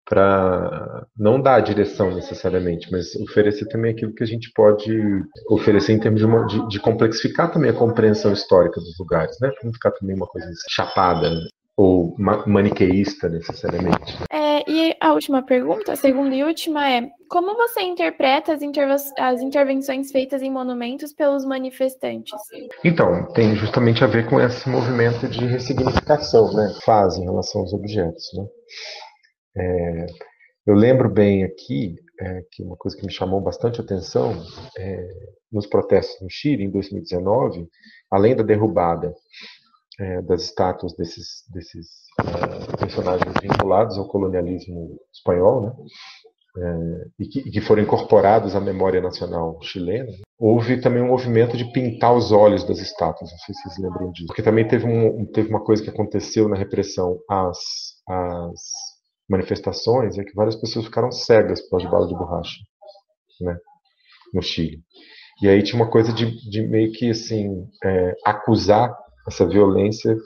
para 0.04 1.06
não 1.16 1.40
dar 1.40 1.56
a 1.56 1.60
direção 1.60 2.14
necessariamente, 2.14 2.90
mas 2.90 3.14
oferecer 3.16 3.66
também 3.66 3.92
aquilo 3.92 4.14
que 4.14 4.22
a 4.22 4.26
gente 4.26 4.50
pode 4.54 4.92
oferecer 5.48 5.92
em 5.92 6.00
termos 6.00 6.20
de, 6.20 6.26
uma, 6.26 6.46
de, 6.46 6.68
de 6.68 6.80
complexificar 6.80 7.50
também 7.52 7.70
a 7.70 7.74
compreensão 7.74 8.32
histórica 8.32 8.80
dos 8.80 8.98
lugares, 8.98 9.36
né? 9.40 9.50
Para 9.50 9.64
não 9.64 9.72
ficar 9.72 9.92
também 9.92 10.16
uma 10.16 10.26
coisa 10.26 10.48
chapada. 10.68 11.30
Né? 11.30 11.46
ou 11.76 12.14
maniqueísta 12.46 13.28
necessariamente. 13.28 14.18
É, 14.30 14.70
e 14.70 14.94
a 15.00 15.12
última 15.12 15.42
pergunta, 15.42 15.92
a 15.92 15.96
segunda 15.96 16.34
e 16.34 16.44
última 16.44 16.88
é: 16.88 17.08
como 17.28 17.56
você 17.56 17.80
interpreta 17.80 18.52
as, 18.52 19.12
as, 19.18 19.40
intervenções 19.40 20.10
feitas 20.10 20.42
em 20.42 20.50
monumentos 20.50 21.12
pelos 21.12 21.44
manifestantes? 21.44 22.38
Então, 22.84 23.26
tem 23.32 23.56
justamente 23.56 24.04
a 24.04 24.06
ver 24.06 24.28
com 24.28 24.40
esse 24.40 24.68
movimento 24.68 25.26
de 25.26 25.46
ressignificação, 25.46 26.52
né? 26.52 26.74
Faz 26.84 27.16
em 27.16 27.24
relação 27.24 27.62
aos 27.62 27.72
objetos, 27.72 28.24
né? 28.34 28.44
É, 29.56 30.06
eu 30.66 30.74
lembro 30.74 31.10
bem 31.10 31.44
aqui 31.44 31.96
é, 32.20 32.42
que 32.50 32.62
uma 32.62 32.76
coisa 32.76 32.96
que 32.96 33.04
me 33.04 33.12
chamou 33.12 33.40
bastante 33.40 33.80
atenção 33.80 34.32
é, 34.78 35.08
nos 35.50 35.66
protestos 35.66 36.20
no 36.20 36.30
Chile 36.30 36.64
em 36.64 36.70
2019, 36.70 37.68
além 38.10 38.36
da 38.36 38.42
derrubada 38.42 39.12
é, 39.98 40.22
das 40.22 40.42
estátuas 40.42 40.94
desses, 40.94 41.44
desses 41.52 41.88
é, 42.20 42.76
personagens 42.76 43.34
vinculados 43.42 43.98
ao 43.98 44.08
colonialismo 44.08 44.98
espanhol, 45.12 45.62
né? 45.62 45.72
É, 46.54 47.06
e, 47.18 47.26
que, 47.26 47.40
e, 47.40 47.50
que, 47.50 47.60
foram 47.62 47.82
incorporados 47.82 48.54
à 48.54 48.60
memória 48.60 49.00
nacional 49.00 49.58
chilena, 49.62 50.12
houve 50.38 50.82
também 50.82 51.02
um 51.02 51.08
movimento 51.08 51.56
de 51.56 51.64
pintar 51.72 52.14
os 52.14 52.30
olhos 52.30 52.62
das 52.64 52.78
estátuas, 52.78 53.30
não 53.30 53.38
sei 53.38 53.54
se 53.54 53.62
vocês 53.62 53.78
lembram 53.78 54.12
disso, 54.12 54.26
porque 54.26 54.42
também 54.42 54.68
teve, 54.68 54.84
um, 54.84 55.24
teve 55.24 55.48
uma 55.48 55.64
coisa 55.64 55.82
que 55.82 55.88
aconteceu 55.88 56.50
na 56.50 56.56
repressão 56.56 57.18
às, 57.26 57.58
às 58.06 58.60
manifestações, 59.28 60.18
é 60.18 60.24
que 60.24 60.34
várias 60.34 60.56
pessoas 60.56 60.86
ficaram 60.86 61.10
cegas 61.10 61.60
por 61.68 61.80
de 61.80 61.88
bala 61.88 62.06
de 62.06 62.14
borracha, 62.14 62.58
né, 63.40 63.56
no 64.32 64.42
Chile. 64.42 64.82
E 65.40 65.48
aí 65.48 65.62
tinha 65.62 65.80
uma 65.80 65.90
coisa 65.90 66.12
de, 66.12 66.30
de 66.48 66.62
meio 66.66 66.92
que 66.92 67.10
assim 67.10 67.66
é, 67.84 68.14
acusar 68.24 68.94
essa 69.26 69.46
violência 69.46 70.16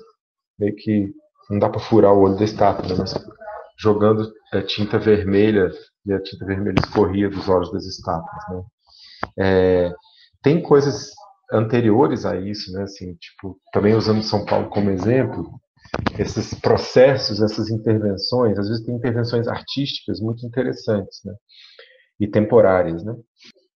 meio 0.59 0.75
que 0.75 1.13
não 1.51 1.59
dá 1.59 1.69
para 1.69 1.81
furar 1.81 2.13
o 2.13 2.21
olho 2.21 2.37
da 2.37 2.45
estátua, 2.45 2.89
né? 2.89 2.95
mas 2.99 3.15
jogando 3.79 4.33
a 4.53 4.63
tinta 4.63 4.99
vermelha 4.99 5.71
e 6.05 6.13
a 6.13 6.21
tinta 6.21 6.45
vermelha 6.45 6.77
escorria 6.79 7.29
dos 7.29 7.49
olhos 7.49 7.71
das 7.73 7.85
estátuas, 7.85 8.43
né? 8.51 8.63
É, 9.39 9.95
tem 10.43 10.63
coisas 10.63 11.11
anteriores 11.53 12.25
a 12.25 12.37
isso, 12.37 12.73
né? 12.73 12.85
Assim, 12.85 13.15
tipo, 13.15 13.59
também 13.73 13.95
usando 13.95 14.23
São 14.23 14.45
Paulo 14.45 14.69
como 14.71 14.91
exemplo, 14.91 15.61
esses 16.19 16.55
processos, 16.55 17.43
essas 17.43 17.71
intervenções, 17.71 18.59
às 18.59 18.69
vezes 18.69 18.85
tem 18.85 18.95
intervenções 18.95 19.47
artísticas 19.49 20.21
muito 20.21 20.47
interessantes, 20.47 21.21
né? 21.25 21.35
E 22.19 22.27
temporárias, 22.27 23.05
né? 23.05 23.15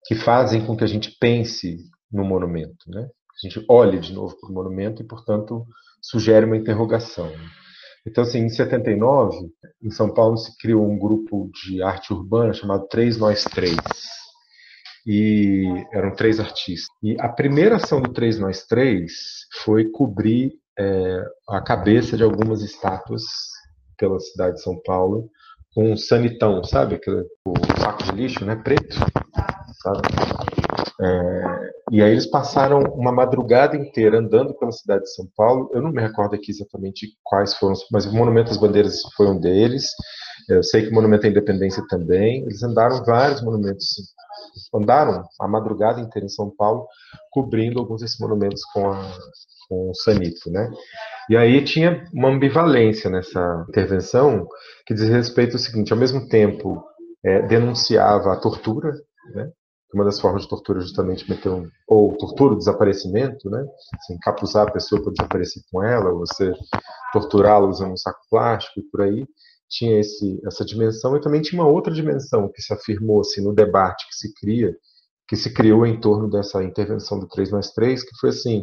Que 0.07 0.15
fazem 0.15 0.65
com 0.65 0.77
que 0.77 0.85
a 0.85 0.89
gente 0.89 1.17
pense 1.21 1.77
no 2.11 2.25
monumento, 2.25 2.89
né? 2.89 3.03
A 3.43 3.47
gente 3.47 3.65
olha 3.69 3.99
de 3.99 4.13
novo 4.13 4.37
para 4.39 4.51
o 4.51 4.53
monumento 4.53 5.03
e, 5.03 5.07
portanto, 5.07 5.67
sugere 6.03 6.47
uma 6.47 6.57
interrogação. 6.57 7.31
Então, 8.07 8.25
assim, 8.25 8.41
em 8.41 8.49
79, 8.49 9.37
em 9.83 9.91
São 9.91 10.13
Paulo 10.13 10.37
se 10.37 10.57
criou 10.59 10.87
um 10.91 10.99
grupo 10.99 11.51
de 11.53 11.83
arte 11.83 12.13
urbana 12.13 12.53
chamado 12.53 12.87
Três 12.89 13.19
Nós 13.19 13.45
Três. 13.45 13.77
E 15.07 15.65
eram 15.93 16.15
três 16.15 16.39
artistas. 16.39 16.95
E 17.03 17.17
a 17.19 17.29
primeira 17.29 17.77
ação 17.77 18.01
do 18.01 18.13
Três 18.13 18.39
Nós 18.39 18.67
Três 18.67 19.13
foi 19.63 19.91
cobrir 19.91 20.53
é, 20.81 21.25
a 21.51 21.61
cabeça 21.61 22.17
de 22.17 22.23
algumas 22.23 22.63
estátuas 22.63 23.23
pela 23.99 24.19
cidade 24.19 24.57
de 24.57 24.63
São 24.63 24.81
Paulo 24.83 25.31
com 25.75 25.93
um 25.93 25.97
sanitão, 25.97 26.65
sabe? 26.65 26.95
Aquele, 26.95 27.25
o 27.47 27.55
saco 27.79 28.03
de 28.05 28.13
lixo, 28.13 28.45
né? 28.45 28.57
Preto, 28.57 28.97
sabe? 29.83 30.01
É, 31.01 31.60
e 31.91 32.01
aí 32.01 32.13
eles 32.13 32.27
passaram 32.27 32.79
uma 32.95 33.11
madrugada 33.11 33.77
inteira 33.77 34.19
andando 34.19 34.55
pela 34.55 34.71
cidade 34.71 35.03
de 35.03 35.13
São 35.13 35.27
Paulo. 35.37 35.69
Eu 35.75 35.83
não 35.83 35.91
me 35.91 36.01
recordo 36.01 36.37
aqui 36.37 36.53
exatamente 36.53 37.09
quais 37.25 37.55
foram, 37.55 37.75
mas 37.91 38.07
o 38.07 38.15
Monumento 38.15 38.53
às 38.53 38.57
Bandeiras 38.57 39.01
foi 39.17 39.27
um 39.27 39.41
deles. 39.41 39.87
Eu 40.49 40.63
sei 40.63 40.83
que 40.83 40.91
o 40.91 40.95
Monumento 40.95 41.27
à 41.27 41.29
Independência 41.29 41.83
também. 41.89 42.43
Eles 42.43 42.63
andaram 42.63 43.05
vários 43.05 43.43
monumentos, 43.43 43.87
andaram 44.73 45.25
a 45.41 45.49
madrugada 45.49 46.01
inteira 46.01 46.27
em 46.27 46.31
São 46.31 46.49
Paulo, 46.57 46.87
cobrindo 47.31 47.81
alguns 47.81 48.03
desses 48.03 48.21
monumentos 48.21 48.63
com, 48.73 48.89
a, 48.89 49.13
com 49.69 49.91
o 49.91 49.95
sanito, 49.95 50.49
né? 50.49 50.71
E 51.29 51.37
aí 51.37 51.65
tinha 51.65 52.05
uma 52.15 52.29
ambivalência 52.29 53.11
nessa 53.11 53.67
intervenção 53.69 54.47
que 54.87 54.95
diz 54.95 55.09
respeito 55.09 55.55
ao 55.55 55.59
seguinte: 55.59 55.93
ao 55.93 55.99
mesmo 55.99 56.29
tempo 56.29 56.85
é, 57.25 57.43
denunciava 57.43 58.33
a 58.33 58.37
tortura, 58.37 58.93
né? 59.35 59.51
Uma 59.93 60.05
das 60.05 60.21
formas 60.21 60.43
de 60.43 60.49
tortura 60.49 60.79
é 60.79 60.83
justamente 60.83 61.29
meter 61.29 61.51
um 61.51 61.69
ou 61.89 62.17
tortura, 62.17 62.57
desaparecimento, 62.57 63.51
né? 63.51 63.65
Assim, 63.95 64.15
encapuzar 64.15 64.69
a 64.69 64.71
pessoa 64.71 65.03
para 65.03 65.13
desaparecer 65.13 65.63
com 65.71 65.83
ela, 65.83 66.11
ou 66.11 66.21
você 66.21 66.53
torturá-la 67.13 67.67
usando 67.67 67.93
um 67.93 67.97
saco 67.97 68.21
plástico 68.31 68.81
e 68.81 68.83
por 68.85 69.03
aí 69.03 69.27
tinha 69.69 70.01
esse, 70.01 70.41
essa 70.45 70.65
dimensão 70.65 71.17
e 71.17 71.21
também 71.21 71.41
tinha 71.41 71.61
uma 71.61 71.71
outra 71.71 71.93
dimensão 71.93 72.51
que 72.53 72.61
se 72.61 72.73
afirmou 72.73 73.21
assim 73.21 73.43
no 73.43 73.55
debate 73.55 74.07
que 74.09 74.17
se 74.17 74.35
cria, 74.35 74.77
que 75.29 75.37
se 75.37 75.55
criou 75.55 75.87
em 75.87 76.01
torno 76.01 76.29
dessa 76.29 76.63
intervenção 76.63 77.19
do 77.21 77.29
3 77.29 77.51
mais 77.51 77.71
3, 77.71 78.03
que 78.03 78.17
foi 78.21 78.31
assim, 78.31 78.63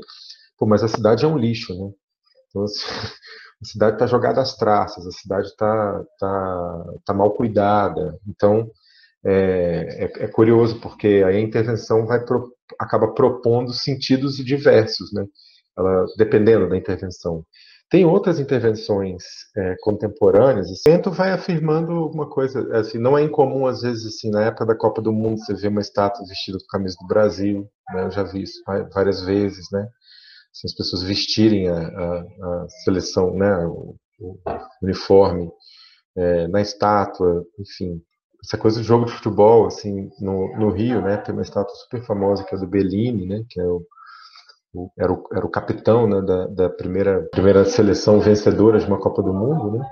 pô, 0.58 0.66
mas 0.66 0.84
a 0.84 0.88
cidade 0.88 1.24
é 1.24 1.28
um 1.28 1.38
lixo, 1.38 1.74
né? 1.74 1.92
Então, 2.50 2.64
assim, 2.64 2.82
a 3.62 3.66
cidade 3.66 3.96
está 3.96 4.06
jogada 4.06 4.42
às 4.42 4.56
traças, 4.56 5.08
a 5.08 5.12
cidade 5.12 5.48
está 5.48 6.04
tá, 6.20 6.86
tá 7.06 7.14
mal 7.14 7.32
cuidada. 7.32 8.20
Então, 8.28 8.70
é, 9.26 10.06
é, 10.06 10.24
é, 10.24 10.28
curioso, 10.28 10.80
porque 10.80 11.24
aí 11.26 11.38
a 11.38 11.42
intervenção 11.42 12.06
vai 12.06 12.24
pro, 12.24 12.52
acaba 12.80 13.14
propondo 13.14 13.74
sentidos 13.74 14.38
diversos, 14.38 15.12
né? 15.14 15.26
Ela, 15.78 16.06
dependendo 16.18 16.70
da 16.70 16.78
intervenção. 16.78 17.44
Tem 17.90 18.06
outras 18.06 18.40
intervenções 18.40 19.24
é, 19.56 19.76
contemporâneas, 19.82 20.70
o 20.70 20.76
centro 20.76 21.12
vai 21.12 21.32
afirmando 21.32 21.94
alguma 21.94 22.30
coisa, 22.30 22.68
assim, 22.78 22.98
não 22.98 23.18
é 23.18 23.24
incomum, 23.24 23.66
às 23.66 23.82
vezes, 23.82 24.06
assim, 24.06 24.30
na 24.30 24.44
época 24.44 24.66
da 24.66 24.76
Copa 24.76 25.02
do 25.02 25.14
Mundo, 25.14 25.40
você 25.40 25.54
vê 25.54 25.70
uma 25.70 25.80
estátua 25.80 26.26
vestida 26.28 26.58
com 26.60 26.66
camisa 26.68 26.98
do 27.00 27.08
Brasil, 27.08 27.70
né? 27.94 28.06
eu 28.06 28.12
já 28.12 28.24
vi 28.24 28.44
isso 28.44 28.62
várias 28.94 29.22
vezes, 29.24 29.68
né? 29.72 29.82
Assim, 29.82 30.68
as 30.68 30.76
pessoas 30.76 31.04
vestirem 31.04 31.70
a, 31.70 31.78
a, 31.78 32.20
a 32.20 32.70
seleção, 32.84 33.34
né? 33.36 33.66
o, 33.66 33.96
o 34.20 34.38
uniforme 34.84 35.50
é, 36.18 36.48
na 36.50 36.60
estátua, 36.60 37.46
enfim, 37.60 38.02
essa 38.48 38.58
coisa 38.58 38.80
do 38.80 38.86
jogo 38.86 39.06
de 39.06 39.12
futebol, 39.12 39.68
assim, 39.68 40.10
no, 40.22 40.58
no 40.58 40.70
Rio, 40.70 41.02
né, 41.02 41.18
tem 41.18 41.34
uma 41.34 41.42
estátua 41.42 41.76
super 41.76 42.02
famosa 42.06 42.46
que 42.46 42.56
é 42.56 42.58
do 42.58 42.66
Bellini, 42.66 43.28
né, 43.28 43.44
que 43.50 43.60
é 43.60 43.66
o, 43.66 43.86
o, 44.74 44.90
era, 44.98 45.12
o 45.12 45.24
era 45.34 45.46
o 45.46 45.50
capitão 45.50 46.08
né, 46.08 46.22
da, 46.22 46.48
da 46.48 46.70
primeira, 46.70 47.28
primeira 47.30 47.66
seleção 47.66 48.22
vencedora 48.22 48.80
de 48.80 48.86
uma 48.86 49.00
Copa 49.00 49.22
do 49.22 49.34
Mundo, 49.34 49.78
né, 49.78 49.86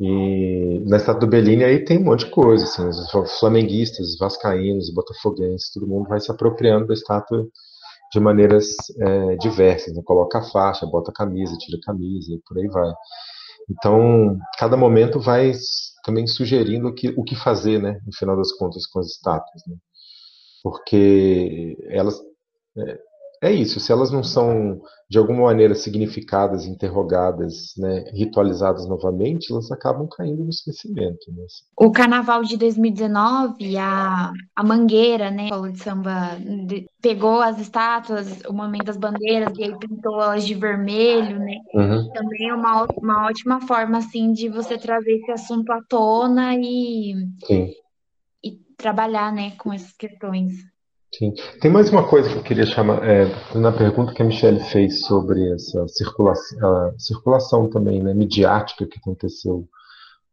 e 0.00 0.82
na 0.86 0.96
estátua 0.96 1.20
do 1.20 1.26
Bellini 1.26 1.62
aí 1.62 1.84
tem 1.84 1.98
um 1.98 2.04
monte 2.04 2.24
de 2.24 2.30
coisa, 2.30 2.64
assim, 2.64 2.88
os 2.88 3.38
flamenguistas, 3.38 4.16
vascaínos, 4.18 4.92
botafoguenses, 4.92 5.70
todo 5.70 5.86
mundo 5.86 6.08
vai 6.08 6.20
se 6.20 6.32
apropriando 6.32 6.86
da 6.86 6.94
estátua 6.94 7.46
de 8.10 8.18
maneiras 8.18 8.68
é, 8.98 9.36
diversas, 9.36 9.94
né, 9.94 10.00
coloca 10.06 10.38
a 10.38 10.42
faixa, 10.42 10.86
bota 10.86 11.10
a 11.10 11.14
camisa, 11.14 11.54
tira 11.58 11.76
a 11.76 11.84
camisa 11.84 12.32
e 12.32 12.40
por 12.48 12.56
aí 12.56 12.66
vai. 12.66 12.90
Então, 13.70 14.38
cada 14.58 14.76
momento 14.76 15.20
vai 15.20 15.52
também 16.04 16.26
sugerindo 16.26 16.88
o 16.88 16.94
que, 16.94 17.08
o 17.16 17.24
que 17.24 17.34
fazer, 17.34 17.80
né, 17.82 17.98
no 18.06 18.14
final 18.14 18.36
das 18.36 18.52
contas, 18.52 18.86
com 18.86 19.00
as 19.00 19.06
estátuas. 19.06 19.62
Né? 19.66 19.76
Porque 20.62 21.76
elas. 21.88 22.20
É, 23.44 23.52
isso, 23.52 23.78
se 23.78 23.92
elas 23.92 24.10
não 24.10 24.24
são 24.24 24.80
de 25.06 25.18
alguma 25.18 25.42
maneira 25.42 25.74
significadas, 25.74 26.64
interrogadas, 26.64 27.74
né, 27.76 28.04
ritualizadas 28.14 28.88
novamente, 28.88 29.52
elas 29.52 29.70
acabam 29.70 30.08
caindo 30.08 30.44
no 30.44 30.48
esquecimento. 30.48 31.30
Né? 31.30 31.44
O 31.76 31.92
carnaval 31.92 32.42
de 32.42 32.56
2019, 32.56 33.76
a, 33.76 34.32
a 34.56 34.64
Mangueira, 34.64 35.30
né, 35.30 35.50
a 35.52 35.68
de 35.68 35.78
samba, 35.78 36.38
de, 36.66 36.86
pegou 37.02 37.42
as 37.42 37.60
estátuas, 37.60 38.40
o 38.48 38.52
momento 38.54 38.86
das 38.86 38.96
bandeiras, 38.96 39.52
e 39.58 39.64
aí 39.64 39.78
pintou 39.78 40.22
elas 40.22 40.46
de 40.46 40.54
vermelho, 40.54 41.38
né? 41.38 41.58
Uhum. 41.74 42.10
Também 42.14 42.48
é 42.48 42.54
uma, 42.54 42.86
uma 42.96 43.26
ótima 43.26 43.60
forma, 43.60 43.98
assim, 43.98 44.32
de 44.32 44.48
você 44.48 44.78
trazer 44.78 45.12
esse 45.16 45.30
assunto 45.30 45.70
à 45.70 45.82
tona 45.86 46.54
e, 46.56 47.12
e 48.42 48.52
trabalhar, 48.78 49.30
né, 49.30 49.52
com 49.58 49.70
essas 49.70 49.92
questões. 49.92 50.54
Sim. 51.18 51.32
Tem 51.60 51.70
mais 51.70 51.90
uma 51.90 52.08
coisa 52.08 52.28
que 52.28 52.36
eu 52.36 52.42
queria 52.42 52.66
chamar, 52.66 53.08
é, 53.08 53.26
na 53.54 53.70
pergunta 53.70 54.12
que 54.12 54.22
a 54.22 54.24
Michelle 54.24 54.58
fez 54.58 55.04
sobre 55.04 55.52
essa 55.52 55.86
circulação, 55.86 56.94
circulação 56.98 57.70
também, 57.70 58.02
né, 58.02 58.12
midiática 58.12 58.86
que 58.86 58.98
aconteceu 58.98 59.68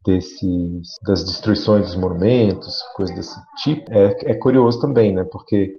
desses, 0.04 0.98
das 1.06 1.24
destruições 1.24 1.86
dos 1.86 1.96
monumentos, 1.96 2.82
coisas 2.96 3.16
desse 3.16 3.40
tipo, 3.64 3.92
é, 3.94 4.32
é 4.32 4.34
curioso 4.34 4.82
também, 4.82 5.14
né, 5.14 5.24
porque 5.24 5.76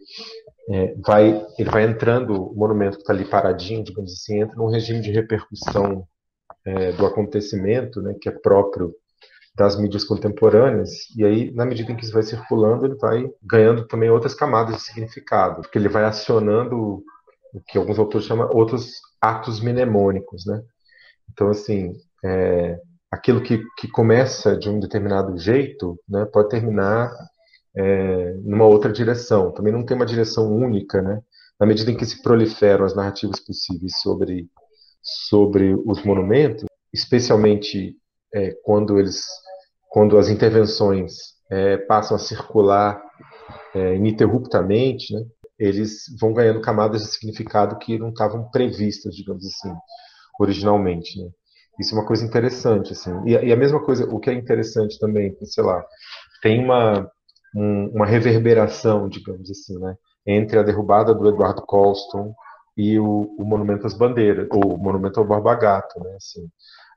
é, 0.70 0.94
vai, 1.04 1.44
ele 1.58 1.70
vai 1.70 1.84
entrando, 1.84 2.34
o 2.34 2.54
monumento 2.54 2.96
que 2.96 3.02
está 3.02 3.12
ali 3.12 3.24
paradinho, 3.24 3.82
digamos 3.82 4.12
assim, 4.12 4.40
entra 4.40 4.56
num 4.56 4.70
regime 4.70 5.00
de 5.00 5.10
repercussão 5.10 6.06
é, 6.64 6.92
do 6.92 7.04
acontecimento, 7.06 8.00
né, 8.00 8.14
que 8.20 8.28
é 8.28 8.32
próprio 8.32 8.94
das 9.54 9.78
mídias 9.78 10.04
contemporâneas, 10.04 10.90
e 11.16 11.24
aí, 11.24 11.50
na 11.52 11.66
medida 11.66 11.92
em 11.92 11.96
que 11.96 12.04
isso 12.04 12.12
vai 12.14 12.22
circulando, 12.22 12.86
ele 12.86 12.96
vai 12.96 13.28
ganhando 13.42 13.86
também 13.86 14.10
outras 14.10 14.34
camadas 14.34 14.76
de 14.76 14.82
significado, 14.82 15.60
porque 15.60 15.78
ele 15.78 15.88
vai 15.88 16.04
acionando 16.04 17.04
o 17.52 17.60
que 17.68 17.76
alguns 17.76 17.98
autores 17.98 18.26
chamam 18.26 18.48
outros 18.52 18.92
atos 19.20 19.60
mnemônicos, 19.60 20.46
né? 20.46 20.62
Então, 21.30 21.48
assim, 21.48 21.92
é, 22.24 22.78
aquilo 23.10 23.42
que, 23.42 23.62
que 23.78 23.88
começa 23.88 24.56
de 24.56 24.70
um 24.70 24.80
determinado 24.80 25.36
jeito, 25.36 25.98
né, 26.08 26.24
pode 26.24 26.48
terminar 26.48 27.12
é, 27.76 28.32
numa 28.42 28.64
outra 28.64 28.90
direção. 28.90 29.52
Também 29.52 29.72
não 29.72 29.84
tem 29.84 29.96
uma 29.96 30.06
direção 30.06 30.50
única, 30.50 31.02
né? 31.02 31.20
Na 31.60 31.66
medida 31.66 31.90
em 31.90 31.96
que 31.96 32.06
se 32.06 32.22
proliferam 32.22 32.86
as 32.86 32.94
narrativas 32.94 33.38
possíveis 33.38 34.00
sobre 34.00 34.48
sobre 35.02 35.74
os 35.74 36.02
monumentos, 36.04 36.64
especialmente 36.92 37.96
é, 38.32 38.52
quando 38.62 38.98
eles, 38.98 39.24
quando 39.92 40.16
as 40.16 40.30
intervenções 40.30 41.12
é, 41.50 41.76
passam 41.76 42.16
a 42.16 42.18
circular 42.18 43.02
é, 43.74 43.94
ininterruptamente, 43.94 45.14
né, 45.14 45.22
eles 45.58 46.04
vão 46.18 46.32
ganhando 46.32 46.62
camadas 46.62 47.02
de 47.02 47.08
significado 47.08 47.78
que 47.78 47.98
não 47.98 48.08
estavam 48.08 48.50
previstas, 48.50 49.14
digamos 49.14 49.44
assim, 49.46 49.72
originalmente. 50.40 51.22
Né. 51.22 51.28
Isso 51.78 51.94
é 51.94 51.98
uma 51.98 52.06
coisa 52.06 52.24
interessante, 52.24 52.92
assim. 52.92 53.12
E, 53.26 53.32
e, 53.32 53.52
a 53.52 53.56
mesma 53.56 53.84
coisa, 53.84 54.06
o 54.06 54.18
que 54.18 54.30
é 54.30 54.32
interessante 54.32 54.98
também, 54.98 55.36
sei 55.44 55.62
lá, 55.62 55.84
tem 56.42 56.64
uma 56.64 57.06
um, 57.54 57.88
uma 57.88 58.06
reverberação, 58.06 59.10
digamos 59.10 59.50
assim, 59.50 59.78
né, 59.78 59.94
entre 60.26 60.58
a 60.58 60.62
derrubada 60.62 61.14
do 61.14 61.28
Eduardo 61.28 61.60
Colston 61.62 62.34
e 62.78 62.98
o, 62.98 63.36
o 63.38 63.44
Monumento 63.44 63.86
às 63.86 63.92
Bandeiras, 63.92 64.48
ou 64.50 64.74
o 64.74 64.78
Monumento 64.78 65.20
ao 65.20 65.26
Barba 65.26 65.54
Gato, 65.54 66.02
né, 66.02 66.14
assim. 66.16 66.48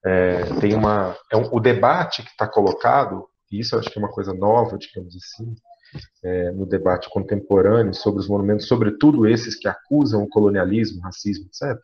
É, 0.05 0.43
tem 0.59 0.75
uma, 0.75 1.15
é 1.31 1.37
um, 1.37 1.49
o 1.51 1.59
debate 1.59 2.21
que 2.21 2.29
está 2.29 2.47
colocado, 2.47 3.27
e 3.51 3.59
isso 3.59 3.77
acho 3.77 3.89
que 3.89 3.97
é 3.97 4.01
uma 4.01 4.11
coisa 4.11 4.33
nova, 4.33 4.77
digamos 4.77 5.15
assim, 5.15 5.55
é, 6.23 6.51
no 6.51 6.65
debate 6.65 7.09
contemporâneo 7.09 7.93
sobre 7.93 8.19
os 8.19 8.27
monumentos, 8.27 8.67
sobretudo 8.67 9.27
esses 9.27 9.55
que 9.55 9.67
acusam 9.67 10.23
o 10.23 10.29
colonialismo, 10.29 11.01
racismo, 11.01 11.45
etc., 11.47 11.77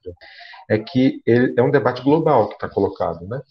é 0.69 0.77
que 0.77 1.21
ele, 1.25 1.53
é 1.57 1.63
um 1.63 1.71
debate 1.71 2.03
global 2.03 2.47
que 2.47 2.55
está 2.55 2.69
colocado, 2.69 3.27
né? 3.27 3.41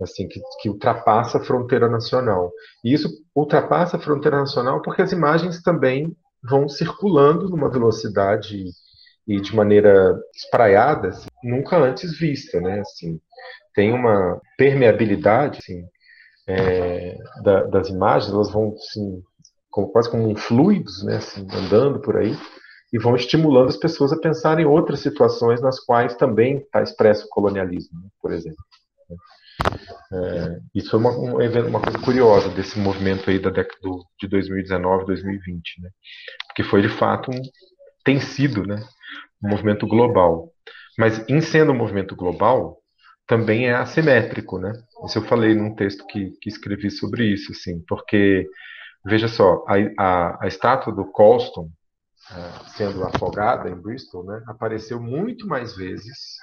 Assim, 0.00 0.28
que, 0.28 0.40
que 0.60 0.68
ultrapassa 0.68 1.38
a 1.38 1.44
fronteira 1.44 1.88
nacional. 1.88 2.52
E 2.84 2.92
isso 2.92 3.08
ultrapassa 3.34 3.96
a 3.96 4.00
fronteira 4.00 4.38
nacional 4.38 4.82
porque 4.82 5.00
as 5.00 5.12
imagens 5.12 5.62
também 5.62 6.14
vão 6.42 6.68
circulando 6.68 7.48
numa 7.48 7.70
velocidade 7.70 8.66
e 9.26 9.40
de 9.40 9.56
maneira 9.56 10.16
espraiada, 10.34 11.08
assim, 11.08 11.26
nunca 11.42 11.76
antes 11.78 12.16
vista, 12.16 12.60
né? 12.60 12.80
Assim, 12.80 13.18
tem 13.76 13.92
uma 13.92 14.40
permeabilidade 14.56 15.58
assim, 15.58 15.84
é, 16.48 17.14
da, 17.42 17.64
das 17.64 17.90
imagens, 17.90 18.32
elas 18.32 18.50
vão 18.50 18.74
assim, 18.74 19.22
como, 19.70 19.88
quase 19.88 20.10
como 20.10 20.34
fluidos, 20.34 21.04
né, 21.04 21.16
assim, 21.16 21.46
andando 21.52 22.00
por 22.00 22.16
aí, 22.16 22.34
e 22.90 22.98
vão 22.98 23.14
estimulando 23.14 23.68
as 23.68 23.76
pessoas 23.76 24.12
a 24.12 24.18
pensar 24.18 24.58
em 24.58 24.64
outras 24.64 25.00
situações 25.00 25.60
nas 25.60 25.78
quais 25.78 26.16
também 26.16 26.58
está 26.58 26.82
expresso 26.82 27.26
o 27.26 27.28
colonialismo, 27.28 28.00
né, 28.00 28.08
por 28.20 28.32
exemplo. 28.32 28.64
É, 30.12 30.58
isso 30.74 30.90
foi 30.90 31.00
uma, 31.00 31.10
uma, 31.10 31.80
coisa 31.80 31.98
curiosa 31.98 32.48
desse 32.50 32.78
movimento 32.78 33.28
aí 33.28 33.38
da 33.38 33.50
década 33.50 33.78
de 34.20 34.28
2019, 34.28 35.04
2020, 35.04 35.82
né? 35.82 35.90
Porque 36.46 36.62
foi 36.62 36.80
de 36.80 36.88
fato 36.88 37.30
um, 37.30 37.42
tem 38.04 38.20
sido, 38.20 38.64
né, 38.64 38.76
um 39.42 39.48
movimento 39.48 39.86
global. 39.86 40.52
Mas 40.96 41.22
em 41.28 41.40
sendo 41.40 41.72
um 41.72 41.76
movimento 41.76 42.14
global, 42.14 42.80
também 43.26 43.66
é 43.66 43.74
assimétrico, 43.74 44.58
né? 44.58 44.72
Isso 45.04 45.18
eu 45.18 45.22
falei 45.22 45.54
num 45.54 45.74
texto 45.74 46.06
que, 46.06 46.30
que 46.40 46.48
escrevi 46.48 46.90
sobre 46.90 47.24
isso, 47.24 47.52
assim, 47.52 47.82
porque, 47.88 48.48
veja 49.04 49.28
só, 49.28 49.64
a, 49.66 49.74
a, 49.98 50.44
a 50.44 50.46
estátua 50.46 50.92
do 50.92 51.04
Colston, 51.06 51.68
é, 52.30 52.68
sendo 52.76 53.04
afogada 53.04 53.68
em 53.68 53.74
Bristol, 53.74 54.24
né, 54.24 54.42
apareceu 54.46 55.00
muito 55.00 55.46
mais 55.46 55.76
vezes 55.76 56.36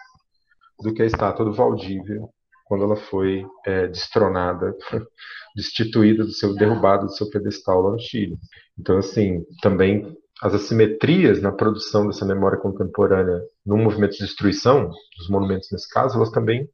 do 0.79 0.93
que 0.93 1.01
a 1.01 1.05
estátua 1.05 1.45
do 1.45 1.53
Valdívia 1.53 2.21
quando 2.65 2.85
ela 2.85 2.95
foi 2.95 3.45
é, 3.65 3.87
destronada, 3.87 4.73
destituída 5.55 6.23
do 6.23 6.31
seu, 6.31 6.55
derrubada 6.55 7.05
do 7.05 7.13
seu 7.13 7.29
pedestal 7.29 7.81
lá 7.81 7.91
no 7.91 7.99
Chile. 7.99 8.37
Então, 8.79 8.97
assim, 8.97 9.45
também 9.61 10.17
as 10.41 10.53
assimetrias 10.53 11.41
na 11.41 11.51
produção 11.51 12.07
dessa 12.07 12.25
memória 12.25 12.57
contemporânea 12.57 13.41
no 13.65 13.77
movimento 13.77 14.13
de 14.13 14.25
destruição 14.25 14.89
dos 15.17 15.29
monumentos 15.29 15.69
nesse 15.71 15.89
caso, 15.89 16.17
elas 16.17 16.31
também 16.31 16.67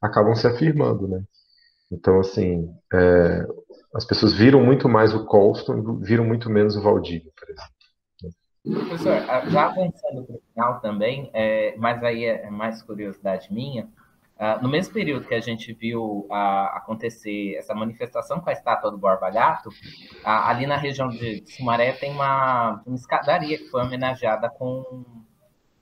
acabam 0.00 0.34
se 0.34 0.46
afirmando, 0.46 1.08
né? 1.08 1.22
Então, 1.90 2.20
assim, 2.20 2.68
é, 2.92 3.46
as 3.94 4.04
pessoas 4.04 4.34
viram 4.34 4.62
muito 4.62 4.88
mais 4.88 5.14
o 5.14 5.24
Colston, 5.24 5.98
viram 6.00 6.24
muito 6.24 6.50
menos 6.50 6.76
o 6.76 6.82
Valdívia, 6.82 7.32
por 7.36 7.48
exemplo. 7.48 7.78
Professor, 8.86 9.50
já 9.50 9.66
avançando 9.66 10.26
para 10.26 10.36
o 10.36 10.42
final 10.52 10.80
também, 10.80 11.30
é, 11.32 11.74
mas 11.78 12.02
aí 12.04 12.24
é 12.24 12.50
mais 12.50 12.82
curiosidade 12.82 13.52
minha, 13.52 13.88
Uh, 14.38 14.62
no 14.62 14.68
mesmo 14.68 14.94
período 14.94 15.26
que 15.26 15.34
a 15.34 15.40
gente 15.40 15.72
viu 15.72 16.24
uh, 16.30 16.70
acontecer 16.72 17.56
essa 17.56 17.74
manifestação 17.74 18.38
com 18.38 18.48
a 18.48 18.52
estátua 18.52 18.88
do 18.88 18.96
Borba 18.96 19.28
Gato, 19.30 19.68
uh, 19.68 19.72
ali 20.22 20.64
na 20.64 20.76
região 20.76 21.08
de 21.08 21.42
Sumaré 21.44 21.90
tem 21.92 22.12
uma, 22.12 22.80
uma 22.86 22.94
escadaria 22.94 23.58
que 23.58 23.68
foi 23.68 23.82
homenageada 23.82 24.48
com 24.48 25.04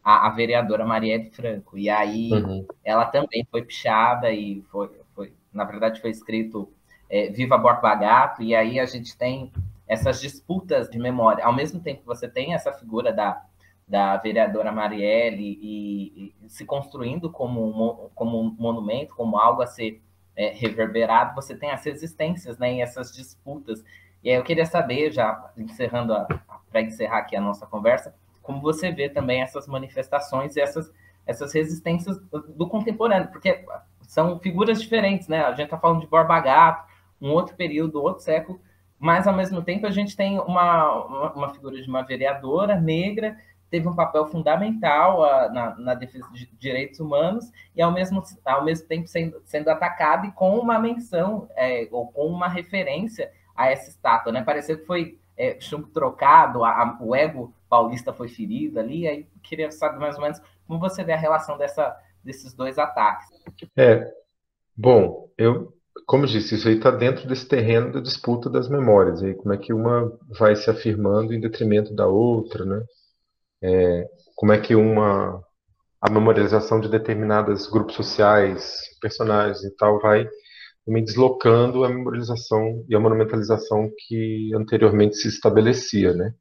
a, 0.02 0.28
a 0.28 0.30
vereadora 0.30 0.86
Marielle 0.86 1.30
Franco. 1.30 1.76
E 1.76 1.90
aí 1.90 2.32
uhum. 2.32 2.66
ela 2.82 3.04
também 3.04 3.46
foi 3.50 3.62
pichada 3.62 4.32
e 4.32 4.62
foi, 4.70 4.88
foi 5.14 5.34
na 5.52 5.64
verdade, 5.64 6.00
foi 6.00 6.08
escrito 6.08 6.72
é, 7.10 7.28
Viva 7.28 7.58
Borba 7.58 7.94
Gato. 7.94 8.42
E 8.42 8.54
aí 8.54 8.80
a 8.80 8.86
gente 8.86 9.18
tem 9.18 9.52
essas 9.86 10.18
disputas 10.20 10.88
de 10.88 10.98
memória. 10.98 11.44
Ao 11.44 11.52
mesmo 11.52 11.80
tempo 11.80 12.00
que 12.00 12.06
você 12.06 12.26
tem 12.26 12.54
essa 12.54 12.72
figura 12.72 13.12
da 13.12 13.44
da 13.86 14.16
vereadora 14.16 14.72
Marielle 14.72 15.58
e, 15.62 16.34
e, 16.44 16.48
se 16.48 16.64
construindo 16.64 17.30
como 17.30 17.64
um, 17.64 18.08
como 18.14 18.40
um 18.40 18.54
monumento, 18.58 19.14
como 19.14 19.38
algo 19.38 19.62
a 19.62 19.66
ser 19.66 20.02
é, 20.34 20.48
reverberado, 20.48 21.34
você 21.34 21.56
tem 21.56 21.70
as 21.70 21.84
resistências 21.84 22.58
né, 22.58 22.74
e 22.74 22.80
essas 22.80 23.12
disputas. 23.12 23.84
E 24.24 24.30
aí 24.30 24.36
eu 24.36 24.42
queria 24.42 24.66
saber, 24.66 25.12
já 25.12 25.52
encerrando 25.56 26.14
para 26.70 26.82
encerrar 26.82 27.18
aqui 27.18 27.36
a 27.36 27.40
nossa 27.40 27.64
conversa, 27.66 28.14
como 28.42 28.60
você 28.60 28.90
vê 28.90 29.08
também 29.08 29.40
essas 29.40 29.68
manifestações 29.68 30.56
e 30.56 30.60
essas, 30.60 30.92
essas 31.24 31.52
resistências 31.52 32.18
do 32.30 32.68
contemporâneo, 32.68 33.28
porque 33.28 33.64
são 34.02 34.38
figuras 34.40 34.80
diferentes, 34.80 35.28
né? 35.28 35.42
A 35.42 35.50
gente 35.50 35.64
está 35.64 35.78
falando 35.78 36.00
de 36.00 36.06
Borba 36.06 36.40
Gato, 36.40 36.88
um 37.20 37.30
outro 37.30 37.56
período, 37.56 38.02
outro 38.02 38.22
século, 38.22 38.60
mas 38.98 39.26
ao 39.26 39.34
mesmo 39.34 39.62
tempo 39.62 39.86
a 39.86 39.90
gente 39.90 40.16
tem 40.16 40.38
uma, 40.40 41.06
uma, 41.06 41.32
uma 41.32 41.54
figura 41.54 41.80
de 41.80 41.88
uma 41.88 42.02
vereadora 42.02 42.80
negra 42.80 43.36
teve 43.70 43.88
um 43.88 43.94
papel 43.94 44.26
fundamental 44.26 45.20
uh, 45.20 45.52
na, 45.52 45.76
na, 45.76 45.94
defesa 45.94 46.26
de 46.32 46.46
direitos 46.58 47.00
humanos 47.00 47.50
e, 47.74 47.82
ao 47.82 47.92
mesmo, 47.92 48.22
ao 48.44 48.64
mesmo 48.64 48.86
tempo, 48.86 49.06
sendo, 49.08 49.40
sendo 49.44 49.68
atacado 49.68 50.26
e 50.26 50.32
com 50.32 50.58
uma 50.58 50.78
menção 50.78 51.48
é, 51.56 51.88
ou 51.90 52.06
com 52.08 52.26
uma 52.26 52.48
referência 52.48 53.30
a 53.54 53.70
essa 53.70 53.90
estátua. 53.90 54.32
Né? 54.32 54.42
Pareceu 54.42 54.78
que 54.78 54.86
foi 54.86 55.18
é, 55.36 55.58
chumbo 55.60 55.88
trocado, 55.88 56.64
a, 56.64 56.70
a, 56.70 56.98
o 57.00 57.14
ego 57.14 57.52
paulista 57.68 58.12
foi 58.12 58.28
ferido 58.28 58.78
ali, 58.78 59.06
aí 59.06 59.26
queria 59.42 59.70
saber 59.70 59.98
mais 59.98 60.16
ou 60.16 60.22
menos 60.22 60.40
como 60.66 60.80
você 60.80 61.04
vê 61.04 61.12
a 61.12 61.18
relação 61.18 61.58
dessa, 61.58 61.96
desses 62.24 62.54
dois 62.54 62.78
ataques. 62.78 63.28
É, 63.76 64.10
bom, 64.76 65.28
eu, 65.36 65.72
como 66.06 66.26
disse, 66.26 66.54
isso 66.54 66.68
aí 66.68 66.76
está 66.76 66.90
dentro 66.90 67.28
desse 67.28 67.46
terreno 67.46 67.92
da 67.92 68.00
disputa 68.00 68.48
das 68.48 68.68
memórias, 68.68 69.22
e 69.22 69.34
como 69.34 69.52
é 69.52 69.58
que 69.58 69.72
uma 69.72 70.12
vai 70.38 70.56
se 70.56 70.70
afirmando 70.70 71.34
em 71.34 71.40
detrimento 71.40 71.94
da 71.94 72.06
outra, 72.06 72.64
né? 72.64 72.82
É, 73.66 74.06
como 74.34 74.52
é 74.52 74.60
que 74.60 74.74
uma 74.74 75.42
a 76.00 76.10
memorialização 76.10 76.80
de 76.80 76.88
determinados 76.88 77.68
grupos 77.68 77.96
sociais, 77.96 78.80
personagens 79.00 79.64
e 79.64 79.74
tal 79.76 80.00
vai 80.00 80.28
também 80.84 81.02
deslocando 81.02 81.84
a 81.84 81.88
memorialização 81.88 82.84
e 82.88 82.94
a 82.94 83.00
monumentalização 83.00 83.90
que 84.06 84.52
anteriormente 84.54 85.16
se 85.16 85.26
estabelecia, 85.26 86.14
né? 86.14 86.32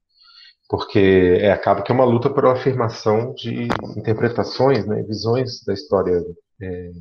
Porque 0.69 1.39
é, 1.41 1.51
acaba 1.51 1.81
que 1.81 1.91
é 1.91 1.95
uma 1.95 2.05
luta 2.05 2.29
por 2.29 2.45
afirmação 2.45 3.33
de 3.33 3.67
interpretações, 3.97 4.85
né, 4.85 5.01
visões 5.03 5.63
da 5.65 5.73
história 5.73 6.23
é, 6.61 6.91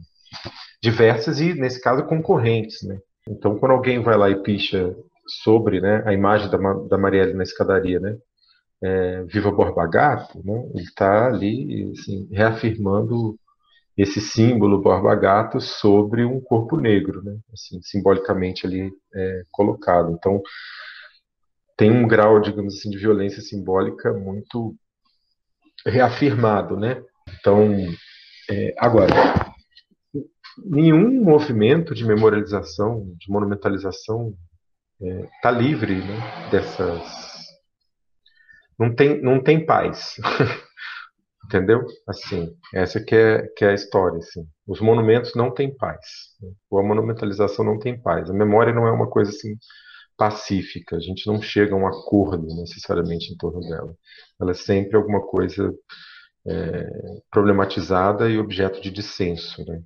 diversas 0.83 1.41
e, 1.41 1.55
nesse 1.55 1.81
caso, 1.81 2.05
concorrentes, 2.05 2.83
né? 2.83 2.99
Então, 3.29 3.59
quando 3.59 3.73
alguém 3.73 4.03
vai 4.03 4.17
lá 4.17 4.31
e 4.31 4.43
picha 4.43 4.95
sobre 5.43 5.81
né, 5.81 6.03
a 6.07 6.13
imagem 6.13 6.51
da, 6.51 6.59
da 6.59 6.99
Marielle 6.99 7.35
na 7.35 7.43
escadaria, 7.43 8.01
né? 8.01 8.17
É, 8.85 9.23
Viva 9.25 9.51
Borba 9.51 9.87
Gato, 9.87 10.43
né, 10.45 10.69
ele 10.75 10.85
está 10.85 11.29
ali 11.29 11.91
assim, 11.93 12.29
reafirmando 12.31 13.39
esse 13.97 14.21
símbolo 14.21 14.83
Borba 14.83 15.15
Gato 15.15 15.59
sobre 15.59 16.25
um 16.25 16.39
corpo 16.41 16.77
negro, 16.77 17.23
né, 17.23 17.39
assim, 17.53 17.81
simbolicamente 17.81 18.67
ali 18.67 18.93
é, 19.15 19.43
colocado. 19.51 20.13
Então, 20.13 20.43
tem 21.77 21.91
um 21.91 22.07
grau, 22.07 22.41
digamos 22.41 22.75
assim, 22.75 22.91
de 22.91 22.99
violência 22.99 23.41
simbólica 23.41 24.13
muito 24.13 24.77
reafirmado, 25.87 26.77
né? 26.77 27.03
Então, 27.41 27.75
é, 28.51 28.75
agora, 28.79 29.55
nenhum 30.65 31.23
movimento 31.23 31.95
de 31.95 32.05
memorialização, 32.05 33.13
de 33.19 33.31
monumentalização, 33.31 34.35
está 35.01 35.09
é, 35.09 35.29
tá 35.43 35.51
livre 35.51 35.97
né, 35.97 36.49
dessas 36.51 37.34
não 38.79 38.95
tem, 38.95 39.21
não 39.23 39.43
tem 39.43 39.65
paz. 39.65 40.17
Entendeu? 41.45 41.85
Assim, 42.09 42.57
essa 42.73 42.99
que 43.01 43.15
é, 43.15 43.47
que 43.57 43.65
é 43.65 43.71
a 43.71 43.75
história. 43.75 44.19
Assim. 44.19 44.47
Os 44.67 44.81
monumentos 44.81 45.35
não 45.35 45.53
têm 45.53 45.75
paz. 45.77 46.01
A 46.73 46.83
monumentalização 46.83 47.65
não 47.65 47.79
tem 47.79 48.01
paz. 48.01 48.31
A 48.31 48.33
memória 48.33 48.73
não 48.73 48.87
é 48.87 48.93
uma 48.93 49.09
coisa 49.09 49.31
assim 49.31 49.55
pacífica. 50.17 50.97
A 50.97 51.01
gente 51.01 51.27
não 51.27 51.43
chega 51.43 51.75
a 51.75 51.79
um 51.79 51.87
acordo 51.87 52.47
necessariamente 52.47 53.33
em 53.33 53.37
torno 53.37 53.61
dela. 53.61 53.95
Ela 54.41 54.53
é 54.53 54.55
sempre 54.55 54.97
alguma 54.97 55.21
coisa 55.21 55.73
é, 56.47 56.89
problematizada 57.31 58.29
e 58.29 58.39
objeto 58.39 58.81
de 58.81 58.91
dissenso. 58.91 59.63
Né? 59.67 59.83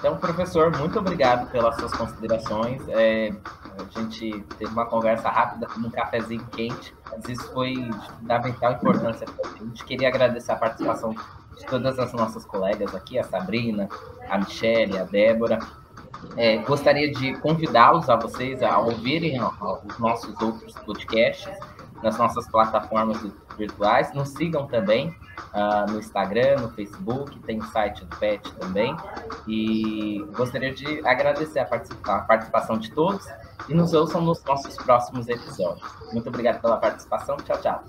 Então, 0.00 0.16
professor, 0.16 0.74
muito 0.78 0.98
obrigado 0.98 1.50
pelas 1.50 1.76
suas 1.76 1.92
considerações. 1.92 2.80
É, 2.88 3.30
a 3.78 4.00
gente 4.00 4.42
teve 4.56 4.72
uma 4.72 4.86
conversa 4.86 5.28
rápida, 5.28 5.68
num 5.76 5.90
cafezinho 5.90 6.42
quente, 6.52 6.94
mas 7.12 7.28
isso 7.28 7.52
foi 7.52 7.74
de 7.74 8.08
fundamental 8.18 8.72
importância 8.72 9.26
para 9.26 9.50
a 9.50 9.58
gente. 9.58 9.84
Queria 9.84 10.08
agradecer 10.08 10.52
a 10.52 10.56
participação 10.56 11.14
de 11.54 11.66
todas 11.66 11.98
as 11.98 12.14
nossas 12.14 12.46
colegas 12.46 12.94
aqui, 12.94 13.18
a 13.18 13.24
Sabrina, 13.24 13.90
a 14.26 14.38
Michelle, 14.38 14.96
a 14.96 15.04
Débora. 15.04 15.58
É, 16.34 16.56
gostaria 16.56 17.12
de 17.12 17.34
convidá-los 17.40 18.08
a 18.08 18.16
vocês 18.16 18.62
a 18.62 18.78
ouvirem 18.78 19.38
os 19.42 19.98
nossos 19.98 20.34
outros 20.40 20.72
podcasts 20.76 21.52
nas 22.02 22.16
nossas 22.16 22.48
plataformas 22.48 23.22
virtuais. 23.60 24.12
Nos 24.14 24.30
sigam 24.30 24.66
também 24.66 25.08
uh, 25.54 25.90
no 25.90 25.98
Instagram, 26.00 26.56
no 26.60 26.70
Facebook, 26.70 27.38
tem 27.40 27.58
o 27.58 27.64
site 27.66 28.04
do 28.04 28.16
PET 28.16 28.52
também. 28.54 28.96
E 29.46 30.24
gostaria 30.34 30.74
de 30.74 31.06
agradecer 31.06 31.60
a, 31.60 31.64
participa 31.64 32.16
a 32.16 32.20
participação 32.22 32.78
de 32.78 32.90
todos 32.90 33.24
e 33.68 33.74
nos 33.74 33.92
ouçam 33.92 34.20
nos 34.20 34.42
nossos 34.44 34.74
próximos 34.76 35.28
episódios. 35.28 35.88
Muito 36.12 36.28
obrigado 36.28 36.60
pela 36.60 36.78
participação. 36.78 37.36
Tchau, 37.36 37.58
tchau. 37.60 37.84